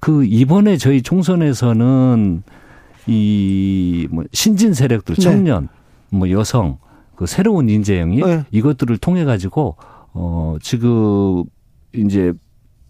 [0.00, 2.42] 그 이번에 저희 총선에서는
[3.06, 5.22] 이 뭐 신진 세력들 네.
[5.22, 5.68] 청년
[6.10, 6.78] 뭐 여성
[7.16, 8.44] 그 새로운 인재 영입 네.
[8.50, 9.76] 이것들을 통해 가지고
[10.12, 11.44] 어 지금
[11.94, 12.32] 이제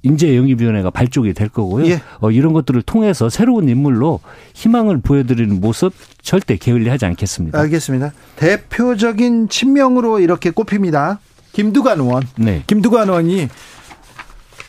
[0.03, 1.87] 인재 영입위원회가 발족이 될 거고요.
[1.87, 2.01] 예.
[2.21, 4.21] 어, 이런 것들을 통해서 새로운 인물로
[4.55, 5.93] 희망을 보여드리는 모습
[6.23, 7.59] 절대 게을리하지 않겠습니다.
[7.59, 8.13] 알겠습니다.
[8.37, 11.19] 대표적인 친명으로 이렇게 꼽힙니다.
[11.53, 12.23] 김두관 의원.
[12.39, 12.63] 네.
[12.67, 13.49] 김두관 의원이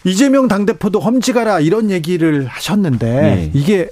[0.04, 3.52] 이재명 당대표도 험지가라 이런 얘기를 하셨는데 네.
[3.54, 3.90] 이게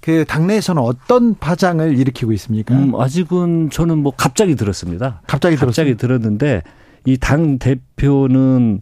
[0.00, 2.74] 그 당내에서는 어떤 파장을 일으키고 있습니까?
[2.74, 5.20] 음, 아직은 저는 뭐 갑자기 들었습니다.
[5.26, 6.18] 갑자기 갑자기 들었어요.
[6.20, 6.62] 들었는데
[7.06, 8.80] 이 당 대표는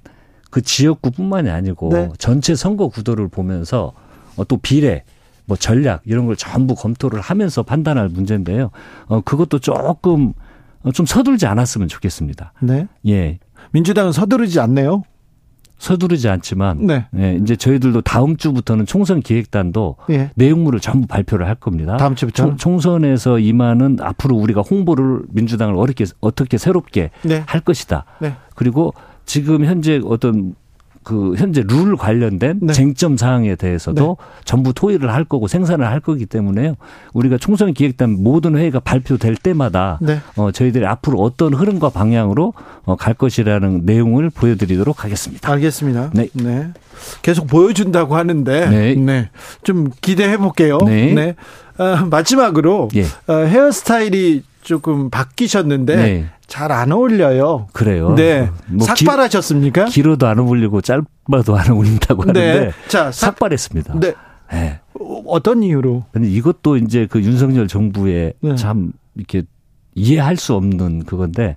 [0.51, 2.09] 그 지역구뿐만이 아니고 네.
[2.19, 3.93] 전체 선거 구도를 보면서
[4.37, 5.05] 어, 또 비례
[5.47, 8.71] 뭐 전략 이런 걸 전부 검토를 하면서 판단할 문제인데요.
[9.07, 10.33] 어 그것도 조금
[10.83, 12.53] 어, 좀 서둘지 않았으면 좋겠습니다.
[12.61, 12.87] 네.
[13.09, 13.39] 예.
[13.73, 15.03] 민주당은 서두르지 않네요.
[15.79, 17.07] 서두르지 않지만 네.
[17.19, 20.31] 예, 이제 저희들도 다음 주부터는 총선 기획단도 예.
[20.35, 21.97] 내용물을 전부 발표를 할 겁니다.
[21.97, 22.43] 다음 주부터.
[22.43, 27.43] 총, 총선에서 임하는 앞으로 우리가 홍보를 민주당을 어렵게 어떻게 새롭게 네.
[27.47, 28.05] 할 것이다.
[28.21, 28.35] 네.
[28.55, 28.95] 그리고
[29.27, 30.55] 지금 현재 어떤
[31.07, 32.73] 그 현재 룰 관련된 네.
[32.73, 36.75] 쟁점 사항에 대해서도 전부 토의를 할 거고 생산을 할 거기 때문에요.
[37.13, 40.19] 우리가 총선 기획단 모든 회의가 발표될 때마다 네.
[40.35, 42.55] 어 저희들이 앞으로 어떤 흐름과 방향으로
[42.87, 45.49] 어, 갈 것이라는 내용을 보여드리도록 하겠습니다.
[45.53, 46.11] 알겠습니다.
[46.13, 46.29] 네.
[47.23, 49.31] 계속 보여준다고 하는데, 네.
[49.63, 50.79] 좀 기대해 볼게요.
[50.85, 51.37] 네.
[51.79, 53.05] 어, 마지막으로 예.
[53.29, 56.27] 어, 헤어스타일이 조금 바뀌셨는데 네.
[56.49, 57.69] 잘안 어울려요.
[57.73, 58.15] 그래요.
[58.17, 58.51] 네.
[58.67, 59.85] 뭐 기- 삭발하셨습니까?
[59.85, 62.71] 길어도 안 어울리고 짧아도 안 어울린다고 하는데 네.
[62.89, 64.01] 자, 삭, 삭발했습니다.
[64.01, 64.15] 네.
[64.51, 64.81] 네.
[64.99, 66.07] 어, 어떤 이유로?
[66.21, 68.57] 이것도 이제 그 윤석열 정부의 네.
[68.57, 69.45] 참 이렇게
[69.95, 71.55] 이해할 수 없는 그건데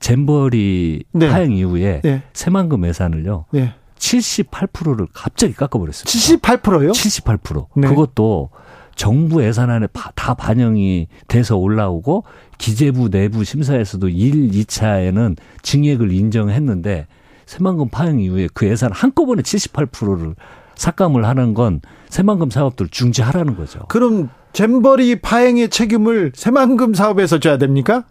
[0.00, 1.28] 잼버리 네.
[1.30, 2.22] 파행 이후에 네.
[2.32, 3.74] 새만금 예산을요 네.
[3.98, 6.10] 78%를 갑자기 깎아버렸습니다.
[6.48, 6.90] 78%요?
[6.90, 7.66] 78%.
[7.76, 7.86] 네.
[7.88, 8.50] 그것도
[8.94, 12.24] 정부 예산안에 바- 다 반영이 돼서 올라오고
[12.58, 17.06] 기재부 내부 심사에서도 1, 2차에는 증액을 인정했는데
[17.46, 20.34] 새만금 파행 이후에 그 예산 한꺼번에 78%를
[20.76, 23.80] 삭감을 하는 건 새만금 사업들 중지하라는 거죠.
[23.88, 28.04] 그럼 잼버리 파행의 책임을 새만금 사업에서 져야 됩니까?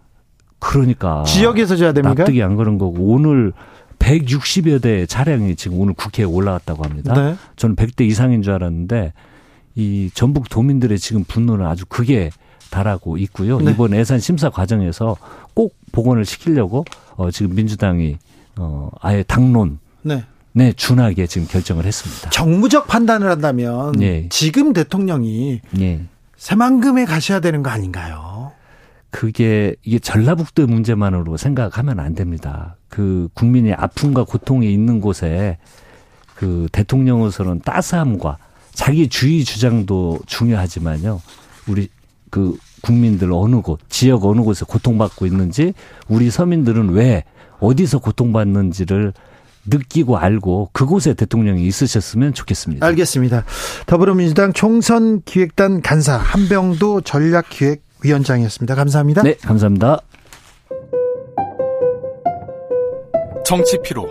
[0.60, 2.16] 그러니까 지역에서 져야 됩니까?
[2.24, 3.54] 납득이 안 그런 거고 오늘
[4.00, 7.14] 160여 대 차량이 지금 오늘 국회에 올라왔다고 합니다.
[7.14, 7.36] 네.
[7.56, 9.14] 저는 100대 이상인 줄 알았는데
[9.76, 12.32] 이 전북 도민들의 지금 분노는 아주 크게
[12.70, 13.60] 달하고 있고요.
[13.60, 13.72] 네.
[13.72, 15.18] 이번 예산 심사 과정에서
[15.54, 16.86] 꼭 복원을 시키려고
[17.16, 18.18] 어 지금 민주당이
[18.58, 19.78] 어 아예 당론에
[20.54, 20.74] 네.
[20.74, 22.30] 준하게 지금 결정을 했습니다.
[22.30, 24.28] 정무적 판단을 한다면 예.
[24.30, 26.02] 지금 대통령이 예.
[26.38, 28.52] 새만금에 가셔야 되는 거 아닌가요?
[29.12, 32.76] 그게 이게 전라북도 문제만으로 생각하면 안 됩니다.
[32.90, 35.58] 그 국민의 아픔과 고통이 있는 곳에
[36.36, 38.38] 그 대통령으로서는 따스함과
[38.74, 41.22] 자기 주의 주장도 중요하지만요.
[41.68, 41.90] 우리
[42.30, 45.74] 그 국민들 어느 곳, 지역 어느 곳에 고통받고 있는지
[46.08, 47.24] 우리 서민들은 왜
[47.60, 49.14] 어디서 고통받는지를
[49.66, 52.86] 느끼고 알고 그곳에 대통령이 있으셨으면 좋겠습니다.
[52.86, 53.44] 알겠습니다.
[53.86, 58.76] 더불어민주당 총선 기획단 간사 한병도 전략기획위원장이었습니다.
[58.76, 59.24] 감사합니다.
[59.24, 60.00] 네, 감사합니다.
[63.46, 64.08] 정치 피로,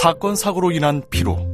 [0.00, 1.53] 사건 사고로 인한 피로,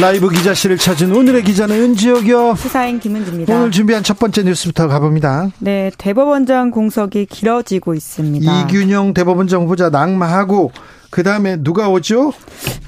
[0.00, 2.56] 라이브 기자실을 찾은 오늘의 기자는 은지혁이요.
[2.56, 3.54] 시사인 김은지입니다.
[3.54, 5.50] 오늘 준비한 첫 번째 뉴스부터 가봅니다.
[5.60, 8.62] 네, 대법원장 공석이 길어지고 있습니다.
[8.62, 10.72] 이균영 대법원장 후보자 낙마하고
[11.10, 12.32] 그 다음에 누가 오죠?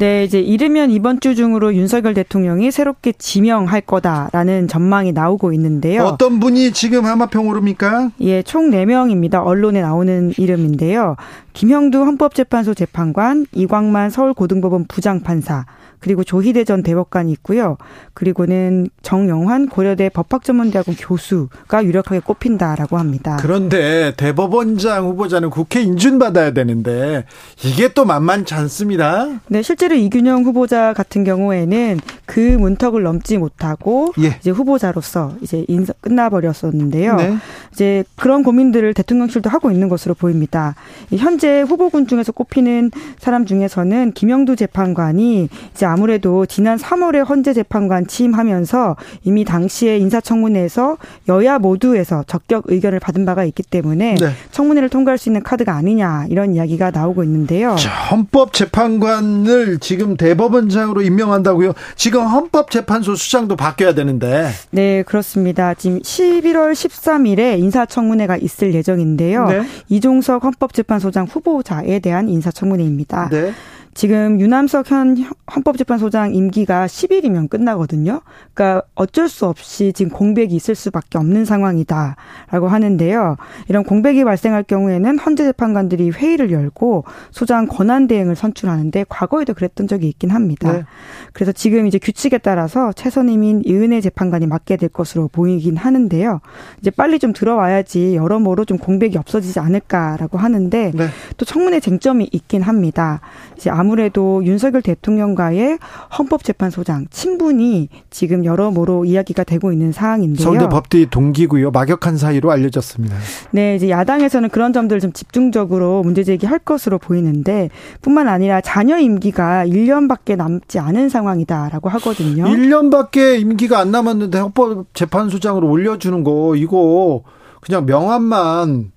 [0.01, 6.03] 네, 이제 이르면 이번 주 중으로 윤석열 대통령이 새롭게 지명할 거다라는 전망이 나오고 있는데요.
[6.03, 8.11] 어떤 분이 지금 하마평 오릅니까?
[8.21, 9.47] 예, 총 4명입니다.
[9.47, 11.15] 언론에 나오는 이름인데요.
[11.53, 15.65] 김형두 헌법재판소 재판관, 이광만 서울고등법원 부장판사,
[16.01, 17.77] 그리고 조희대 전 대법관이 있고요.
[18.15, 23.37] 그리고는 정영환 고려대 법학전문대학원 교수가 유력하게 꼽힌다라고 합니다.
[23.41, 27.25] 그런데 대법원장 후보자는 국회 인준받아야 되는데
[27.65, 29.29] 이게 또 만만치 않습니다.
[29.49, 34.37] 네, 실제로 이균영 후보자 같은 경우에는 그 문턱을 넘지 못하고 예.
[34.39, 37.17] 이제 후보자로서 이제 인사 끝나버렸었는데요.
[37.17, 37.37] 네.
[37.73, 40.75] 이제 그런 고민들을 대통령실도 하고 있는 것으로 보입니다.
[41.17, 48.97] 현재 후보군 중에서 꼽히는 사람 중에서는 김영두 재판관이 이제 아무래도 지난 3월에 헌재 재판관 취임하면서
[49.25, 50.97] 이미 당시에 인사청문회에서
[51.29, 54.31] 여야 모두에서 적격 의견을 받은 바가 있기 때문에 네.
[54.51, 57.77] 청문회를 통과할 수 있는 카드가 아니냐 이런 이야기가 나오고 있는데요.
[57.77, 61.73] 자, 헌법재판관을 지금 대법원장으로 임명한다고요?
[61.95, 64.49] 지금 헌법재판소 수장도 바뀌어야 되는데.
[64.71, 65.75] 네, 그렇습니다.
[65.75, 69.49] 지금 11월 13일에 인사청문회가 있을 예정인데요.
[69.49, 69.63] 네.
[69.89, 73.29] 이종석 헌법재판소장 후보자에 대한 인사청문회입니다.
[73.31, 73.53] 네.
[73.97, 75.17] 지금 유남석 현
[75.55, 78.21] 헌법재판소장 임기가 10일이면 끝나거든요.
[78.53, 83.37] 그러니까 어쩔 수 없이 지금 공백이 있을 수밖에 없는 상황이다라고 하는데요.
[83.69, 90.09] 이런 공백이 발생할 경우에는 헌재 재판관들이 회의를 열고 소장 권한 대행을 선출하는데 과거에도 그랬던 적이
[90.09, 90.73] 있긴 합니다.
[90.73, 90.85] 네.
[91.33, 96.41] 그래서 지금 이제 규칙에 따라서 최선임인 이은혜 재판관이 맡게 될 것으로 보이긴 하는데요.
[96.81, 101.07] 이제 빨리 좀 들어와야지 여러모로 좀 공백이 없어지지 않을까라고 하는데 네.
[101.39, 103.23] 또 청문회 쟁점이 있긴 합니다.
[103.57, 105.79] 이제 아무 래도 윤석열 대통령과의
[106.19, 110.43] 헌법재판소장 친분이 지금 여러모로 이야기가 되고 있는 사항인데요.
[110.43, 111.71] 서울대 법대 동기고요.
[111.71, 113.17] 막역한 사이로 알려졌습니다.
[113.53, 117.71] 네, 이제 야당에서는 그런 점들을 좀 집중적으로 문제 제기할 것으로 보이는데
[118.03, 122.45] 뿐만 아니라 자녀 임기가 1년밖에 남지 않은 상황이다라고 하거든요.
[122.45, 127.23] 1년밖에 임기가 안 남았는데 헌법재판소장으로 올려주는 거 이거
[127.61, 128.93] 그냥 명함만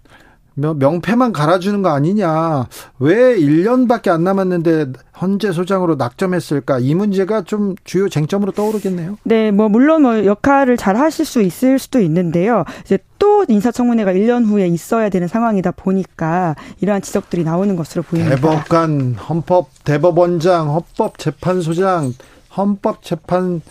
[0.59, 2.67] 명- 명패만 갈아주는 거 아니냐.
[2.99, 4.87] 왜 1년밖에 안 남았는데
[5.21, 6.79] 헌재 소장으로 낙점했을까?
[6.79, 9.17] 이 문제가 좀 주요 쟁점으로 떠오르겠네요.
[9.23, 12.63] 네, 뭐 물론 뭐 역할을 잘 하실 수 있을 수도 있는데요.
[12.85, 18.35] 이제 또 인사청문회가 1년 후에 있어야 되는 상황이다 보니까 이러한 지적들이 나오는 것으로 보입니다.
[18.35, 22.13] 대법관, 헌법 대법원장, 헌법재판소장,
[22.59, 23.61] 헌법재판관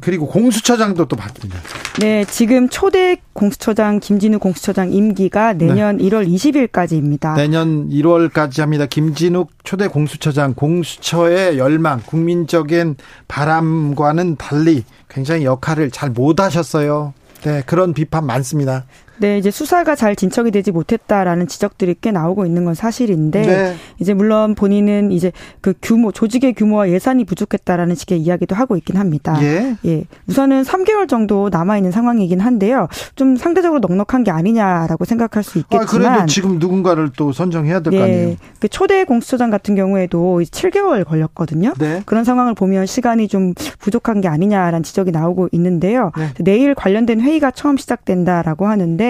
[0.00, 1.54] 그리고 공수처장도 또 바뀝니다.
[2.00, 7.36] 네, 지금 초대 공수처장 김진우 공수처장 임기가 내년 1월 20일까지입니다.
[7.36, 8.86] 내년 1월까지 합니다.
[8.86, 12.96] 김진욱 초대 공수처장 공수처의 열망, 국민적인
[13.28, 17.14] 바람과는 달리 굉장히 역할을 잘 못하셨어요.
[17.42, 18.84] 네, 그런 비판 많습니다.
[19.18, 23.74] 네, 이제 수사가 잘 진척이 되지 못했다라는 지적들이 꽤 나오고 있는 건 사실인데 네.
[23.98, 29.38] 이제 물론 본인은 이제 그 규모 조직의 규모와 예산이 부족했다라는 식의 이야기도 하고 있긴 합니다.
[29.42, 29.76] 예.
[29.86, 30.04] 예.
[30.26, 32.88] 우선은 3개월 정도 남아 있는 상황이긴 한데요.
[33.14, 38.02] 좀 상대적으로 넉넉한 게 아니냐라고 생각할 수 아, 있겠지만 그래도 지금 누군가를 또 선정해야 될거
[38.02, 38.28] 아니에요.
[38.30, 38.36] 네.
[38.60, 41.74] 그 초대 공수처장 같은 경우에도 7개월 걸렸거든요.
[41.78, 42.02] 네.
[42.06, 46.10] 그런 상황을 보면 시간이 좀 부족한 게 아니냐라는 지적이 나오고 있는데요.
[46.16, 46.30] 네.
[46.40, 49.03] 내일 관련된 회의가 처음 시작된다라고 하는데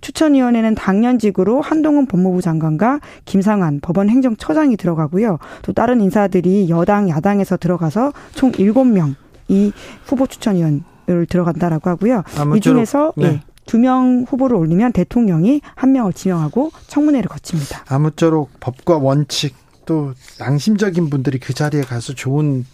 [0.00, 5.38] 추천위원회는 당연직으로 한동훈 법무부 장관과 김상환 법원 행정처장이 들어가고요.
[5.62, 9.14] 또 다른 인사들이 여당 야당에서 들어가서 총 7명
[9.48, 9.72] 이
[10.04, 12.22] 후보 추천위원을 들어간다라고 하고요.
[12.38, 13.24] 아무쪼록, 이 중에서 네.
[13.26, 17.84] 예, 두명 후보를 올리면 대통령이 한 명을 지명하고 청문회를 거칩니다.
[17.88, 19.54] 아무쪼록 법과 원칙
[19.86, 22.64] 또 양심적인 분들이 그 자리에 가서 좋은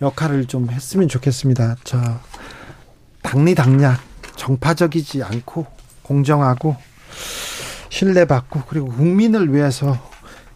[0.00, 1.76] 역할을 좀 했으면 좋겠습니다.
[1.84, 1.98] 저
[3.22, 4.00] 당리당략
[4.36, 5.66] 정파적이지 않고
[6.12, 6.76] 공정하고
[7.88, 9.96] 신뢰받고 그리고 국민을 위해서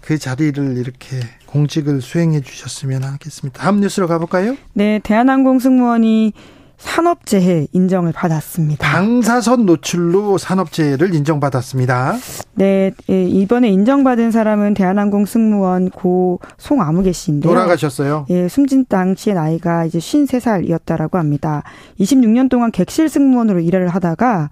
[0.01, 3.61] 그 자리를 이렇게 공직을 수행해 주셨으면 하겠습니다.
[3.61, 4.57] 다음 뉴스로 가볼까요?
[4.74, 6.33] 네, 대한항공 승무원이
[6.77, 8.87] 산업재해 인정을 받았습니다.
[8.87, 12.16] 방사선 노출로 산업재해를 인정받았습니다.
[12.55, 17.51] 네, 예, 이번에 인정받은 사람은 대한항공 승무원 고 송아무개 씨인데요.
[17.51, 18.27] 돌아가셨어요.
[18.28, 21.62] 예, 숨진 당시의 나이가 이제 53살이었다라고 합니다.
[21.99, 24.51] 26년 동안 객실 승무원으로 일을 하다가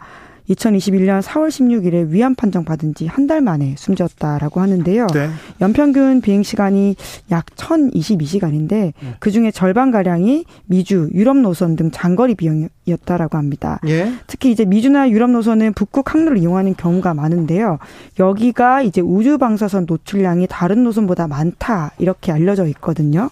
[0.48, 5.06] 2021년 4월 16일에 위안 판정 받은 지 한 달 만에 숨졌다라고 하는데요.
[5.14, 5.30] 네.
[5.60, 6.96] 연평균 비행 시간이
[7.30, 13.80] 약 1022시간인데 그 중에 절반 가량이 미주, 유럽 노선 등 장거리 비용이었다라고 합니다.
[13.86, 14.12] 예.
[14.26, 17.78] 특히 이제 미주나 유럽 노선은 북극 항로를 이용하는 경우가 많은데요.
[18.18, 23.30] 여기가 이제 우주 방사선 노출량이 다른 노선보다 많다 이렇게 알려져 있거든요.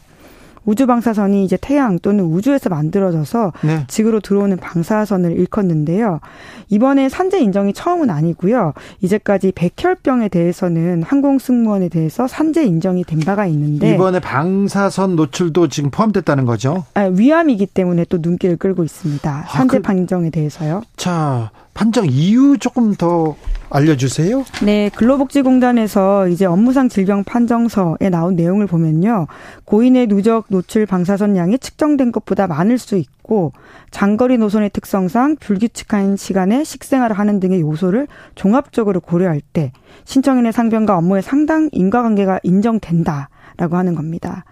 [0.65, 3.85] 우주 방사선이 이제 태양 또는 우주에서 만들어져서 네.
[3.89, 6.21] 지구로 들어오는 방사선을 일컫는데요.
[6.69, 8.73] 이번에 산재 인정이 처음은 아니고요.
[9.01, 15.91] 이제까지 백혈병에 대해서는 항공 승무원에 대해서 산재 인정이 된 바가 있는데 이번에 방사선 노출도 지금
[15.91, 16.85] 포함됐다는 거죠.
[16.95, 19.47] 아, 위암이기 때문에 또 눈길을 끌고 있습니다.
[19.49, 20.83] 산재 그- 판정에 대해서요.
[20.97, 23.37] 자, 판정 이유 조금 더
[23.71, 24.45] 알려주세요.
[24.63, 29.27] 네, 근로복지공단에서 이제 업무상 질병 판정서에 나온 내용을 보면요.
[29.65, 33.53] 고인의 누적 노출 방사선 양이 측정된 것보다 많을 수 있고
[33.91, 39.73] 장거리 노선의 특성상 불규칙한 시간에 식생활을 하는 등의 요소를 종합적으로 고려할 때
[40.05, 44.45] 신청인의 상병과 업무의 상당 인과관계가 인정된다라고 하는 겁니다.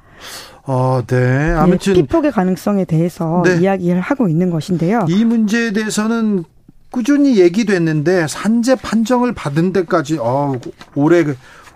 [0.64, 1.48] 어, 네.
[1.48, 3.59] 네, 아무튼 피폭의 가능성에 대해서 네.
[3.60, 5.05] 이야기를 하고 있는 것인데요.
[5.09, 6.44] 이 문제에 대해서는
[6.90, 10.58] 꾸준히 얘기됐는데 산재 판정을 받은 데까지 어,
[10.94, 11.24] 오래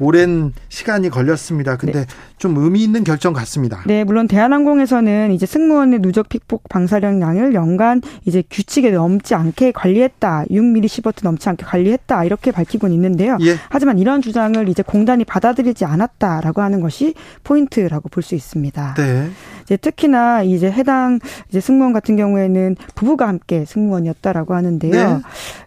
[0.01, 1.77] 오랜 시간이 걸렸습니다.
[1.77, 2.05] 근데
[2.37, 3.83] 좀 의미 있는 결정 같습니다.
[3.87, 10.47] 네, 물론 대한항공에서는 이제 승무원의 누적 픽폭 방사량 양을 연간 이제 규칙에 넘지 않게 관리했다.
[10.51, 12.25] 6mSv 넘지 않게 관리했다.
[12.25, 13.39] 이렇게 밝히곤 있는데요.
[13.43, 13.57] 예.
[13.69, 17.15] 하지만 이런 주장을 이제 공단이 받아들이지 않았다라고 하는 것이
[17.45, 18.95] 포인트라고 볼 수 있습니다.
[18.97, 19.29] 네.
[19.65, 24.93] 이제 특히나 이제 해당 이제 승무원 같은 경우에는 부부가 함께 승무원이었다라고 하는데요.
[24.93, 25.21] 네.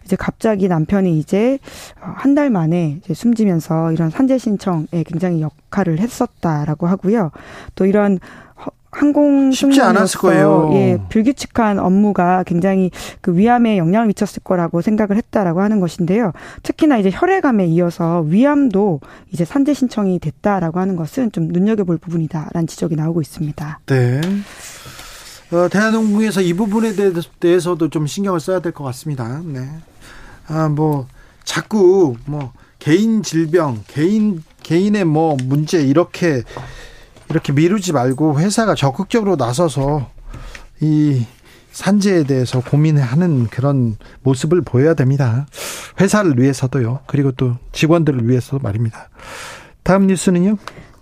[0.08, 1.58] 이제 갑자기 남편이 이제
[2.00, 7.30] 한 달 만에 이제 숨지면서 이런 산재 신청에 굉장히 역할을 했었다라고 하고요.
[7.74, 8.18] 또 이런
[8.64, 10.70] 허- 항공 쉽지 않았을 거예요.
[10.72, 12.90] 예, 불규칙한 업무가 굉장히
[13.20, 16.32] 그 위암에 영향을 미쳤을 거라고 생각을 했다라고 하는 것인데요.
[16.62, 19.00] 특히나 이제 혈액암에 이어서 위암도
[19.32, 23.80] 이제 산재 신청이 됐다라고 하는 것은 좀 눈여겨볼 부분이다라는 지적이 나오고 있습니다.
[23.86, 24.20] 네.
[25.50, 27.10] 어, 대한항공에서 이 부분에 대-
[27.40, 29.40] 대해서도 좀 신경을 써야 될 것 같습니다.
[29.44, 29.66] 네.
[30.48, 31.06] 아, 뭐,
[31.44, 36.42] 자꾸, 뭐, 개인 질병, 개인, 개인의 뭐, 문제, 이렇게,
[37.28, 40.10] 이렇게 미루지 말고 회사가 적극적으로 나서서
[40.80, 41.26] 이
[41.72, 45.46] 산재에 대해서 고민하는 그런 모습을 보여야 됩니다.
[46.00, 47.00] 회사를 위해서도요.
[47.06, 49.10] 그리고 또 직원들을 위해서 말입니다.
[49.82, 50.56] 다음 뉴스는요?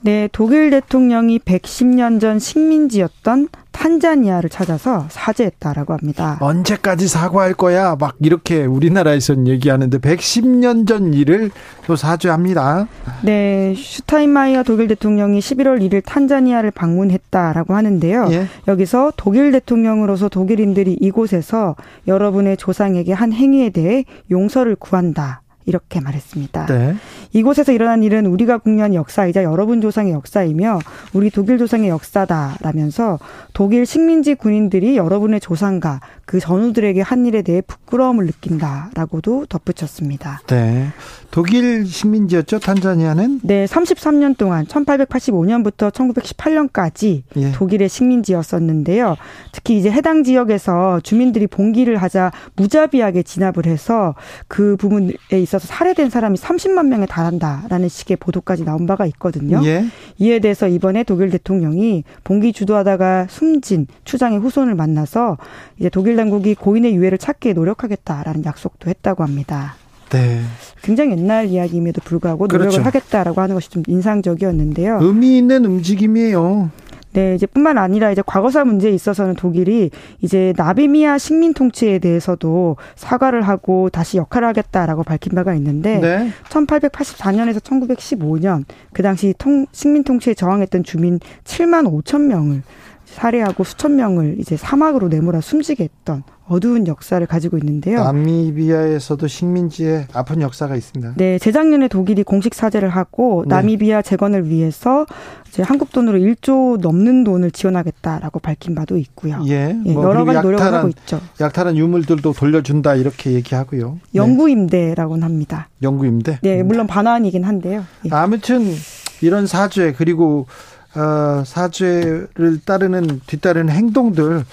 [0.07, 6.39] 네, 독일 대통령이 110년 전 식민지였던 탄자니아를 찾아서 사죄했다라고 합니다.
[6.41, 7.97] 언제까지 사과할 거야?
[7.99, 11.51] 막 이렇게 우리나라에서는 얘기하는데 110년 전 일을
[11.89, 12.87] 또 사죄합니다.
[13.25, 18.29] 네, 슈타인마이어 독일 대통령이 11월 1일 탄자니아를 방문했다라고 하는데요.
[18.31, 18.47] 예.
[18.69, 21.75] 여기서 독일 대통령으로서 독일인들이 이곳에서
[22.07, 25.43] 여러분의 조상에게 한 행위에 대해 용서를 구한다.
[25.67, 26.67] 이렇게 말했습니다.
[26.67, 26.97] 네.
[27.33, 30.79] 이곳에서 일어난 일은 우리가 공유한 역사이자 여러분 조상의 역사이며
[31.13, 33.19] 우리 독일 조상의 역사다라면서
[33.53, 40.41] 독일 식민지 군인들이 여러분의 조상과 그 전우들에게 한 일에 대해 부끄러움을 느낀다라고도 덧붙였습니다.
[40.47, 40.89] 네.
[41.31, 43.41] 독일 식민지였죠, 탄자니아는?
[43.43, 47.53] 네, 33년 동안 1885년부터 1918년까지 예.
[47.53, 49.17] 독일의 식민지였었는데요.
[49.53, 54.15] 특히 이제 해당 지역에서 주민들이 봉기를 하자 무자비하게 진압을 해서
[54.49, 59.61] 그 부분에 있어서 살해된 사람이 30만 명에 달한다라는 식의 보도까지 나온 바가 있거든요.
[59.65, 59.85] 예.
[60.19, 65.39] 이에 대해서 이번에 독일 대통령이 봉기 주도하다가 숨진 추장의 후손을 만나서
[65.79, 69.77] 이제 독일 당국이 고인의 유해를 찾기 노력하겠다라는 약속도 했다고 합니다.
[70.11, 70.41] 네.
[70.83, 72.83] 굉장히 옛날 이야기임에도 불구하고 노력을 그렇죠.
[72.83, 74.99] 하겠다라고 하는 것이 좀 인상적이었는데요.
[75.01, 76.71] 의미 있는 움직임이에요.
[77.17, 83.41] 네, 이제 뿐만 아니라 이제 과거사 문제에 있어서는 독일이 이제 나비미아 식민 통치에 대해서도 사과를
[83.41, 86.31] 하고 다시 역할을 하겠다라고 밝힌 바가 있는데 네.
[86.51, 92.63] 1884년에서 1915년 그 당시 통, 식민 통치에 저항했던 주민 7만 5천 명을
[93.07, 98.03] 살해하고 수천 명을 이제 사막으로 내몰아 숨지게 했던 어두운 역사를 가지고 있는데요.
[98.05, 101.15] 나미비아에서도 식민지의 아픈 역사가 있습니다.
[101.17, 103.55] 네, 재작년에 독일이 공식 사죄를 하고 네.
[103.55, 105.07] 나미비아 재건을 위해서
[105.49, 109.43] 이제 한국 돈으로 1조 넘는 돈을 지원하겠다라고 밝힌 바도 있고요.
[109.47, 109.77] 예.
[109.85, 111.21] 예, 뭐 여러 가지 노력을 하고 있죠.
[111.41, 113.99] 약탈한 유물들도 돌려준다 이렇게 얘기하고요.
[114.13, 114.21] 네.
[114.21, 115.69] 영구 임대라고는 합니다.
[115.83, 116.39] 영구 임대.
[116.43, 117.85] 네, 물론 반환이긴 한데요.
[118.05, 118.11] 예.
[118.13, 118.73] 아무튼
[119.21, 120.47] 이런 사죄 그리고
[120.95, 124.45] 어, 사죄를 따르는 뒤따르는 행동들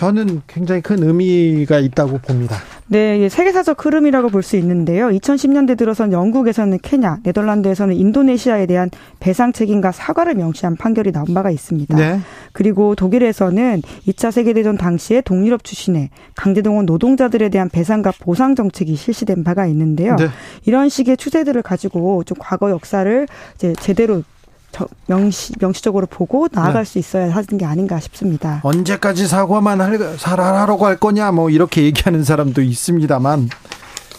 [0.00, 2.56] 저는 굉장히 큰 의미가 있다고 봅니다.
[2.88, 5.08] 네, 예, 세계사적 흐름이라고 볼 수 있는데요.
[5.08, 8.90] 2010년대 들어선 영국에서는 케냐, 네덜란드에서는 인도네시아에 대한
[9.20, 11.96] 배상 책임과 사과를 명시한 판결이 나온 바가 있습니다.
[11.96, 12.20] 네.
[12.52, 19.66] 그리고 독일에서는 2차 세계대전 당시에 동유럽 출신의 강제동원 노동자들에 대한 배상과 보상 정책이 실시된 바가
[19.68, 20.16] 있는데요.
[20.16, 20.28] 네.
[20.66, 23.26] 이런 식의 추세들을 가지고 좀 과거 역사를
[23.80, 24.35] 제대로 저-
[25.06, 26.90] 명시, 명시적으로 보고 나아갈 네.
[26.90, 28.60] 수 있어야 하는 게 아닌가 싶습니다.
[28.62, 33.48] 언제까지 사과만 할, 살아라고 할 거냐 뭐 이렇게 얘기하는 사람도 있습니다만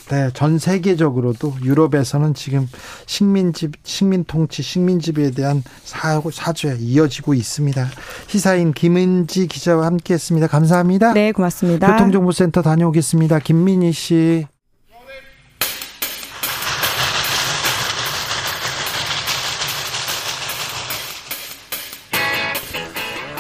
[0.09, 2.69] 네, 전 세계적으로도 유럽에서는 지금
[3.05, 7.85] 식민지 식민 통치 식민지배에 대한 사, 사죄 이어지고 있습니다.
[8.27, 10.47] 시사인 김은지 기자와 함께 했습니다.
[10.47, 11.13] 감사합니다.
[11.13, 11.91] 네, 고맙습니다.
[11.91, 13.39] 교통정보센터 다녀오겠습니다.
[13.39, 14.47] 김민희 씨.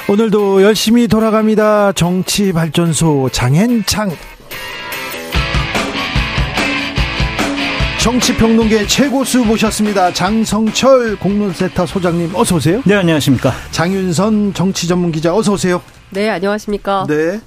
[0.09, 1.91] 오늘도 열심히 돌아갑니다.
[1.93, 4.11] 정치발전소 장현창.
[8.01, 10.13] 정치평론계 최고수 모셨습니다.
[10.13, 12.81] 장성철 공론센터 소장님 어서 오세요.
[12.85, 13.51] 네, 안녕하십니까.
[13.71, 15.81] 장윤선 정치전문기자 어서 오세요.
[16.11, 17.05] 네, 안녕하십니까.
[17.09, 17.41] 네.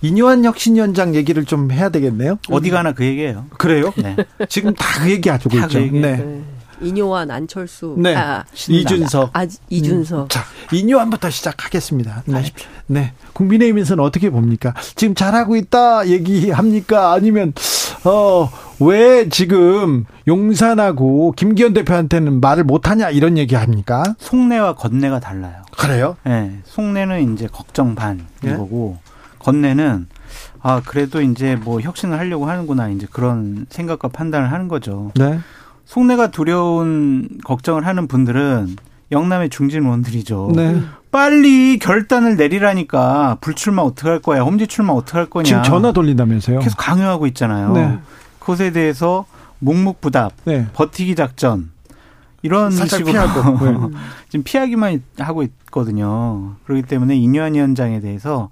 [0.00, 2.38] 이뇨한 혁신위원장 얘기를 좀 해야 되겠네요.
[2.50, 3.46] 어디 가나 그 얘기예요.
[3.58, 3.92] 그래요?
[3.96, 4.16] 네.
[4.48, 5.78] 지금 다 그 얘기 하고 다 있죠.
[5.78, 5.98] 그 얘기.
[5.98, 6.16] 네.
[6.16, 6.40] 네.
[6.80, 7.94] 이뇨한 안철수.
[7.98, 8.14] 네.
[8.14, 9.30] 아, 이준석.
[9.32, 10.30] 아, 이준석.
[10.30, 12.22] 자, 이뇨한부터 시작하겠습니다.
[12.26, 12.44] 네.
[12.86, 13.12] 네.
[13.32, 14.74] 국민의힘에서는 어떻게 봅니까?
[14.96, 17.12] 지금 잘하고 있다 얘기합니까?
[17.12, 17.52] 아니면,
[18.04, 18.50] 어,
[18.80, 24.02] 왜 지금 용산하고 김기현 대표한테는 말을 못하냐 이런 얘기 합니까?
[24.18, 25.62] 속내와 겉내가 달라요.
[25.76, 26.16] 그래요?
[26.24, 26.58] 네.
[26.64, 28.54] 속내는 이제 걱정 반인 예?
[28.54, 28.98] 거고,
[29.40, 30.06] 겉내는
[30.60, 32.88] 아, 그래도 이제 뭐 혁신을 하려고 하는구나.
[32.88, 35.12] 이제 그런 생각과 판단을 하는 거죠.
[35.14, 35.38] 네.
[35.88, 38.76] 속내가 두려운 걱정을 하는 분들은
[39.10, 40.52] 영남의 중진 의원들이죠.
[40.54, 40.82] 네.
[41.10, 45.44] 빨리 결단을 내리라니까 불출마 어떡할 거야, 험지 출마 어떡할 거냐.
[45.44, 46.58] 지금 전화 돌린다면서요?
[46.58, 47.72] 계속 강요하고 있잖아요.
[47.72, 47.98] 네.
[48.38, 49.24] 그것에 대해서
[49.60, 50.66] 묵묵부답, 네.
[50.74, 51.70] 버티기 작전
[52.42, 53.88] 이런 식으로 피하고.
[53.88, 53.96] 네.
[54.28, 56.56] 지금 피하기만 하고 있거든요.
[56.66, 58.50] 그렇기 때문에 이뇨한 위원장에 대해서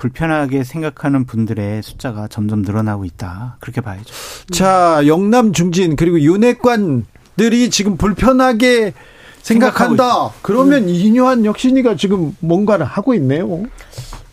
[0.00, 3.58] 불편하게 생각하는 분들의 숫자가 점점 늘어나고 있다.
[3.60, 4.14] 그렇게 봐야죠.
[4.50, 8.94] 자, 영남 중진 그리고 윤핵관들이 지금 불편하게
[9.42, 10.30] 생각한다.
[10.40, 13.62] 그러면 이뇨한 혁신이가 지금 뭔가를 하고 있네요.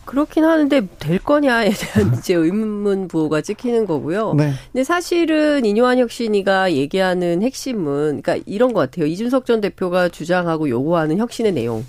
[0.06, 4.36] 그렇긴 하는데 될 거냐에 대한 이제 의문 부호가 찍히는 거고요.
[4.36, 4.54] 네.
[4.72, 9.06] 근데 사실은 이뇨한 혁신이가 얘기하는 핵심은 그러니까 이런 것 같아요.
[9.06, 11.84] 이준석 전 대표가 주장하고 요구하는 혁신의 내용.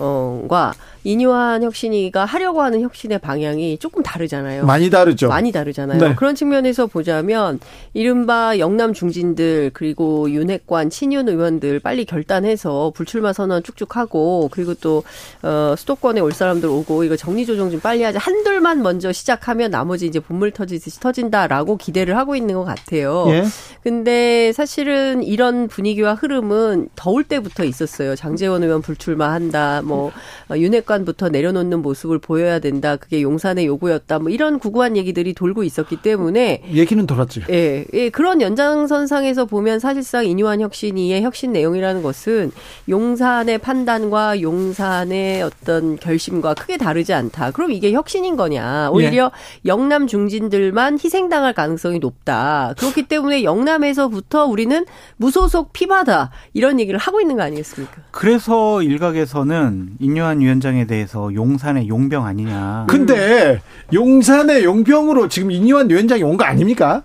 [0.00, 0.72] 어,과
[1.04, 4.66] 이뇨한 혁신이가 하려고 하는 혁신의 방향이 조금 다르잖아요.
[4.66, 5.28] 많이 다르죠.
[5.28, 5.98] 많이 다르잖아요.
[5.98, 6.14] 네.
[6.14, 7.58] 그런 측면에서 보자면
[7.94, 15.02] 이른바 영남 중진들 그리고 윤핵관 친윤 의원들 빨리 결단해서 불출마 선언 쭉쭉 하고 그리고 또
[15.42, 20.06] 어, 수도권에 올 사람들 오고 이거 정리 조정 좀 빨리 하자 한둘만 먼저 시작하면 나머지
[20.06, 23.24] 이제 본물 터지듯이 터진다라고 기대를 하고 있는 것 같아요.
[23.28, 23.44] 예.
[23.82, 28.16] 근데 사실은 이런 분위기와 흐름은 더울 때부터 있었어요.
[28.16, 29.82] 장재원 의원 불출마한다.
[29.82, 30.12] 뭐
[30.50, 32.96] 어, 윤핵 관부터 내려놓는 모습을 보여야 된다.
[32.96, 34.18] 그게 용산의 요구였다.
[34.18, 37.42] 뭐 이런 구구한 얘기들이 돌고 있었기 때문에 얘기는 돌았죠.
[37.48, 42.50] 예, 예, 그런 연장선상에서 보면 사실상 이뇨한 혁신이의 혁신 내용이라는 것은
[42.88, 47.52] 용산의 판단과 용산의 어떤 결심과 크게 다르지 않다.
[47.52, 48.90] 그럼 이게 혁신인 거냐?
[48.90, 49.30] 오히려
[49.66, 52.74] 영남 중진들만 희생당할 가능성이 높다.
[52.78, 54.84] 그렇기 때문에 영남에서부터 우리는
[55.18, 58.02] 무소속 피바다 이런 얘기를 하고 있는 거 아니겠습니까?
[58.10, 62.86] 그래서 일각에서는 인요한 위원장 에 대해서 용산의 용병 아니냐.
[62.88, 63.60] 근데
[63.92, 67.02] 용산의 용병으로 지금 이뇨한 위원장이 온 거 아닙니까?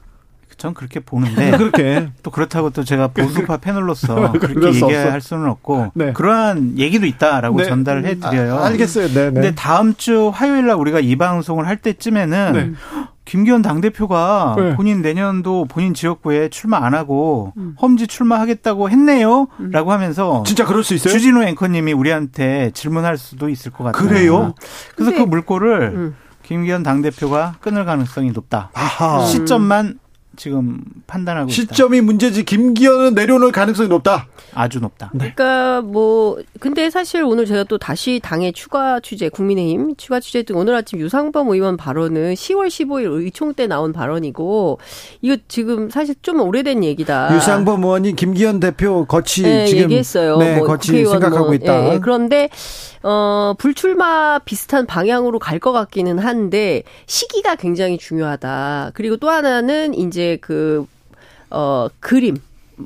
[0.57, 5.19] 전 그렇게 보는데 그렇게 또 그렇다고 또 제가 보수파 패널로서 그렇게 수 얘기할 없어.
[5.19, 6.14] 수는 없고 네.
[6.14, 7.65] 그러한 얘기도 있다라고 네.
[7.65, 8.56] 전달을 해드려요.
[8.60, 9.07] 아, 알겠어요.
[9.10, 9.32] 네, 네.
[9.32, 12.72] 근데 다음 주 화요일 날 우리가 이 방송을 할 때쯤에는 네.
[13.26, 14.76] 김기현 당대표가 네.
[14.76, 17.76] 본인 내년도 본인 지역구에 출마 안 하고 음.
[17.82, 19.48] 험지 출마하겠다고 했네요.
[19.72, 21.11] 라고 하면서 진짜 그럴 수 있어요?
[21.11, 24.07] 주진우 앵커님이 우리한테 질문할 수도 있을 것 같아요.
[24.07, 24.53] 그래요?
[24.95, 26.15] 그래서 근데- 그 물꼬를 음.
[26.44, 28.69] 김기현 당대표가 끊을 가능성이 높다.
[28.76, 29.26] 아하.
[29.26, 29.98] 시점만
[30.38, 31.53] 지금 판단하고 있다.
[31.53, 34.28] 시점이 문제지 김기현은 내려놓을 가능성이 높다.
[34.53, 35.10] 아주 높다.
[35.14, 40.56] 그러니까 뭐 근데 사실 오늘 제가 또 다시 당의 추가 취재 국민의힘 추가 취재 등
[40.57, 44.80] 오늘 아침 유상범 의원 발언은 10월 15일 의총 때 나온 발언이고
[45.22, 47.36] 이거 지금 사실 좀 오래된 얘기다.
[47.36, 50.38] 유상범 의원이 김기현 대표 거치 네, 지금 얘기했어요.
[50.38, 51.90] 네, 뭐 거치 생각하고 뭐, 있다.
[51.90, 51.99] 예, 예.
[51.99, 52.49] 그런데
[53.03, 58.91] 어 불출마 비슷한 방향으로 갈 것 같기는 한데 시기가 굉장히 중요하다.
[58.94, 60.85] 그리고 또 하나는 이제 그
[61.49, 62.38] 어 그림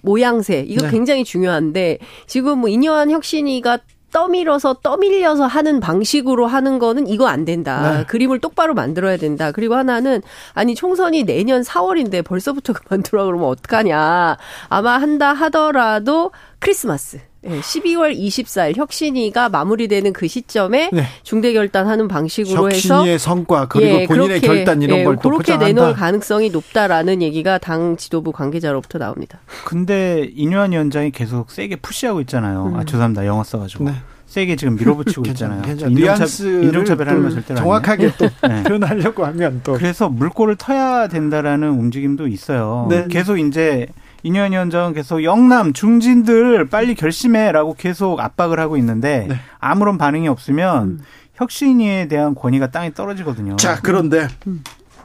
[0.03, 0.91] 모양새 이거 네.
[0.91, 1.97] 굉장히 중요한데
[2.27, 3.79] 지금 뭐 인여한 혁신이가
[4.11, 7.97] 떠밀어서 떠밀려서 하는 방식으로 하는 거는 이거 안 된다.
[7.97, 8.05] 네.
[8.05, 9.51] 그림을 똑바로 만들어야 된다.
[9.51, 10.21] 그리고 하나는
[10.53, 14.37] 아니 총선이 내년 4월인데 벌써부터 그만두라 그러면 어떡하냐.
[14.69, 17.19] 아마 한다 하더라도 크리스마스.
[17.45, 21.03] 예, 12월 24일 혁신이가 마무리되는 그 시점에 네.
[21.23, 25.53] 중대 결단하는 방식으로 해서 혁신의 성과 그리고 예, 본인의 그렇게, 결단 이런 예, 걸또 그렇게
[25.53, 25.99] 내놓을 포장한다.
[25.99, 29.39] 가능성이 높다라는 얘기가 당 지도부 관계자로부터 나옵니다.
[29.65, 32.67] 근데 인요한 위원장이 계속 세게 푸시하고 있잖아요.
[32.67, 32.75] 음.
[32.75, 33.25] 아 죄송합니다.
[33.25, 33.85] 영어 써가지고.
[33.85, 33.93] 네.
[34.29, 35.61] 세게 지금 밀어붙이고 있잖아요.
[35.63, 35.91] 괜찮아요.
[35.91, 38.63] 인종차, 뉘앙스를 인종차별하는 건또 절대로 정확하게 또 네.
[38.63, 42.85] 표현하려고 하면 또 그래서 물꼬를 터야 된다라는 움직임도 있어요.
[42.89, 43.07] 네.
[43.09, 43.87] 계속 이제
[44.23, 49.35] 이뇨한 위원장은 계속 영남 중진들 빨리 결심해라고 계속 압박을 하고 있는데 네.
[49.59, 51.01] 아무런 반응이 없으면
[51.35, 53.55] 혁신위에 대한 권위가 땅에 떨어지거든요.
[53.55, 54.27] 자, 그런데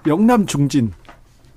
[0.06, 0.92] 영남 중진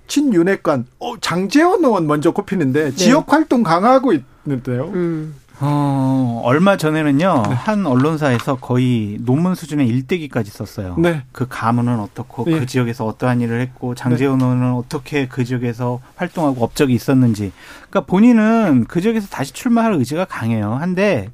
[0.08, 4.86] 친윤핵관 어, 장재원 의원 먼저 꼽히는데 지역 활동 강화하고 있는데요.
[4.94, 5.36] 음.
[5.60, 10.96] 어, 얼마 전에는요, 한 언론사에서 거의 논문 수준의 일대기까지 썼어요.
[11.00, 11.24] 네.
[11.32, 12.60] 그 가문은 어떻고, 네.
[12.60, 17.52] 그 지역에서 어떠한 일을 했고, 장재원 의원은 어떻게 그 지역에서 활동하고 업적이 있었는지.
[17.90, 20.74] 그러니까 본인은 그 지역에서 다시 출마할 의지가 강해요.
[20.74, 21.30] 한데,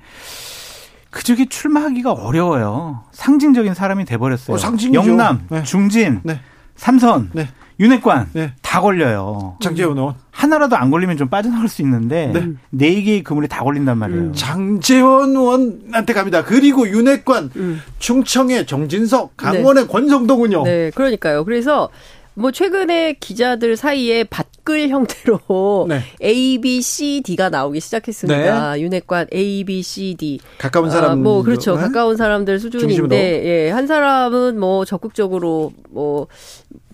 [1.09, 3.03] 그 지역에 출마하기가 어려워요.
[3.11, 4.55] 상징적인 사람이 돼버렸어요.
[4.55, 4.99] 어, 상징이죠.
[4.99, 5.63] 영남, 네.
[5.63, 6.39] 중진, 네.
[6.75, 7.49] 삼선, 네.
[7.79, 8.53] 윤핵관, 네.
[8.61, 9.57] 다 걸려요.
[9.61, 10.15] 장재원 의원.
[10.31, 12.47] 하나라도 안 걸리면 좀 빠져나갈 수 있는데, 네.
[12.69, 14.21] 네 개의 그물이 다 걸린단 말이에요.
[14.21, 14.33] 음.
[14.33, 16.43] 장재원 의원한테 갑니다.
[16.43, 17.51] 그리고 윤핵관,
[17.99, 20.63] 충청의 정진석, 강원의 권성동은요.
[20.63, 21.45] 네, 그러니까요.
[21.45, 21.89] 그래서
[22.35, 26.01] 뭐 최근에 기자들 사이에 밭 글 형태로 네.
[26.23, 28.79] A, B, C, D가 나오기 시작했습니다.
[28.79, 30.39] 윤핵관 A, B, C, D.
[30.57, 31.11] 가까운 사람.
[31.11, 31.75] 아, 뭐 그렇죠.
[31.75, 31.81] 네?
[31.81, 32.59] 가까운 사람들.
[32.59, 36.27] 수준인데 예, 한 사람은 뭐 적극적으로 뭐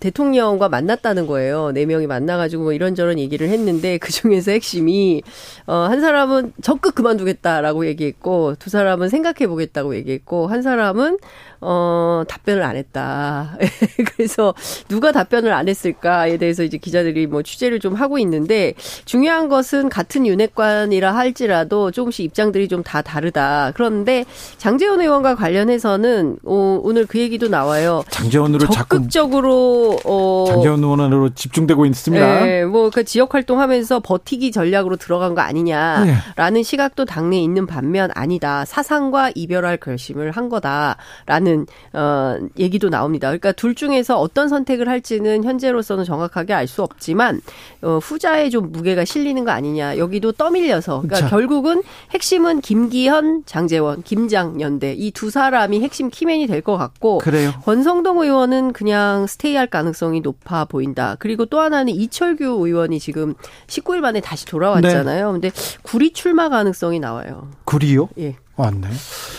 [0.00, 1.72] 대통령과 만났다는 거예요.
[1.72, 5.22] 네 명이 만나가지고 뭐 이런저런 얘기를 했는데 그 중에서 핵심이
[5.66, 11.18] 어, 한 사람은 적극 그만두겠다라고 얘기했고 두 사람은 생각해 보겠다고 얘기했고 한 사람은
[11.60, 13.56] 어, 답변을 안 했다.
[14.16, 14.54] 그래서
[14.88, 18.74] 누가 답변을 안 했을까에 대해서 이제 기자들이 뭐 취재를 좀 하고 있는데
[19.04, 23.72] 중요한 것은 같은 윤핵관이라 할지라도 조금씩 입장들이 좀 다 다르다.
[23.74, 24.24] 그런데
[24.56, 28.02] 장재원 의원과 관련해서는 어, 오늘 그 얘기도 나와요.
[28.08, 32.48] 장재원으로 적극적으로 어 장재원 의원으로 집중되고 있습니다.
[32.48, 38.64] 예, 뭐그 지역 활동하면서 버티기 전략으로 들어간 거 아니냐라는 시각도 당내에 있는 반면 아니다.
[38.64, 41.49] 사상과 이별할 결심을 한 거다라는
[41.92, 43.28] 어 얘기도 나옵니다.
[43.28, 47.40] 그러니까 둘 중에서 어떤 선택을 할지는 현재로서는 정확하게 알 수 없지만
[47.82, 49.96] 어 후자에 좀 무게가 실리는 거 아니냐.
[49.98, 51.28] 여기도 떠밀려서 그러니까 자.
[51.28, 51.82] 결국은
[52.12, 57.52] 핵심은 김기현, 장재원, 김장연대 이 두 사람이 핵심 키맨이 될 것 같고 그래요.
[57.64, 61.16] 권성동 의원은 그냥 스테이할 가능성이 높아 보인다.
[61.18, 63.34] 그리고 또 하나는 이철규 의원이 지금
[63.66, 65.32] 19일 만에 다시 돌아왔잖아요.
[65.32, 65.50] 근데
[65.82, 67.48] 구리 출마 가능성이 나와요.
[67.64, 68.08] 구리요?
[68.18, 68.36] 예.
[68.56, 68.88] 왔네.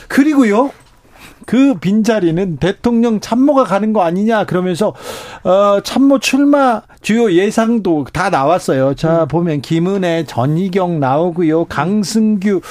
[0.07, 0.71] 그리고요.
[1.45, 4.93] 그 빈자리는 대통령 참모가 가는 거 아니냐 그러면서
[5.43, 8.93] 어 참모 출마 주요 예상도 다 나왔어요.
[8.95, 11.65] 자 보면 김은혜, 전희경 나오고요.
[11.65, 12.61] 강승규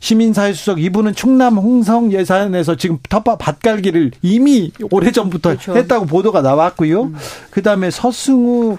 [0.00, 5.76] 시민사회 수석 이분은 충남 홍성 예산에서 지금 텃밭 밭갈기를 이미 오래전부터 그렇죠.
[5.76, 7.12] 했다고 보도가 나왔고요.
[7.50, 8.78] 그다음에 서승우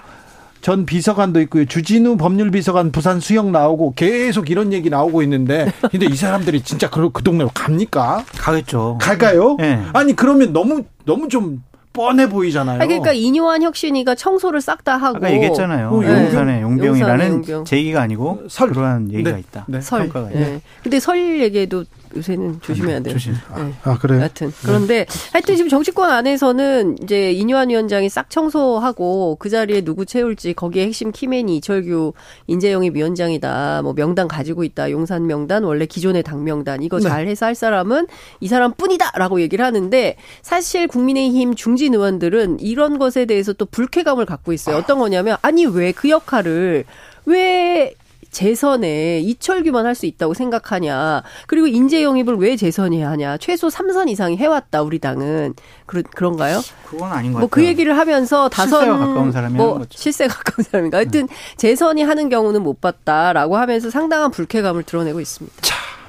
[0.60, 1.64] 전 비서관도 있고요.
[1.64, 7.10] 주진우 법률비서관 부산 수영 나오고 계속 이런 얘기 나오고 있는데 근데 이 사람들이 진짜 그,
[7.10, 8.24] 그 동네로 갑니까?
[8.36, 8.98] 가겠죠.
[9.00, 9.56] 갈까요?
[9.58, 9.82] 네.
[9.92, 11.62] 아니 그러면 너무 너무 좀
[11.92, 12.80] 뻔해 보이잖아요.
[12.80, 15.88] 아니, 그러니까 이뇨한 혁신이가 청소를 싹 다 하고 아까 얘기했잖아요.
[15.88, 16.08] 어, 네.
[16.26, 17.64] 용산의 용병이라는 용병.
[17.64, 18.70] 제기가 아니고 설.
[18.70, 19.40] 그러한 얘기가 네.
[19.40, 19.64] 있다.
[19.66, 19.80] 네.
[19.80, 20.02] 설.
[20.02, 20.40] 평가가 있다.
[20.40, 20.60] 예.
[20.82, 21.84] 근데 설 얘기도
[22.16, 23.12] 요새는 조심해야 돼요.
[23.14, 23.34] 조심.
[23.34, 23.74] 네.
[23.82, 24.20] 아 그래요?
[24.20, 30.54] 여하튼 그런데 하여튼 지금 정치권 안에서는 이제 이뇨한 위원장이 싹 청소하고 그 자리에 누구 채울지
[30.54, 32.14] 거기에 핵심 키맨이 이철규
[32.46, 33.82] 인재영입 위원장이다.
[33.82, 34.90] 뭐 명단 가지고 있다.
[34.90, 37.08] 용산 명단 원래 기존의 당 명단 이거 네.
[37.08, 38.06] 잘 해서 할 사람은
[38.40, 44.76] 이 사람뿐이다라고 얘기를 하는데 사실 국민의힘 중진 의원들은 이런 것에 대해서 또 불쾌감을 갖고 있어요.
[44.76, 46.84] 어떤 거냐면 아니 왜 그 역할을
[47.26, 47.92] 왜
[48.30, 51.22] 재선에 이철규만 할 수 있다고 생각하냐.
[51.48, 53.36] 그리고 인재 영입을 왜 재선이 하냐.
[53.38, 55.54] 최소 3선 이상이 해왔다, 우리 당은.
[55.86, 56.60] 그런, 그런가요?
[56.88, 57.62] 그건 아닌 것 뭐 같아요.
[57.64, 58.80] 그 얘기를 하면서 다선.
[58.82, 59.84] 실세가 가까운 사람이 뭐.
[59.90, 60.98] 실세가 가까운 사람인가.
[60.98, 61.26] 하여튼
[61.56, 65.56] 재선이 하는 경우는 못 봤다라고 하면서 상당한 불쾌감을 드러내고 있습니다.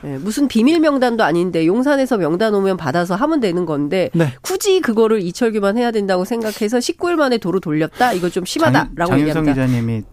[0.05, 4.31] 예, 무슨 비밀 명단도 아닌데 용산에서 명단 오면 받아서 하면 되는 건데 네.
[4.41, 9.53] 굳이 그거를 이철규만 해야 된다고 생각해서 19일 만에 도로 돌렸다 이거 좀 심하다라고 장윤성 얘기합니다.
[9.53, 10.03] 기자님이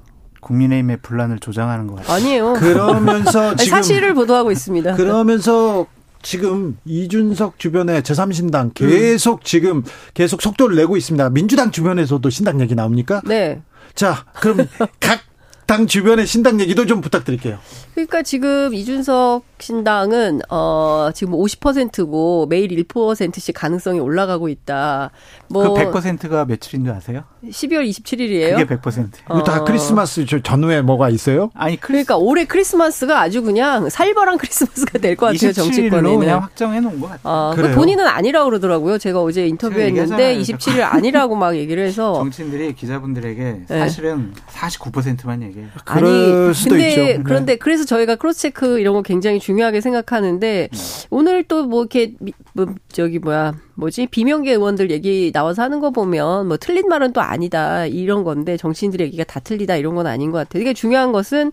[0.46, 2.14] 국민의힘의 분란을 조장하는 것 같아요.
[2.16, 2.52] 아니에요.
[2.54, 4.94] 그러면서 지금 사실을 보도하고 있습니다.
[4.94, 5.86] 그러면서
[6.22, 9.82] 지금 이준석 주변에 제3신당 계속 지금
[10.14, 11.30] 계속 속도를 내고 있습니다.
[11.30, 13.20] 민주당 주변에서도 신당 얘기 나옵니까?
[13.24, 13.62] 네.
[13.94, 14.66] 자, 그럼
[15.00, 15.26] 각
[15.66, 17.58] 당 주변의 신당 얘기도 좀 부탁드릴게요.
[17.96, 25.10] 그러니까 지금 이준석 신당은 어 지금 50%고 매일 1%씩 가능성이 올라가고 있다.
[25.48, 27.24] 뭐 그 100%가 며칠인 줄 아세요?
[27.42, 28.58] 12월 27일이에요.
[28.66, 29.08] 그게 100%.
[29.30, 31.50] 이거 다 크리스마스 저 전후에 뭐가 있어요?
[31.54, 36.18] 아니 크리스 그러니까 올해 크리스마스가 아주 그냥 살벌한 크리스마스가 될 것 같아요 27일로 정치권에는.
[36.18, 37.20] 그냥 확정해 놓은 것 같아요.
[37.34, 37.74] 아, 그?
[37.74, 38.98] 본인은 아니라고 그러더라고요.
[38.98, 40.02] 제가 어제 인터뷰했는데
[40.34, 40.38] 얘기하잖아요.
[40.42, 43.78] 27일 아니라고 막 얘기를 해서 정치인들이 기자분들에게 네.
[43.78, 45.68] 사실은 49%만 얘기해요.
[45.86, 47.00] 그럴 아니 수도 근데 있죠.
[47.00, 47.20] 네.
[47.24, 50.68] 그런데 그래서 저희가 cross check 이런 거 굉장히 중요하게 생각하는데
[51.10, 55.90] 오늘 또 뭐 이렇게 미- 뭐 저기 뭐야 뭐지 비명계 의원들 얘기 나와서 하는 거
[55.90, 60.30] 보면 뭐 틀린 말은 또 아니다 이런 건데 정치인들 얘기가 다 틀리다 이런 건 아닌
[60.32, 60.60] 것 같아요.
[60.62, 61.52] 이게 중요한 것은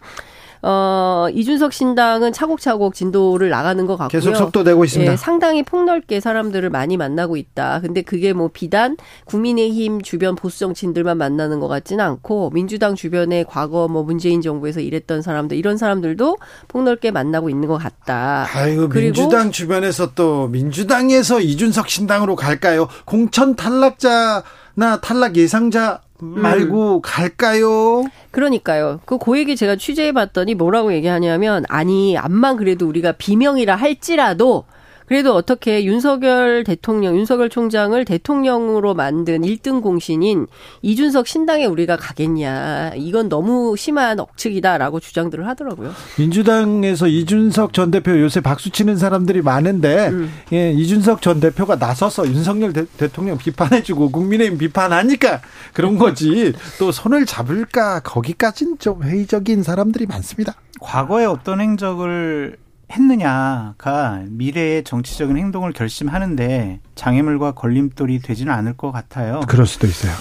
[0.66, 4.22] 어 이준석 신당은 차곡차곡 진도를 나가는 것 같고요.
[4.22, 5.12] 계속 속도 내고 있습니다.
[5.12, 7.82] 예, 상당히 폭넓게 사람들을 많이 만나고 있다.
[7.82, 8.96] 근데 그게 뭐 비단
[9.26, 15.22] 국민의힘 주변 보수 정치인들만 만나는 것 같지는 않고 민주당 주변에 과거 뭐 문재인 정부에서 일했던
[15.22, 16.38] 사람들 이런 사람들도
[16.70, 18.48] 폭넓게 만나고 있는 것 같다.
[18.54, 22.88] 아이고 민주당 주변에서 또 민주당에서 이준석 신당으로 갈까요?
[23.04, 28.06] 공천 탈락자나 탈락 예상자 말고 갈까요?
[28.32, 29.00] 그러니까요.
[29.06, 34.66] 그 고얘기 제가 취재해 봤더니 뭐라고 얘기하냐면 아니 암만 그래도 우리가 비명이라 할지라도
[35.14, 40.48] 그래도 어떻게 윤석열 대통령, 윤석열 총장을 대통령으로 만든 1등 공신인
[40.82, 42.94] 이준석 신당에 우리가 가겠냐.
[42.96, 45.92] 이건 너무 심한 억측이다라고 주장들을 하더라고요.
[46.18, 50.10] 민주당에서 이준석 전 대표 요새 박수 치는 사람들이 많은데
[50.52, 55.42] 예, 이준석 전 대표가 나서서 윤석열 대, 대통령 비판해 주고 국민의힘 비판하니까
[55.74, 60.56] 그런 거지 또 손을 잡을까 거기까지는 좀 회의적인 사람들이 많습니다.
[60.80, 62.63] 과거에 어떤 행적을
[62.94, 69.42] 했느냐가 미래의 정치적인 행동을 결심하는데 장애물과 걸림돌이 되지는 않을 것 같아요.
[69.48, 70.14] 그럴 수도 있어요.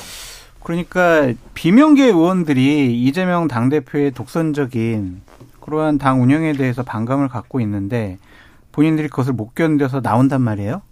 [0.63, 5.23] 그러니까 비명계 의원들이 이재명 당대표의 독선적인
[5.61, 8.19] 그러한 당 운영에 대해서 반감을 갖고 있는데
[8.73, 10.83] 본인들이 그것을 못 견뎌서 나온단 말이에요.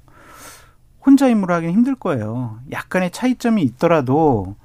[1.04, 2.58] 혼자 임무를 하기는 힘들 거예요.
[2.70, 4.56] 약간의 차이점이 있더라도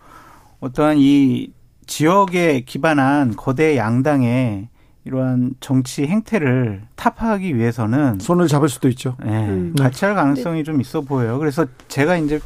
[0.59, 1.53] 어떠한 이
[1.87, 4.67] 지역에 기반한 거대 양당의
[5.05, 9.15] 이러한 정치 행태를 타파하기 위해서는 손을 잡을 수도 있죠.
[9.23, 9.75] 네, 음.
[9.77, 11.37] 같이 할 가능성이 좀 있어 보여요.
[11.37, 12.39] 그래서 제가 이제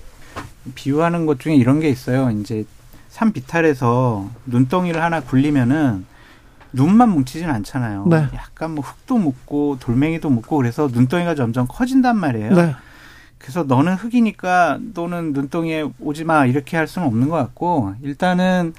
[0.76, 2.30] 비유하는 것 중에 이런 게 있어요.
[2.32, 2.66] 이제
[3.08, 6.06] 산 비탈에서 눈덩이를 하나 굴리면은
[6.74, 8.06] 눈만 뭉치진 않잖아요.
[8.08, 8.28] 네.
[8.36, 12.54] 약간 뭐 흙도 묻고 돌멩이도 묻고 그래서 눈덩이가 점점 커진단 말이에요.
[12.54, 12.76] 네.
[13.38, 18.74] 그래서 너는 흙이니까 너는 눈덩이에 오지 마 이렇게 할 수는 없는 것 같고 일단은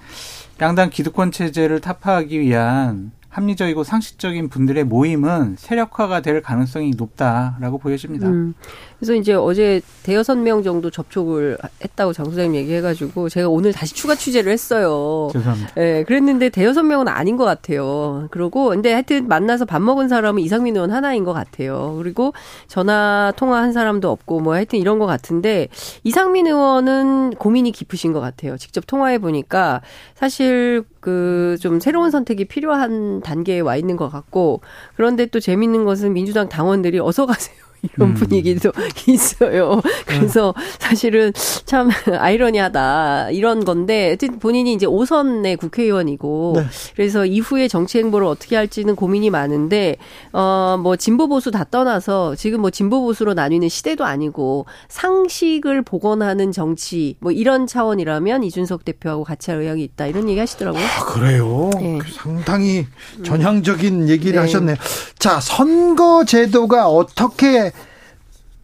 [0.61, 8.29] 양당 기득권 체제를 타파하기 위한 합리적이고 상식적인 분들의 모임은 세력화가 될 가능성이 높다라고 보여집니다.
[8.29, 8.55] 음.
[8.99, 14.15] 그래서 이제 어제 대여섯 명 정도 접촉을 했다고 장 소장님 얘기해가지고 제가 오늘 다시 추가
[14.15, 15.31] 취재를 했어요.
[15.33, 15.73] 죄송합니다.
[15.79, 18.27] 예, 그랬는데 대여섯 명은 아닌 것 같아요.
[18.31, 21.95] 그러고 근데 하여튼 만나서 밥 먹은 사람은 이상민 의원 하나인 것 같아요.
[21.99, 22.35] 그리고
[22.67, 25.69] 전화 통화한 사람도 없고 뭐 하여튼 이런 것 같은데
[26.03, 28.59] 이상민 의원은 고민이 깊으신 것 같아요.
[28.59, 29.83] 직접 통화해 보니까
[30.15, 34.61] 사실 그 좀 새로운 선택이 필요한 단계에 와 있는 것 같고
[34.97, 37.57] 그런데 또 재밌는 것은 민주당 당원들이 어서 가세요.
[37.83, 38.15] 이런 음.
[38.15, 38.73] 분위기도
[39.07, 39.81] 있어요.
[40.07, 41.33] 그래서 사실은
[41.65, 46.67] 참 아이러니하다 이런 건데 본인이 이제 5선의 국회의원이고 네.
[46.95, 49.97] 그래서 이후에 정치 행보를 어떻게 할지는 고민이 많은데
[50.33, 57.17] 어뭐 진보 보수 다 떠나서 지금 뭐 진보 보수로 나뉘는 시대도 아니고 상식을 복원하는 정치
[57.21, 60.83] 뭐 이런 차원이라면 이준석 대표하고 같이 할 의향이 있다 이런 얘기 하시더라고요.
[60.83, 61.71] 아, 그래요.
[61.75, 61.99] 네.
[62.13, 62.87] 상당히
[63.25, 64.39] 전향적인 얘기를 네.
[64.39, 64.77] 하셨네요.
[65.19, 67.70] 자, 선거 제도가 어떻게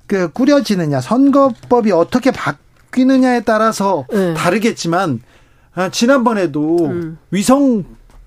[0.07, 4.35] 그 꾸려지느냐, 선거법이 어떻게 바뀌느냐에 따라서 네.
[4.35, 5.21] 다르겠지만
[5.75, 7.19] 아, 지난번에도 음.
[7.31, 7.85] 위성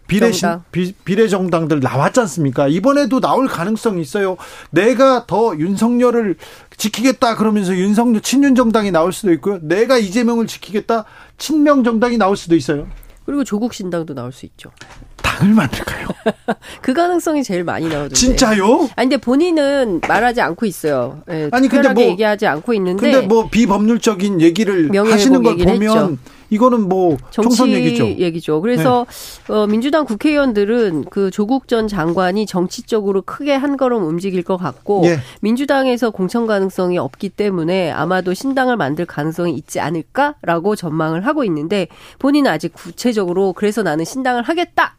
[0.07, 0.63] 비례 신- 정당.
[0.71, 2.67] 비, 비례 정당들 나왔지 않습니까?
[2.67, 4.37] 이번에도 나올 가능성이 있어요.
[4.71, 6.35] 내가 더 윤석열을
[6.77, 9.59] 지키겠다 그러면서 윤석열 친윤 정당이 나올 수도 있고요.
[9.61, 11.05] 내가 이재명을 지키겠다
[11.37, 12.87] 친명 정당이 나올 수도 있어요.
[13.29, 14.71] 그리고 조국 신당도 나올 수 있죠.
[15.17, 16.07] 당을 만들까요?
[16.81, 18.15] 그 가능성이 제일 많이 나오던데.
[18.15, 18.89] 진짜요?
[18.95, 21.21] 아니 근데 본인은 말하지 않고 있어요.
[21.29, 26.17] 예, 아니, 근데 뭐- 얘기하지 않고 있는데 근데 뭐 비법률적인 얘기를 하시는 걸 보면 했죠.
[26.49, 28.55] 이거는 뭐 정치 총선 얘기죠.
[28.55, 28.61] 네.
[28.61, 29.05] 그래서
[29.49, 35.19] 어, 민주당 국회의원들은 그 조국 전 장관이 정치적으로 크게 한 걸음 움직일 것 같고 예.
[35.41, 41.87] 민주당에서 공천 가능성이 없기 때문에 아마도 신당을 만들 가능성이 있지 않을까라고 전망을 하고 있는데
[42.19, 44.95] 본인은 아직 구체적으로 그래서 나는 신당을 하겠다.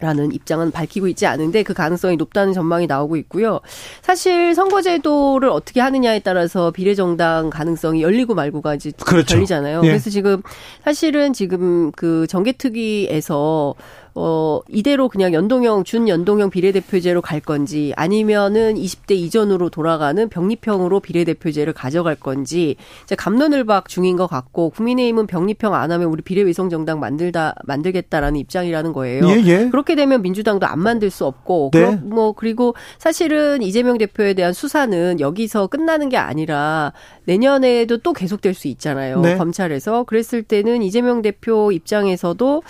[0.00, 3.60] 라는 입장은 밝히고 있지 않은데 그 가능성이 높다는 전망이 나오고 있고요.
[4.02, 9.36] 사실 선거제도를 어떻게 하느냐에 따라서 비례정당 가능성이 열리고 말고가 이제 그렇죠.
[9.36, 9.82] 열리잖아요.
[9.84, 9.86] 예.
[9.86, 10.42] 그래서 지금
[10.82, 13.74] 사실은 지금 그 정개특위에서
[14.14, 21.72] 어 이대로 그냥 연동형 준 연동형 비례대표제로 갈 건지 아니면은 20대 이전으로 돌아가는 병립형으로 비례대표제를
[21.72, 28.38] 가져갈 건지 이제 감론을박 중인 것 같고 국민의힘은 병립형 안 하면 우리 비례위성정당 만들다 만들겠다라는
[28.40, 29.28] 입장이라는 거예요.
[29.28, 29.68] 예, 예.
[29.70, 31.80] 그렇게 되면 민주당도 안 만들 수 없고 네.
[31.80, 36.92] 그렇- 뭐 그리고 사실은 이재명 대표에 대한 수사는 여기서 끝나는 게 아니라
[37.24, 39.20] 내년에도 또 계속될 수 있잖아요.
[39.20, 39.36] 네.
[39.36, 42.62] 검찰에서 그랬을 때는 이재명 대표 입장에서도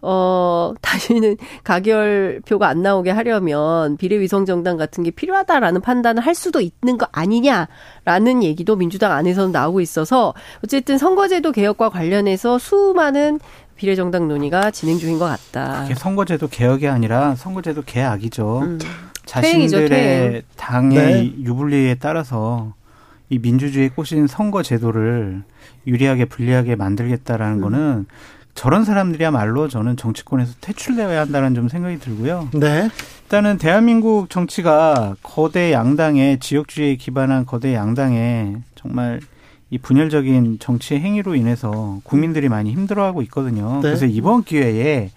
[0.00, 6.98] 어 다시는 가결표가 안 나오게 하려면 비례위성 정당 같은 게 필요하다라는 판단을 할 수도 있는
[6.98, 10.34] 거 아니냐라는 얘기도 민주당 안에서는 나오고 있어서
[10.64, 13.40] 어쨌든 선거제도 개혁과 관련해서 수많은
[13.76, 15.82] 비례정당 논의가 진행 중인 것 같다.
[15.82, 18.60] 그게 선거제도 개혁이 아니라 선거제도 개악이죠.
[18.60, 18.78] 음.
[19.24, 21.34] 자신들의 퇴행이죠, 당의 네.
[21.38, 22.72] 유불리에 따라서
[23.30, 25.42] 이 민주주의에 꼬신 선거 제도를
[25.86, 28.06] 유리하게 불리하게 만들겠다라는 거는
[28.58, 32.48] 저런 사람들이야말로 저는 정치권에서 퇴출되어야 한다는 좀 생각이 들고요.
[32.54, 32.90] 네.
[33.22, 39.20] 일단은 대한민국 정치가 거대 양당의 지역주의에 기반한 거대 양당의 정말
[39.70, 43.74] 이 분열적인 정치의 행위로 인해서 국민들이 많이 힘들어하고 있거든요.
[43.74, 43.82] 네.
[43.82, 45.12] 그래서 이번 기회에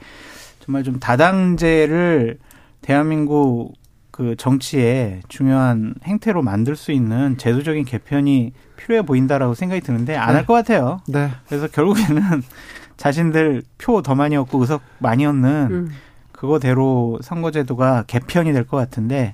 [0.60, 2.38] 정말 좀 다당제를
[2.84, 3.74] 대한민국
[4.12, 10.48] 그 정치의 중요한 행태로 만들 수 있는 제도적인 개편이 필요해 보인다라고 생각이 드는데 안 할것
[10.48, 11.02] 같아요.
[11.08, 11.32] 네.
[11.48, 12.44] 그래서 결국에는
[13.02, 15.92] 자신들 표 더 많이 얻고 의석 많이 얻는 음.
[16.32, 19.34] 그거대로 선거제도가 개편이 될 것 같은데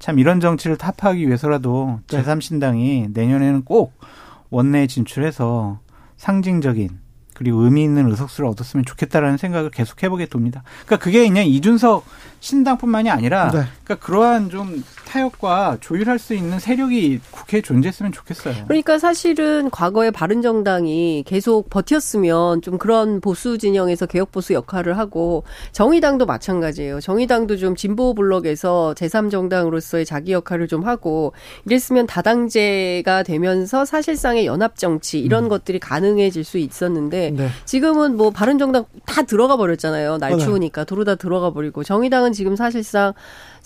[0.00, 2.22] 참 이런 정치를 타파하기 위해서라도 네.
[2.22, 3.92] 제3신당이 내년에는 꼭
[4.50, 5.78] 원내에 진출해서
[6.16, 6.98] 상징적인
[7.34, 10.62] 그리고 의미 있는 의석수를 얻었으면 좋겠다라는 생각을 계속 해보게 됩니다.
[10.86, 12.04] 그러니까 그게 그냥 이준석
[12.40, 13.64] 신당뿐만이 아니라 네.
[13.84, 14.82] 그러니까 그러한 좀
[15.16, 18.54] 타협과 조율할 수 있는 세력이 국회에 존재했으면 좋겠어요.
[18.66, 26.26] 그러니까 사실은 과거에 바른정당이 계속 버텼으면 좀 그런 보수 진영에서 개혁 보수 역할을 하고 정의당도
[26.26, 27.00] 마찬가지예요.
[27.00, 31.32] 정의당도 좀 진보 블록에서 제3정당으로서의 자기 역할을 좀 하고
[31.64, 37.48] 이랬으면 다당제가 되면서 사실상의 연합 정치 이런 것들이 가능해질 수 있었는데 네.
[37.64, 40.18] 지금은 뭐 바른정당 다 들어가 버렸잖아요.
[40.18, 40.38] 날 네.
[40.38, 43.14] 추우니까 도로 다 들어가 버리고 정의당은 지금 사실상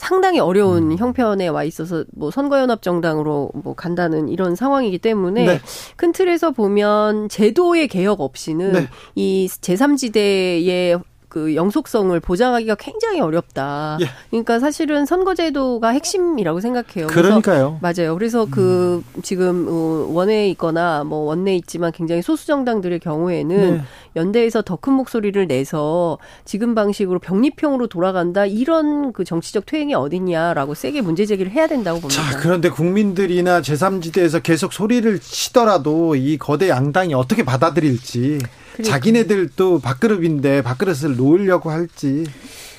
[0.01, 5.61] 상당히 어려운 형편에 와 있어서 뭐 선거연합 정당으로 뭐 간다는 이런 상황이기 때문에 네.
[5.97, 8.89] 큰 틀에서 보면 제도의 개혁 없이는 네.
[9.15, 13.97] 이 제3지대의 그 영속성을 보장하기가 굉장히 어렵다.
[14.03, 14.07] 예.
[14.31, 17.07] 그러니까 사실은 선거제도가 핵심이라고 생각해요.
[17.07, 17.79] 그러니까요.
[17.81, 18.15] 맞아요.
[18.15, 23.83] 그래서 그 지금 어, 원외에 있거나 뭐 원내에 있지만 굉장히 소수 정당들의 경우에는 네.
[24.17, 26.17] 연대에서 더 큰 목소리를 내서
[26.47, 32.23] 지금 방식으로 병립형으로 돌아간다 이런 그 정치적 퇴행이 어딨냐라고 세게 문제 제기를 해야 된다고 봅니다.
[32.23, 38.39] 자, 그런데 국민들이나 제3지대에서 계속 소리를 치더라도 이 거대 양당이 어떻게 받아들일지.
[38.83, 42.27] 자기네들도 밥그릇인데 밥그릇을 놓으려고 할지.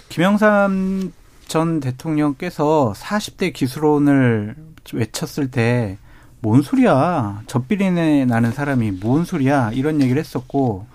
[0.10, 1.12] 김영삼
[1.48, 4.56] 전 대통령께서 40대 기술론을
[4.94, 5.98] 외쳤을 때
[6.42, 7.44] 뭔 소리야?
[7.46, 9.72] 젖비린내 나는 사람이 뭔 소리야?
[9.74, 10.88] 이런 얘기를 했었고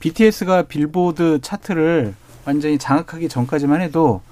[0.00, 2.14] BTS가 빌보드 차트를
[2.46, 4.22] 완전히 장악하기 전까지만 해도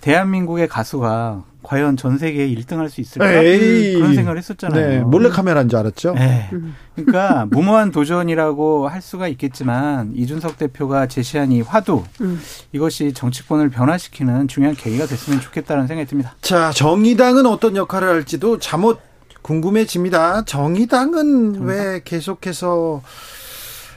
[0.00, 3.94] 대한민국의 가수가 과연 전 세계에 1등할 수 있을까 에이.
[3.94, 4.88] 그런 생각을 했었잖아요.
[4.88, 6.14] 네, 몰래 카메라인 줄 알았죠.
[6.14, 6.48] 네.
[6.52, 6.74] 음.
[6.94, 12.40] 그러니까 무모한 도전이라고 할 수가 있겠지만 이준석 대표가 제시한 이 화두 음.
[12.72, 16.34] 이것이 정치권을 변화시키는 중요한 계기가 됐으면 좋겠다는 생각이 듭니다.
[16.40, 18.98] 자, 정의당은 어떤 역할을 할지도 잠옷
[19.42, 20.44] 궁금해집니다.
[20.44, 23.02] 정의당은 왜 계속해서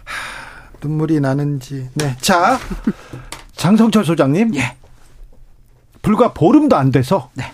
[0.03, 1.89] 하, 눈물이 나는지.
[1.93, 2.15] 네.
[2.19, 2.59] 자,
[3.55, 4.55] 장성철 소장님.
[4.55, 4.75] 예.
[6.03, 7.45] 불과 보름도 안 돼서 네.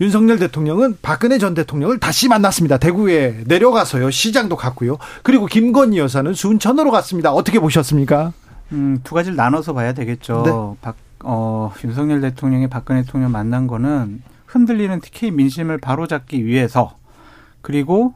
[0.00, 2.78] 윤석열 대통령은 박근혜 전 대통령을 다시 만났습니다.
[2.78, 4.10] 대구에 내려가서요.
[4.10, 4.96] 시장도 갔고요.
[5.22, 7.32] 그리고 김건희 여사는 순천으로 갔습니다.
[7.32, 8.32] 어떻게 보셨습니까?
[8.72, 10.42] 음, 두 가지를 나눠서 봐야 되겠죠.
[10.46, 10.78] 네.
[10.80, 16.94] 박, 어, 윤석열 대통령이 박근혜 대통령 만난 거는 흔들리는 TK 민심을 바로잡기 위해서
[17.60, 18.14] 그리고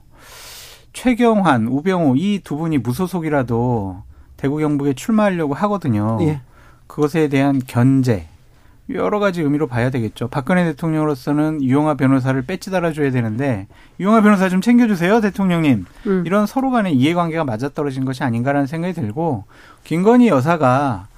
[0.95, 4.03] 최경환, 우병우 이 두 분이 무소속이라도
[4.39, 6.19] 대구 경북에 출마하려고 하거든요.
[6.23, 6.41] 예.
[6.87, 8.27] 그것에 대한 견제
[8.91, 10.29] 여러 가지 의미로 봐야 되겠죠.
[10.29, 13.67] 박근혜 대통령으로서는 유영아 변호사를 배지 달아줘야 되는데
[13.99, 15.87] 유영아 변호사 좀 챙겨주세요, 대통령님.
[16.07, 16.23] 음.
[16.27, 19.45] 이런 서로 간의 이해관계가 맞아떨어진 것이 아닌가라는 생각이 들고
[19.85, 21.09] 김건희 여사가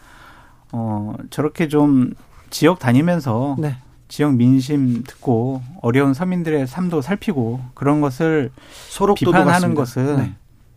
[0.73, 2.13] 어 저렇게 좀
[2.51, 3.77] 지역 다니면서 네.
[4.09, 8.51] 지역 민심 듣고 어려운 서민들의 삶도 살피고 그런 것을
[8.89, 9.75] 소록도도 비판하는.
[9.75, 10.35] 것은 네.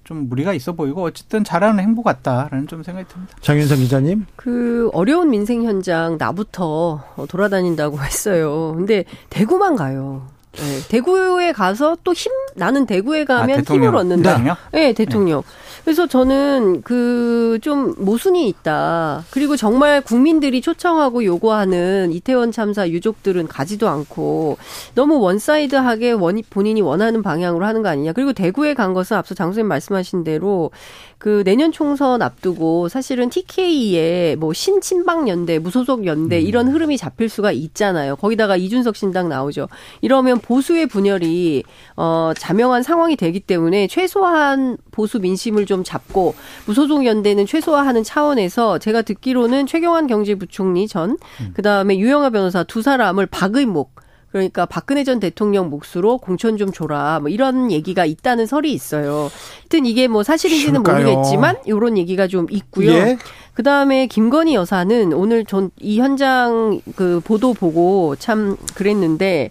[0.10, 3.36] 좀 무리가 있어 보이고 어쨌든 잘하는 행보 같다라는 좀 생각이 듭니다.
[3.42, 4.26] 장윤선 기자님.
[4.36, 8.74] 그 어려운 민생 현장 나부터 돌아다닌다고 했어요.
[8.76, 10.26] 근데 대구만 가요.
[10.58, 13.74] 네, 대구에 가서 또 힘 나는 대구에 가면 아.
[13.74, 14.32] 힘을 얻는다.
[14.32, 14.56] 대통령?
[14.72, 15.44] 네, 대통령.
[15.86, 19.26] 그래서 저는 그 좀 모순이 있다.
[19.32, 24.58] 그리고 정말 국민들이 초청하고 요구하는 이태원 참사 유족들은 가지도 않고
[24.96, 28.14] 너무 one side하게 원, 본인이 원하는 방향으로 하는 거 아니냐.
[28.14, 30.72] 그리고 대구에 간 것은 앞서 장수님 말씀하신 대로
[31.18, 37.52] 그 내년 총선 앞두고 사실은 TK의 뭐 신친박 연대, 무소속 연대 이런 흐름이 잡힐 수가
[37.52, 38.16] 있잖아요.
[38.16, 39.68] 거기다가 이준석 신당 나오죠.
[40.02, 41.64] 이러면 보수의 분열이
[41.96, 46.36] 어 자명한 상황이 되기 때문에 최소한 보수 민심을 좀 잡고
[46.66, 51.52] 무소속 연대는 최소화하는 차원에서 제가 듣기로는 최경환 경제부총리 전 음.
[51.54, 54.00] 그다음에 유영아 변호사 두 사람을 박의목
[54.32, 59.30] 그러니까 박근혜 전 대통령 몫으로 공천 좀 줘라 뭐 이런 얘기가 있다는 설이 있어요.
[59.62, 61.06] 하여튼 이게 뭐 사실인지는 줄까요?
[61.06, 62.92] 모르겠지만 이런 얘기가 좀 있고요.
[62.92, 63.18] 예.
[63.56, 69.50] 그 다음에 김건희 여사는 오늘 전 이 현장 그 보도 보고 참 그랬는데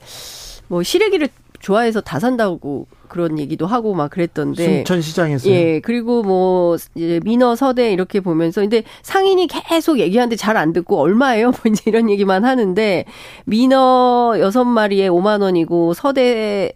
[0.69, 1.28] 뭐 시래기를
[1.61, 4.85] 좋아해서 다 산다고 그런 얘기도 하고 막 그랬던데.
[4.85, 5.52] 순천시장에서요.
[5.52, 10.98] 예, 그리고 뭐 이제 민어 서대 이렇게 보면서 근데 상인이 계속 얘기하는데 잘 안 듣고
[11.01, 11.47] 얼마예요?
[11.52, 13.05] 뭐 이제 이런 얘기만 하는데
[13.44, 16.72] 민어 여섯 마리에 5만 원이고 서대는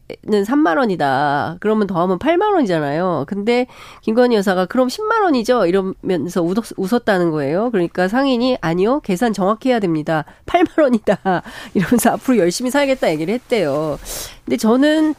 [0.46, 1.56] 3만 원이다.
[1.60, 3.24] 그러면 더하면 8만 원이잖아요.
[3.26, 3.66] 근데
[4.02, 5.66] 김건희 여사가 그럼 10만 원이죠?
[5.66, 7.70] 이러면서 웃었, 웃었다는 거예요.
[7.70, 9.00] 그러니까 상인이 아니요.
[9.00, 10.24] 계산 정확히 해야 됩니다.
[10.46, 11.42] 8만 원이다.
[11.74, 13.98] 이러면서 앞으로 열심히 살겠다 얘기를 했대요.
[14.44, 15.14] 근데 저는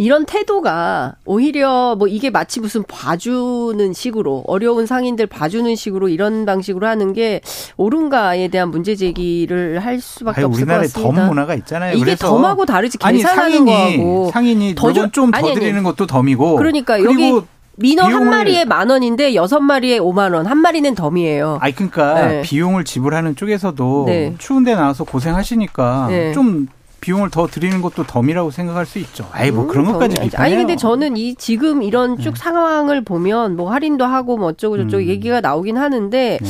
[0.00, 6.86] 이런 태도가 오히려 뭐 이게 마치 무슨 봐주는 식으로 어려운 상인들 봐주는 식으로 이런 방식으로
[6.86, 7.42] 하는 게
[7.76, 11.20] 옳은가에 대한 문제 제기를 할 수밖에 아니, 없을 것 우리나라에 같습니다.
[11.20, 11.98] 덤 문화가 있잖아요.
[11.98, 15.60] 이게 덤하고 다르지 아니, 계산하는 상인이, 거하고 상인이 더 줘- 물건 좀더 아니, 아니.
[15.60, 17.34] 드리는 것도 덤이고 그러니까 여기
[17.76, 21.58] 민어 한 비용을- 마리에 만 원인데 여섯 마리에 오만 원, 한 마리는 덤이에요.
[21.60, 22.40] 아니 그러니까 네.
[22.42, 24.34] 비용을 지불하는 쪽에서도 네.
[24.38, 26.32] 추운데 나와서 고생하시니까 네.
[26.32, 26.68] 좀
[27.00, 29.28] 비용을 더 드리는 것도 덤이라고 생각할 수 있죠.
[29.32, 30.30] 아이 뭐 음, 그런 것까지 덤이 아니지.
[30.32, 30.44] 비판해요.
[30.56, 35.02] 아니 근데 저는 이 지금 이런 쭉 상황을 보면 뭐 할인도 하고 뭐 어쩌고 저쩌고
[35.04, 35.08] 음.
[35.08, 36.48] 얘기가 나오긴 하는데 네.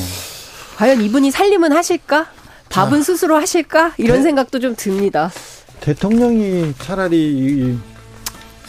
[0.76, 2.26] 과연 이분이 살림은 하실까?
[2.70, 3.92] 밥은 스스로 하실까?
[3.98, 4.22] 이런 네.
[4.22, 5.30] 생각도 좀 듭니다.
[5.80, 7.78] 대통령이 차라리 이-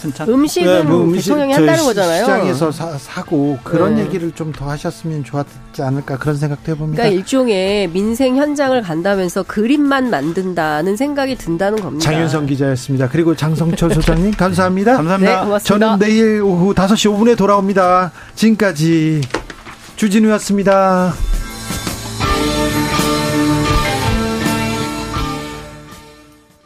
[0.02, 2.24] 순천 음식은 네, 뭐 음식, 대통령이 저 한다는 시- 거잖아요.
[2.26, 4.02] 시장에서 사, 고 그런 네.
[4.04, 7.04] 얘기를 좀 더 하셨으면 좋았지 않을까 그런 생각도 해봅니다.
[7.04, 12.04] 그러니까 일종의 민생 현장을 간다면서 그림만 만든다는 생각이 든다는 겁니다.
[12.04, 13.08] 장윤성 기자였습니다.
[13.10, 14.98] 그리고 장성철 소장님 감사합니다.
[14.98, 15.40] 감사합니다.
[15.40, 15.86] 네, 고맙습니다.
[15.88, 18.12] 저는 내일 오후 5시 5분에 돌아옵니다.
[18.36, 19.22] 지금까지
[19.96, 21.14] 주진우였습니다.